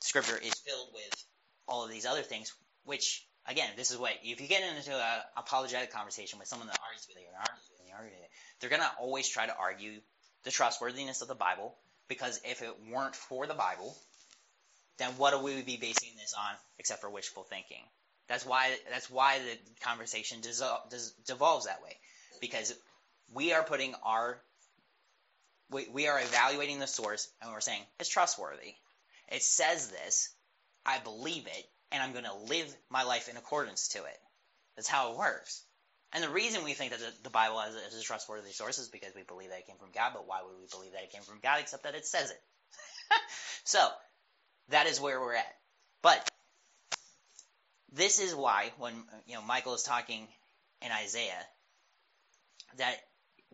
Scripture 0.01 0.37
is 0.37 0.53
filled 0.53 0.89
with 0.93 1.25
all 1.67 1.85
of 1.85 1.89
these 1.89 2.05
other 2.05 2.21
things, 2.21 2.53
which, 2.83 3.25
again, 3.47 3.69
this 3.77 3.91
is 3.91 3.97
what, 3.97 4.11
if 4.23 4.41
you 4.41 4.47
get 4.47 4.61
into 4.77 4.93
an 4.93 5.21
apologetic 5.37 5.91
conversation 5.91 6.37
with 6.39 6.47
someone 6.47 6.67
that 6.67 6.79
argues 6.85 7.07
with 7.07 7.17
you 7.17 7.27
and 7.27 7.37
argues 7.37 7.65
with 7.69 7.79
you 7.79 7.85
they're 8.59 8.69
going 8.69 8.81
to 8.81 8.91
always 8.99 9.27
try 9.27 9.45
to 9.45 9.55
argue 9.57 9.99
the 10.43 10.51
trustworthiness 10.51 11.21
of 11.21 11.27
the 11.27 11.35
Bible, 11.35 11.75
because 12.07 12.39
if 12.43 12.61
it 12.61 12.75
weren't 12.91 13.15
for 13.15 13.47
the 13.47 13.53
Bible, 13.53 13.95
then 14.97 15.11
what 15.17 15.41
would 15.41 15.55
we 15.55 15.61
be 15.61 15.77
basing 15.77 16.11
this 16.17 16.33
on 16.37 16.55
except 16.79 17.01
for 17.01 17.09
wishful 17.09 17.43
thinking? 17.43 17.81
That's 18.27 18.45
why 18.45 18.75
that's 18.89 19.09
why 19.09 19.39
the 19.39 19.85
conversation 19.85 20.41
dissolve, 20.41 20.81
devolves 21.27 21.65
that 21.65 21.83
way, 21.83 21.97
because 22.41 22.73
we 23.33 23.53
are 23.53 23.63
putting 23.63 23.93
our 24.03 24.39
we, 25.69 25.87
we 25.91 26.07
are 26.07 26.19
evaluating 26.19 26.79
the 26.79 26.87
source 26.87 27.27
and 27.41 27.51
we're 27.51 27.59
saying 27.59 27.81
it's 27.99 28.09
trustworthy. 28.09 28.73
It 29.31 29.41
says 29.41 29.89
this, 29.89 30.29
I 30.85 30.99
believe 30.99 31.47
it, 31.47 31.69
and 31.91 32.03
I'm 32.03 32.11
going 32.11 32.25
to 32.25 32.53
live 32.53 32.75
my 32.89 33.03
life 33.03 33.29
in 33.29 33.37
accordance 33.37 33.89
to 33.89 33.99
it. 33.99 34.19
That's 34.75 34.87
how 34.87 35.11
it 35.11 35.17
works. 35.17 35.63
And 36.13 36.23
the 36.23 36.29
reason 36.29 36.63
we 36.63 36.73
think 36.73 36.91
that 36.91 36.99
the, 36.99 37.11
the 37.23 37.29
Bible 37.29 37.59
is, 37.61 37.75
is 37.93 37.99
a 37.99 38.03
trustworthy 38.03 38.51
source 38.51 38.77
is 38.77 38.87
because 38.87 39.13
we 39.15 39.23
believe 39.23 39.49
that 39.49 39.59
it 39.59 39.67
came 39.67 39.77
from 39.77 39.89
God, 39.93 40.11
but 40.13 40.27
why 40.27 40.41
would 40.43 40.59
we 40.59 40.67
believe 40.71 40.91
that 40.93 41.03
it 41.03 41.11
came 41.11 41.23
from 41.23 41.39
God 41.41 41.59
except 41.59 41.83
that 41.83 41.95
it 41.95 42.05
says 42.05 42.29
it? 42.29 42.41
so, 43.63 43.87
that 44.69 44.87
is 44.87 44.99
where 44.99 45.19
we're 45.19 45.35
at. 45.35 45.55
But, 46.01 46.29
this 47.91 48.19
is 48.19 48.35
why 48.35 48.71
when 48.77 48.93
you 49.25 49.35
know 49.35 49.41
Michael 49.41 49.73
is 49.73 49.83
talking 49.83 50.27
in 50.81 50.91
Isaiah, 50.91 51.45
that 52.77 52.95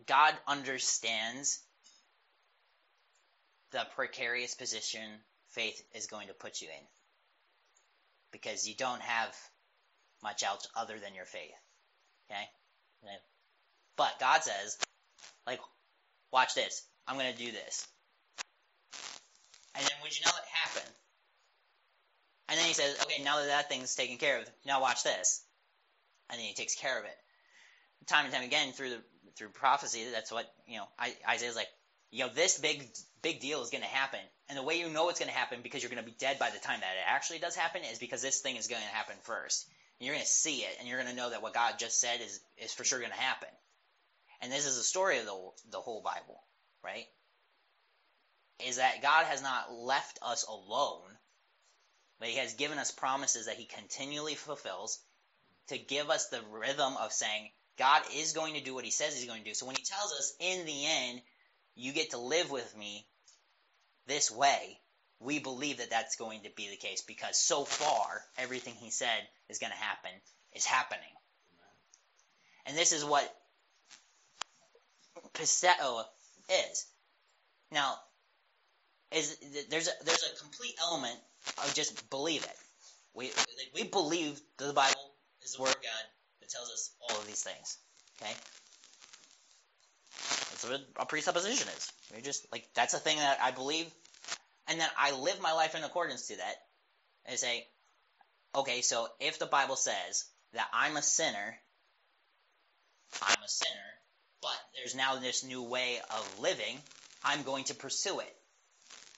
God 0.06 0.34
understands 0.48 1.60
the 3.70 3.86
precarious 3.94 4.54
position 4.54 5.02
faith 5.50 5.82
is 5.94 6.06
going 6.06 6.28
to 6.28 6.34
put 6.34 6.60
you 6.60 6.68
in. 6.68 6.84
Because 8.32 8.66
you 8.66 8.74
don't 8.74 9.02
have 9.02 9.34
much 10.22 10.42
else 10.42 10.66
other 10.76 10.98
than 10.98 11.14
your 11.14 11.24
faith. 11.24 11.50
Okay? 12.30 12.44
But 13.96 14.18
God 14.18 14.42
says, 14.42 14.78
like, 15.46 15.60
watch 16.32 16.54
this. 16.54 16.82
I'm 17.06 17.16
going 17.16 17.32
to 17.32 17.38
do 17.38 17.52
this. 17.52 17.86
And 19.74 19.84
then 19.84 19.96
would 20.02 20.16
you 20.16 20.24
know 20.24 20.32
it 20.32 20.48
happened? 20.64 20.94
And 22.52 22.60
then 22.60 22.66
he 22.66 22.74
says, 22.74 22.94
okay, 23.00 23.22
now 23.22 23.38
that 23.38 23.46
that 23.46 23.68
thing's 23.70 23.94
taken 23.94 24.18
care 24.18 24.38
of, 24.38 24.46
now 24.66 24.82
watch 24.82 25.04
this. 25.04 25.42
And 26.28 26.38
then 26.38 26.46
he 26.46 26.52
takes 26.52 26.74
care 26.74 26.98
of 26.98 27.06
it. 27.06 27.16
Time 28.06 28.26
and 28.26 28.34
time 28.34 28.44
again 28.44 28.72
through 28.72 28.90
the 28.90 28.98
through 29.36 29.48
prophecy, 29.48 30.04
that's 30.12 30.30
what 30.30 30.44
you 30.66 30.76
know. 30.76 30.84
Isaiah's 31.26 31.56
like, 31.56 31.68
you 32.10 32.20
know, 32.20 32.28
this 32.28 32.58
big 32.58 32.86
big 33.22 33.40
deal 33.40 33.62
is 33.62 33.70
going 33.70 33.82
to 33.82 33.88
happen, 33.88 34.20
and 34.50 34.58
the 34.58 34.62
way 34.62 34.78
you 34.78 34.90
know 34.90 35.08
it's 35.08 35.18
going 35.18 35.30
to 35.30 35.36
happen 35.36 35.60
because 35.62 35.82
you're 35.82 35.90
going 35.90 36.04
to 36.04 36.10
be 36.10 36.16
dead 36.18 36.38
by 36.38 36.50
the 36.50 36.58
time 36.58 36.80
that 36.80 36.92
it 36.92 37.08
actually 37.08 37.38
does 37.38 37.56
happen 37.56 37.80
is 37.90 37.98
because 37.98 38.20
this 38.20 38.40
thing 38.40 38.56
is 38.56 38.66
going 38.66 38.82
to 38.82 38.88
happen 38.88 39.14
first. 39.22 39.66
And 39.98 40.06
you're 40.06 40.14
going 40.14 40.24
to 40.24 40.30
see 40.30 40.58
it, 40.58 40.76
and 40.78 40.86
you're 40.86 40.98
going 40.98 41.10
to 41.10 41.16
know 41.16 41.30
that 41.30 41.40
what 41.42 41.54
God 41.54 41.78
just 41.78 42.00
said 42.00 42.20
is 42.20 42.38
is 42.58 42.74
for 42.74 42.84
sure 42.84 42.98
going 42.98 43.12
to 43.12 43.16
happen. 43.16 43.48
And 44.42 44.52
this 44.52 44.66
is 44.66 44.76
the 44.76 44.82
story 44.82 45.20
of 45.20 45.24
the 45.24 45.50
the 45.70 45.80
whole 45.80 46.02
Bible, 46.02 46.42
right? 46.84 47.06
Is 48.66 48.76
that 48.76 49.00
God 49.00 49.24
has 49.24 49.42
not 49.42 49.72
left 49.72 50.18
us 50.20 50.44
alone, 50.46 51.16
but 52.22 52.30
He 52.30 52.36
has 52.36 52.54
given 52.54 52.78
us 52.78 52.92
promises 52.92 53.46
that 53.46 53.56
He 53.56 53.64
continually 53.64 54.36
fulfills 54.36 55.00
to 55.66 55.76
give 55.76 56.08
us 56.08 56.28
the 56.28 56.40
rhythm 56.52 56.96
of 56.96 57.12
saying 57.12 57.50
God 57.76 58.00
is 58.14 58.32
going 58.32 58.54
to 58.54 58.62
do 58.62 58.74
what 58.74 58.84
He 58.84 58.92
says 58.92 59.16
He's 59.16 59.26
going 59.26 59.42
to 59.42 59.48
do. 59.48 59.54
So 59.54 59.66
when 59.66 59.74
He 59.74 59.82
tells 59.82 60.12
us 60.12 60.32
in 60.38 60.64
the 60.64 60.86
end 60.86 61.20
you 61.74 61.92
get 61.92 62.10
to 62.10 62.18
live 62.18 62.48
with 62.52 62.78
me 62.78 63.04
this 64.06 64.30
way, 64.30 64.78
we 65.18 65.40
believe 65.40 65.78
that 65.78 65.90
that's 65.90 66.14
going 66.14 66.42
to 66.42 66.50
be 66.56 66.68
the 66.70 66.76
case 66.76 67.02
because 67.02 67.36
so 67.36 67.64
far 67.64 68.22
everything 68.38 68.74
he 68.74 68.90
said 68.90 69.18
is 69.48 69.58
going 69.58 69.72
to 69.72 69.78
happen 69.78 70.12
is 70.54 70.64
happening. 70.64 71.00
And 72.66 72.76
this 72.76 72.92
is 72.92 73.04
what 73.04 73.28
pisteo 75.34 76.04
is. 76.70 76.86
Now, 77.72 77.96
is 79.10 79.36
there's 79.70 79.88
a, 79.88 80.04
there's 80.04 80.24
a 80.32 80.40
complete 80.40 80.74
element 80.80 81.18
of 81.58 81.74
just 81.74 82.08
believe 82.10 82.44
it. 82.44 82.56
We 83.14 83.30
we 83.74 83.84
believe 83.84 84.40
that 84.58 84.66
the 84.66 84.72
Bible 84.72 85.12
is 85.42 85.54
the 85.54 85.62
word 85.62 85.70
of 85.70 85.82
God 85.82 86.04
that 86.40 86.50
tells 86.50 86.70
us 86.70 86.90
all 87.08 87.18
of 87.18 87.26
these 87.26 87.42
things. 87.42 87.78
Okay, 88.20 88.32
that's 90.14 90.68
what 90.68 90.80
a 90.96 91.06
presupposition 91.06 91.68
is. 91.68 91.92
You're 92.12 92.22
just 92.22 92.46
like 92.52 92.66
that's 92.74 92.94
a 92.94 92.98
thing 92.98 93.18
that 93.18 93.38
I 93.42 93.50
believe, 93.50 93.86
and 94.68 94.80
then 94.80 94.88
I 94.98 95.12
live 95.12 95.40
my 95.40 95.52
life 95.52 95.74
in 95.74 95.84
accordance 95.84 96.28
to 96.28 96.36
that. 96.36 96.54
And 97.24 97.38
say, 97.38 97.64
okay, 98.52 98.80
so 98.80 99.06
if 99.20 99.38
the 99.38 99.46
Bible 99.46 99.76
says 99.76 100.24
that 100.54 100.66
I'm 100.72 100.96
a 100.96 101.02
sinner, 101.02 101.56
I'm 103.22 103.42
a 103.44 103.48
sinner, 103.48 103.80
but 104.40 104.58
there's 104.74 104.96
now 104.96 105.16
this 105.20 105.44
new 105.44 105.62
way 105.62 106.00
of 106.10 106.40
living, 106.40 106.76
I'm 107.24 107.42
going 107.42 107.64
to 107.64 107.74
pursue 107.74 108.18
it. 108.18 108.36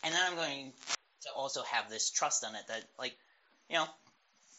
And 0.03 0.13
then 0.13 0.21
I'm 0.23 0.37
going 0.37 0.73
to 1.25 1.31
also 1.35 1.63
have 1.65 1.91
this 1.91 2.11
trust 2.11 2.45
on 2.45 2.55
it 2.55 2.67
that, 2.69 2.85
like, 2.99 3.17
you 3.69 3.77
know, 3.77 3.87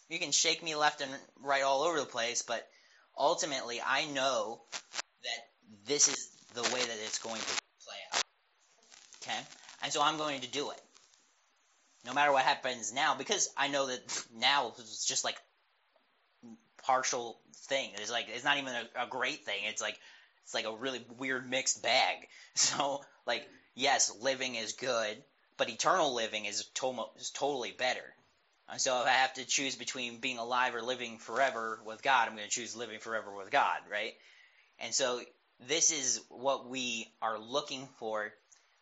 you 0.09 0.19
can 0.19 0.31
shake 0.31 0.63
me 0.63 0.75
left 0.75 1.01
and 1.01 1.11
right 1.41 1.63
all 1.63 1.83
over 1.83 1.99
the 1.99 2.05
place, 2.05 2.41
but 2.41 2.67
ultimately 3.17 3.81
I 3.85 4.05
know 4.05 4.61
that 5.23 5.87
this 5.87 6.07
is 6.07 6.29
the 6.53 6.63
way 6.63 6.81
that 6.81 6.97
it's 7.05 7.19
going 7.19 7.41
to 7.41 7.47
play 7.47 7.95
out. 8.13 8.21
Okay? 9.23 9.39
And 9.83 9.91
so 9.91 10.01
I'm 10.01 10.17
going 10.17 10.41
to 10.41 10.47
do 10.49 10.71
it. 10.71 10.81
No 12.05 12.13
matter 12.13 12.31
what 12.31 12.43
happens 12.43 12.93
now, 12.93 13.15
because 13.15 13.49
I 13.57 13.67
know 13.67 13.87
that 13.87 14.25
now 14.37 14.73
it's 14.77 15.05
just 15.05 15.23
like 15.25 15.37
partial 16.85 17.39
thing. 17.67 17.89
It's 17.95 18.11
like 18.11 18.27
it's 18.33 18.43
not 18.43 18.57
even 18.57 18.73
a, 18.73 19.05
a 19.05 19.07
great 19.07 19.43
thing. 19.43 19.59
It's 19.67 19.81
like 19.81 19.99
it's 20.43 20.53
like 20.53 20.65
a 20.65 20.75
really 20.75 21.03
weird 21.17 21.49
mixed 21.49 21.83
bag. 21.83 22.17
So 22.57 23.01
like 23.27 23.45
yes, 23.73 24.15
living 24.21 24.55
is 24.55 24.73
good, 24.73 25.21
but 25.57 25.69
eternal 25.69 26.13
living 26.13 26.45
is, 26.45 26.65
to- 26.75 27.05
is 27.17 27.31
totally 27.31 27.71
better. 27.71 28.03
And 28.69 28.81
so 28.81 29.01
if 29.01 29.05
I 29.05 29.11
have 29.11 29.33
to 29.35 29.45
choose 29.45 29.75
between 29.75 30.19
being 30.19 30.39
alive 30.39 30.73
or 30.73 30.81
living 30.81 31.19
forever 31.19 31.79
with 31.85 32.01
God, 32.01 32.27
I'm 32.27 32.35
going 32.35 32.47
to 32.47 32.53
choose 32.53 32.75
living 32.75 32.99
forever 32.99 33.33
with 33.35 33.51
God, 33.51 33.79
right? 33.91 34.13
And 34.79 34.93
so 34.93 35.21
this 35.67 35.91
is 35.91 36.21
what 36.29 36.67
we 36.67 37.07
are 37.21 37.37
looking 37.37 37.87
for 37.99 38.31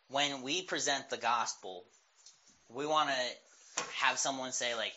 when 0.10 0.42
we 0.42 0.62
present 0.62 1.10
the 1.10 1.18
gospel. 1.18 1.84
We 2.70 2.86
want 2.86 3.10
to 3.10 3.84
have 4.00 4.18
someone 4.18 4.52
say 4.52 4.74
like, 4.76 4.94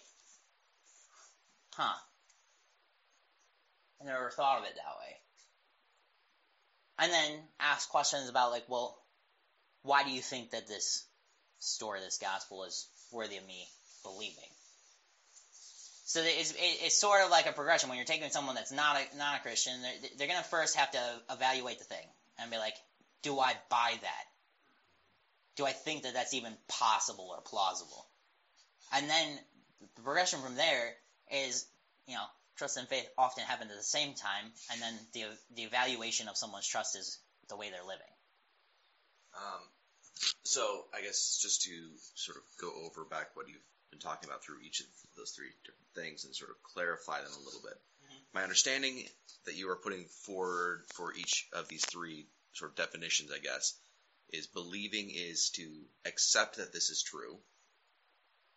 "Huh." 1.75 1.99
I 4.01 4.05
never 4.05 4.31
thought 4.31 4.59
of 4.59 4.65
it 4.65 4.75
that 4.77 4.99
way. 5.01 5.17
And 6.99 7.13
then 7.13 7.39
ask 7.61 7.89
questions 7.89 8.29
about 8.29 8.51
like, 8.51 8.65
well, 8.69 8.99
why 9.83 10.05
do 10.05 10.11
you 10.11 10.21
think 10.21 10.51
that 10.51 10.67
this 10.67 11.05
story, 11.67 12.01
this 12.01 12.19
gospel, 12.19 12.65
is 12.65 12.87
worthy 13.13 13.37
of 13.37 13.47
me 13.47 13.67
believing? 14.03 14.51
So 16.07 16.21
it's, 16.23 16.55
it's 16.57 16.97
sort 16.97 17.25
of 17.25 17.31
like 17.31 17.49
a 17.49 17.53
progression. 17.53 17.89
When 17.89 17.99
you're 17.99 18.07
taking 18.07 18.31
someone 18.31 18.55
that's 18.55 18.73
not 18.73 18.97
a 18.97 19.19
not 19.19 19.39
a 19.39 19.43
Christian, 19.43 19.73
they're, 19.83 20.11
they're 20.17 20.29
going 20.29 20.39
to 20.39 20.49
first 20.49 20.77
have 20.77 20.91
to 20.93 21.01
evaluate 21.31 21.79
the 21.79 21.85
thing 21.85 22.07
and 22.39 22.51
be 22.51 22.59
like, 22.59 22.75
do 23.23 23.39
I 23.41 23.55
buy 23.69 23.93
that? 24.01 24.25
Do 25.57 25.67
I 25.67 25.73
think 25.73 26.05
that 26.05 26.15
that's 26.15 26.33
even 26.35 26.53
possible 26.69 27.29
or 27.35 27.41
plausible? 27.41 28.07
And 28.95 29.11
then 29.11 29.39
the 29.97 30.03
progression 30.03 30.41
from 30.41 30.55
there 30.55 30.95
is, 31.33 31.67
you 32.07 32.15
know, 32.15 32.25
trust 32.57 32.77
and 32.77 32.87
faith 32.89 33.09
often 33.19 33.45
happen 33.45 33.69
at 33.69 33.77
the 33.77 33.83
same 33.83 34.15
time, 34.15 34.45
and 34.73 34.81
then 34.81 34.95
the 35.13 35.25
the 35.57 35.63
evaluation 35.63 36.29
of 36.29 36.37
someone's 36.37 36.69
trust 36.69 36.97
is 36.97 37.19
the 37.49 37.57
way 37.57 37.71
they're 37.71 37.83
living. 37.83 38.15
Um, 39.35 39.61
so 40.45 40.85
I 40.95 41.03
guess 41.03 41.39
just 41.43 41.63
to 41.63 41.73
sort 42.15 42.39
of 42.39 42.45
go 42.61 42.71
over 42.87 43.05
back 43.05 43.35
what 43.35 43.49
you've 43.49 43.61
been 43.91 44.01
talking 44.01 44.29
about 44.29 44.45
through 44.45 44.61
each 44.65 44.81
of 44.81 44.87
those 45.17 45.31
three 45.31 45.51
different 45.65 45.89
things 45.95 46.25
and 46.25 46.35
sort 46.35 46.51
of 46.51 46.63
clarify 46.63 47.21
them 47.21 47.33
a 47.33 47.45
little 47.45 47.63
bit. 47.63 47.75
Mm-hmm. 47.75 48.23
My 48.35 48.43
understanding 48.43 49.05
that 49.45 49.57
you 49.57 49.71
are 49.71 49.77
putting 49.77 50.07
forward 50.25 50.85
for 50.95 51.15
each 51.15 51.49
of 51.53 51.69
these 51.69 51.85
three 51.85 52.27
sort 52.55 52.71
of 52.73 52.77
definitions, 52.77 53.31
I 53.33 53.39
guess, 53.39 53.75
is 54.33 54.47
believing 54.47 55.11
is 55.11 55.51
to 55.51 55.69
accept 56.05 56.57
that 56.57 56.73
this 56.73 56.91
is 56.91 57.03
true. 57.03 57.39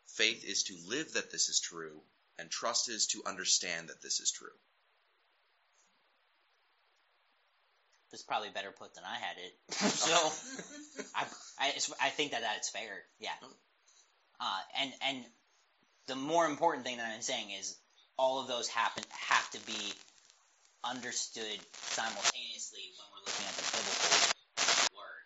Faith 0.07 0.43
is 0.43 0.64
to 0.64 0.78
live 0.88 1.14
that 1.14 1.32
this 1.32 1.49
is 1.49 1.60
true, 1.60 2.01
And 2.39 2.49
trust 2.49 2.89
is 2.89 3.07
to 3.07 3.22
understand 3.26 3.89
that 3.89 4.01
this 4.01 4.20
is 4.20 4.32
true. 4.32 4.55
This 8.12 8.22
is 8.22 8.26
probably 8.26 8.49
better 8.49 8.72
put 8.72 8.95
than 8.95 9.03
I 9.03 9.18
had 9.18 9.38
it. 9.38 9.53
so 9.74 10.32
I, 11.60 11.74
I, 12.01 12.10
think 12.10 12.32
that 12.32 12.41
that's 12.41 12.70
fair. 12.70 13.03
Yeah. 13.20 13.36
Uh, 14.39 14.60
and 14.82 14.91
and 15.07 15.26
the 16.07 16.16
more 16.16 16.45
important 16.45 16.86
thing 16.86 16.97
that 16.97 17.12
I'm 17.14 17.22
saying 17.22 17.51
is 17.51 17.78
all 18.18 18.41
of 18.41 18.47
those 18.47 18.68
happen 18.68 19.03
have 19.28 19.49
to 19.51 19.60
be 19.66 19.93
understood 20.84 21.60
simultaneously 21.74 22.80
when 22.95 23.07
we're 23.12 23.26
looking 23.28 23.45
at 23.45 23.55
the 23.55 23.66
biblical 23.68 24.97
word. 24.97 25.24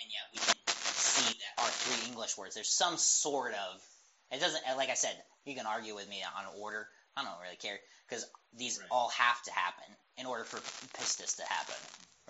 And 0.00 0.08
yet 0.12 0.24
we 0.32 0.38
can 0.38 0.54
see 0.94 1.32
that 1.32 1.62
our 1.64 1.70
three 1.70 2.08
English 2.08 2.36
words, 2.36 2.54
there's 2.54 2.68
some 2.68 2.96
sort 2.98 3.52
of 3.52 3.82
it 4.30 4.40
doesn't 4.40 4.62
like 4.76 4.90
I 4.90 4.94
said, 4.94 5.16
you 5.44 5.54
can 5.54 5.66
argue 5.66 5.94
with 5.94 6.08
me 6.08 6.22
on 6.22 6.60
order. 6.60 6.86
I 7.16 7.24
don't 7.24 7.40
really 7.42 7.56
care 7.56 7.78
because 8.08 8.24
these 8.56 8.78
Right. 8.78 8.88
all 8.90 9.08
have 9.10 9.42
to 9.44 9.52
happen 9.52 9.84
in 10.18 10.26
order 10.26 10.44
for 10.44 10.58
pistis 10.98 11.36
to 11.36 11.44
happen, 11.44 11.74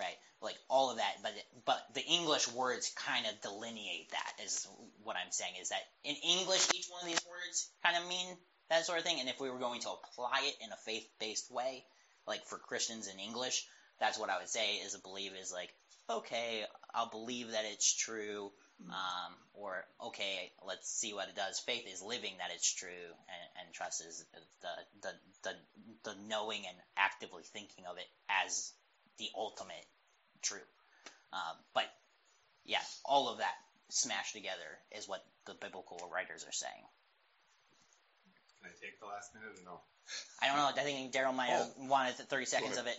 right? 0.01 0.17
Like 0.41 0.57
all 0.69 0.91
of 0.91 0.97
that, 0.97 1.15
but 1.23 1.33
but 1.67 1.81
the 1.95 2.05
English 2.05 2.51
words 2.53 2.91
kind 2.97 3.27
of 3.27 3.41
delineate 3.43 4.11
that. 4.11 4.45
Is 4.45 4.67
what 5.05 5.17
I'm 5.17 5.31
saying 5.31 5.55
is 5.61 5.69
that 5.69 5.83
in 6.03 6.17
English, 6.17 6.67
each 6.75 6.89
one 6.89 7.03
of 7.03 7.09
these 7.09 7.25
words 7.29 7.69
kind 7.85 7.97
of 7.97 8.09
mean 8.09 8.27
that 8.71 8.87
sort 8.87 8.99
of 8.99 9.05
thing. 9.05 9.21
And 9.21 9.29
if 9.29 9.39
we 9.39 9.51
were 9.51 9.59
going 9.59 9.83
to 9.83 9.91
apply 9.91 10.41
it 10.45 10.57
in 10.65 10.73
a 10.73 10.77
faith-based 10.77 11.53
way, 11.53 11.85
like 12.27 12.45
for 12.47 12.59
Christians 12.59 13.07
in 13.07 13.21
English, 13.21 13.67
that's 14.01 14.19
what 14.19 14.31
I 14.31 14.39
would 14.39 14.49
say 14.49 14.77
is 14.77 14.95
a 14.95 14.99
believe 14.99 15.33
is 15.41 15.53
like, 15.53 15.71
okay, 16.09 16.65
I'll 16.95 17.11
believe 17.11 17.53
that 17.53 17.65
it's 17.71 17.95
true, 17.95 18.51
um, 18.89 19.33
or 19.53 19.85
okay, 20.07 20.51
let's 20.67 20.91
see 20.91 21.13
what 21.13 21.29
it 21.29 21.37
does. 21.37 21.61
Faith 21.61 21.85
is 21.93 22.03
living 22.03 22.33
that 22.39 22.51
it's 22.55 22.73
true, 22.73 22.89
and, 22.89 23.67
and 23.67 23.75
trust 23.75 24.01
is 24.05 24.25
the, 24.63 24.69
the 25.03 25.13
the 25.43 25.55
the 26.05 26.17
knowing 26.29 26.63
and 26.67 26.77
actively 26.97 27.43
thinking 27.45 27.85
of 27.89 27.99
it 27.99 28.07
as 28.45 28.73
the 29.21 29.29
ultimate 29.37 29.87
true. 30.43 30.65
Um, 31.33 31.57
but 31.75 31.85
yeah, 32.65 32.83
all 33.05 33.29
of 33.29 33.39
that 33.39 33.55
smashed 33.91 34.35
together 34.35 34.79
is 34.97 35.07
what 35.07 35.25
the 35.47 35.55
biblical 35.61 36.01
writers 36.13 36.45
are 36.49 36.53
saying. 36.53 36.85
Can 38.61 38.71
I 38.71 38.75
take 38.81 38.99
the 38.99 39.07
last 39.07 39.35
minute 39.35 39.51
or 39.61 39.65
no? 39.65 39.81
I 40.43 40.47
don't 40.47 40.57
know. 40.57 40.83
I 40.83 40.85
think 40.85 41.13
Daryl 41.13 41.35
might 41.35 41.51
have 41.51 41.69
wanted 41.79 42.15
30 42.17 42.45
seconds 42.47 42.79
of 42.79 42.87
it. 42.87 42.99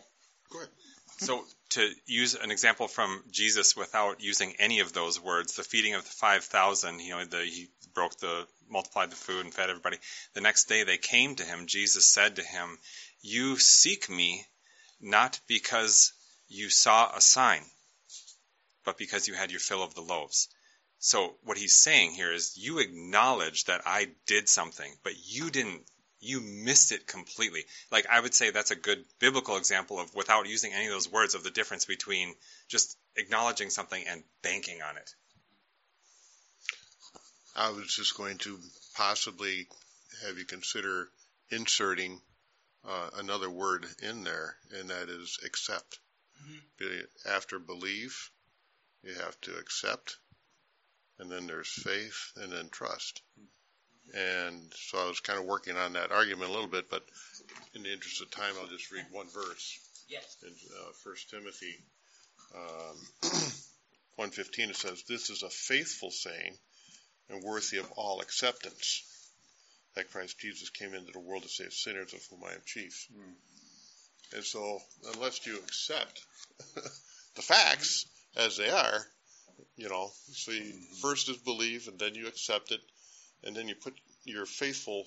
Go 0.52 0.60
ahead. 0.60 0.70
So 1.18 1.44
to 1.72 1.90
use 2.06 2.36
an 2.36 2.52
example 2.52 2.88
from 2.88 3.24
Jesus 3.32 3.76
without 3.76 4.22
using 4.24 4.54
any 4.60 4.80
of 4.80 4.94
those 4.94 5.20
words, 5.20 5.56
the 5.56 5.64
feeding 5.64 5.94
of 5.94 6.04
the 6.04 6.10
five 6.10 6.44
thousand, 6.44 7.00
you 7.00 7.12
know, 7.12 7.26
the, 7.26 7.44
he 7.44 7.68
broke 7.94 8.18
the 8.18 8.48
multiplied 8.70 9.12
the 9.12 9.16
food 9.16 9.46
and 9.46 9.54
fed 9.54 9.70
everybody. 9.70 9.98
The 10.34 10.42
next 10.42 10.66
day 10.66 10.84
they 10.84 10.98
came 10.98 11.36
to 11.36 11.44
him. 11.44 11.68
Jesus 11.68 12.08
said 12.08 12.38
to 12.38 12.44
him, 12.44 12.80
"You 13.22 13.58
seek 13.58 14.10
me 14.10 14.46
not 15.02 15.40
because 15.48 16.14
you 16.48 16.70
saw 16.70 17.16
a 17.16 17.22
sign, 17.22 17.64
but 18.86 18.98
because 18.98 19.28
you 19.28 19.34
had 19.34 19.52
your 19.52 19.60
fill 19.60 19.84
of 19.84 19.96
the 19.96 20.02
loaves." 20.02 20.48
So 21.00 21.38
what 21.44 21.58
he's 21.58 21.76
saying 21.76 22.12
here 22.12 22.32
is 22.32 22.58
you 22.58 22.80
acknowledge 22.80 23.66
that 23.66 23.82
I 23.86 24.12
did 24.28 24.48
something, 24.48 24.96
but 25.04 25.14
you 25.18 25.50
didn't 25.50 25.86
you 26.22 26.40
missed 26.40 26.92
it 26.92 27.08
completely. 27.08 27.66
Like 27.92 28.06
I 28.08 28.20
would 28.20 28.34
say 28.34 28.52
that's 28.52 28.72
a 28.72 28.76
good 28.76 29.04
biblical 29.20 29.58
example 29.58 30.00
of 30.00 30.14
without 30.14 30.48
using 30.48 30.72
any 30.72 30.86
of 30.86 30.92
those 30.92 31.12
words 31.12 31.34
of 31.34 31.44
the 31.44 31.50
difference 31.50 31.86
between 31.86 32.36
just 32.68 32.96
acknowledging 33.16 33.72
something 33.72 34.04
and 34.08 34.24
banking 34.44 34.82
on 34.84 34.98
it. 34.98 35.16
I 37.56 37.72
was 37.72 37.94
just 37.94 38.16
going 38.16 38.38
to 38.40 38.60
possibly 38.96 39.68
have 40.26 40.38
you 40.38 40.46
consider 40.46 41.10
inserting 41.50 42.22
uh, 42.88 43.10
another 43.18 43.50
word 43.50 43.86
in 44.02 44.24
there, 44.24 44.56
and 44.78 44.90
that 44.90 45.10
is 45.10 45.38
accept. 45.46 46.00
Be- 46.78 47.04
After 47.30 47.60
believe, 47.60 48.30
you 49.04 49.14
have 49.14 49.40
to 49.42 49.56
accept, 49.58 50.18
and 51.20 51.32
then 51.32 51.48
there's 51.48 51.72
faith, 51.72 52.32
and 52.38 52.52
then 52.52 52.70
trust. 52.70 53.22
And 54.14 54.72
so 54.76 54.98
I 54.98 55.08
was 55.08 55.20
kind 55.20 55.40
of 55.40 55.46
working 55.46 55.78
on 55.78 55.94
that 55.94 56.12
argument 56.12 56.50
a 56.50 56.54
little 56.54 56.68
bit, 56.68 56.90
but 56.90 57.04
in 57.74 57.84
the 57.84 57.94
interest 57.94 58.22
of 58.22 58.32
time, 58.32 58.54
I'll 58.60 58.68
just 58.68 58.92
read 58.92 59.06
one 59.12 59.28
verse. 59.30 59.80
Yes. 60.10 60.38
In 60.44 60.50
uh, 60.50 60.92
1 61.04 61.16
Timothy 61.30 61.76
um, 62.56 62.98
1.15, 64.20 64.70
it 64.70 64.76
says, 64.76 65.04
This 65.08 65.30
is 65.30 65.44
a 65.44 65.50
faithful 65.50 66.12
saying 66.12 66.58
and 67.30 67.44
worthy 67.44 67.78
of 67.78 67.90
all 67.96 68.20
acceptance, 68.22 69.04
that 69.96 70.12
Christ 70.12 70.40
Jesus 70.40 70.70
came 70.70 70.94
into 70.94 71.12
the 71.12 71.20
world 71.20 71.44
to 71.44 71.50
save 71.50 71.74
sinners, 71.74 72.14
of 72.14 72.22
whom 72.30 72.44
I 72.46 72.54
am 72.54 72.62
chief. 72.66 73.08
Hmm. 73.14 74.36
And 74.36 74.44
so, 74.44 74.80
unless 75.14 75.46
you 75.46 75.58
accept 75.58 76.26
the 77.36 77.42
facts 77.42 78.06
as 78.38 78.58
they 78.58 78.70
are, 78.70 79.06
you 79.76 79.90
know, 79.90 80.10
so 80.32 80.52
you, 80.52 80.62
mm-hmm. 80.62 80.96
first 81.02 81.30
is 81.30 81.38
believe, 81.38 81.88
and 81.88 82.00
then 82.00 82.16
you 82.16 82.28
accept 82.28 82.72
it, 82.72 82.82
and 83.44 83.56
then 83.56 83.68
you 83.68 83.76
put 83.76 83.94
your 84.24 84.46
faithful 84.46 85.06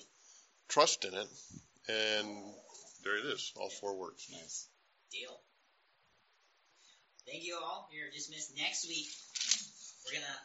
trust 0.67 1.05
in 1.05 1.13
it, 1.13 1.27
and 1.89 2.27
there 3.03 3.17
it 3.17 3.25
is, 3.25 3.51
all 3.55 3.69
four 3.69 3.97
words. 3.97 4.27
Nice. 4.31 4.67
Deal. 5.11 5.39
Thank 7.27 7.43
you 7.43 7.57
all. 7.61 7.89
You're 7.91 8.11
dismissed 8.11 8.55
next 8.57 8.87
week. 8.87 9.07
We're 10.05 10.19
gonna 10.19 10.39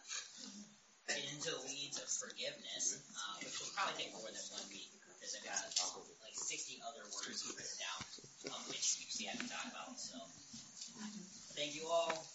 get 1.10 1.26
into 1.34 1.50
the 1.50 1.62
weeds 1.66 1.98
of 1.98 2.06
forgiveness, 2.06 3.02
uh, 3.18 3.34
which 3.42 3.56
will 3.58 3.72
probably 3.74 3.98
take 3.98 4.14
more 4.14 4.30
than 4.30 4.46
one 4.54 4.62
week 4.70 4.86
because 5.18 5.34
I've 5.34 5.42
got 5.42 5.58
like 6.22 6.36
60 6.38 6.78
other 6.86 7.02
words 7.10 7.42
written 7.50 7.76
down, 7.82 8.00
um, 8.54 8.62
which 8.70 8.86
we 9.18 9.26
haven't 9.26 9.50
talked 9.50 9.74
about. 9.74 9.98
So, 9.98 10.16
thank 11.58 11.74
you 11.74 11.90
all. 11.90 12.30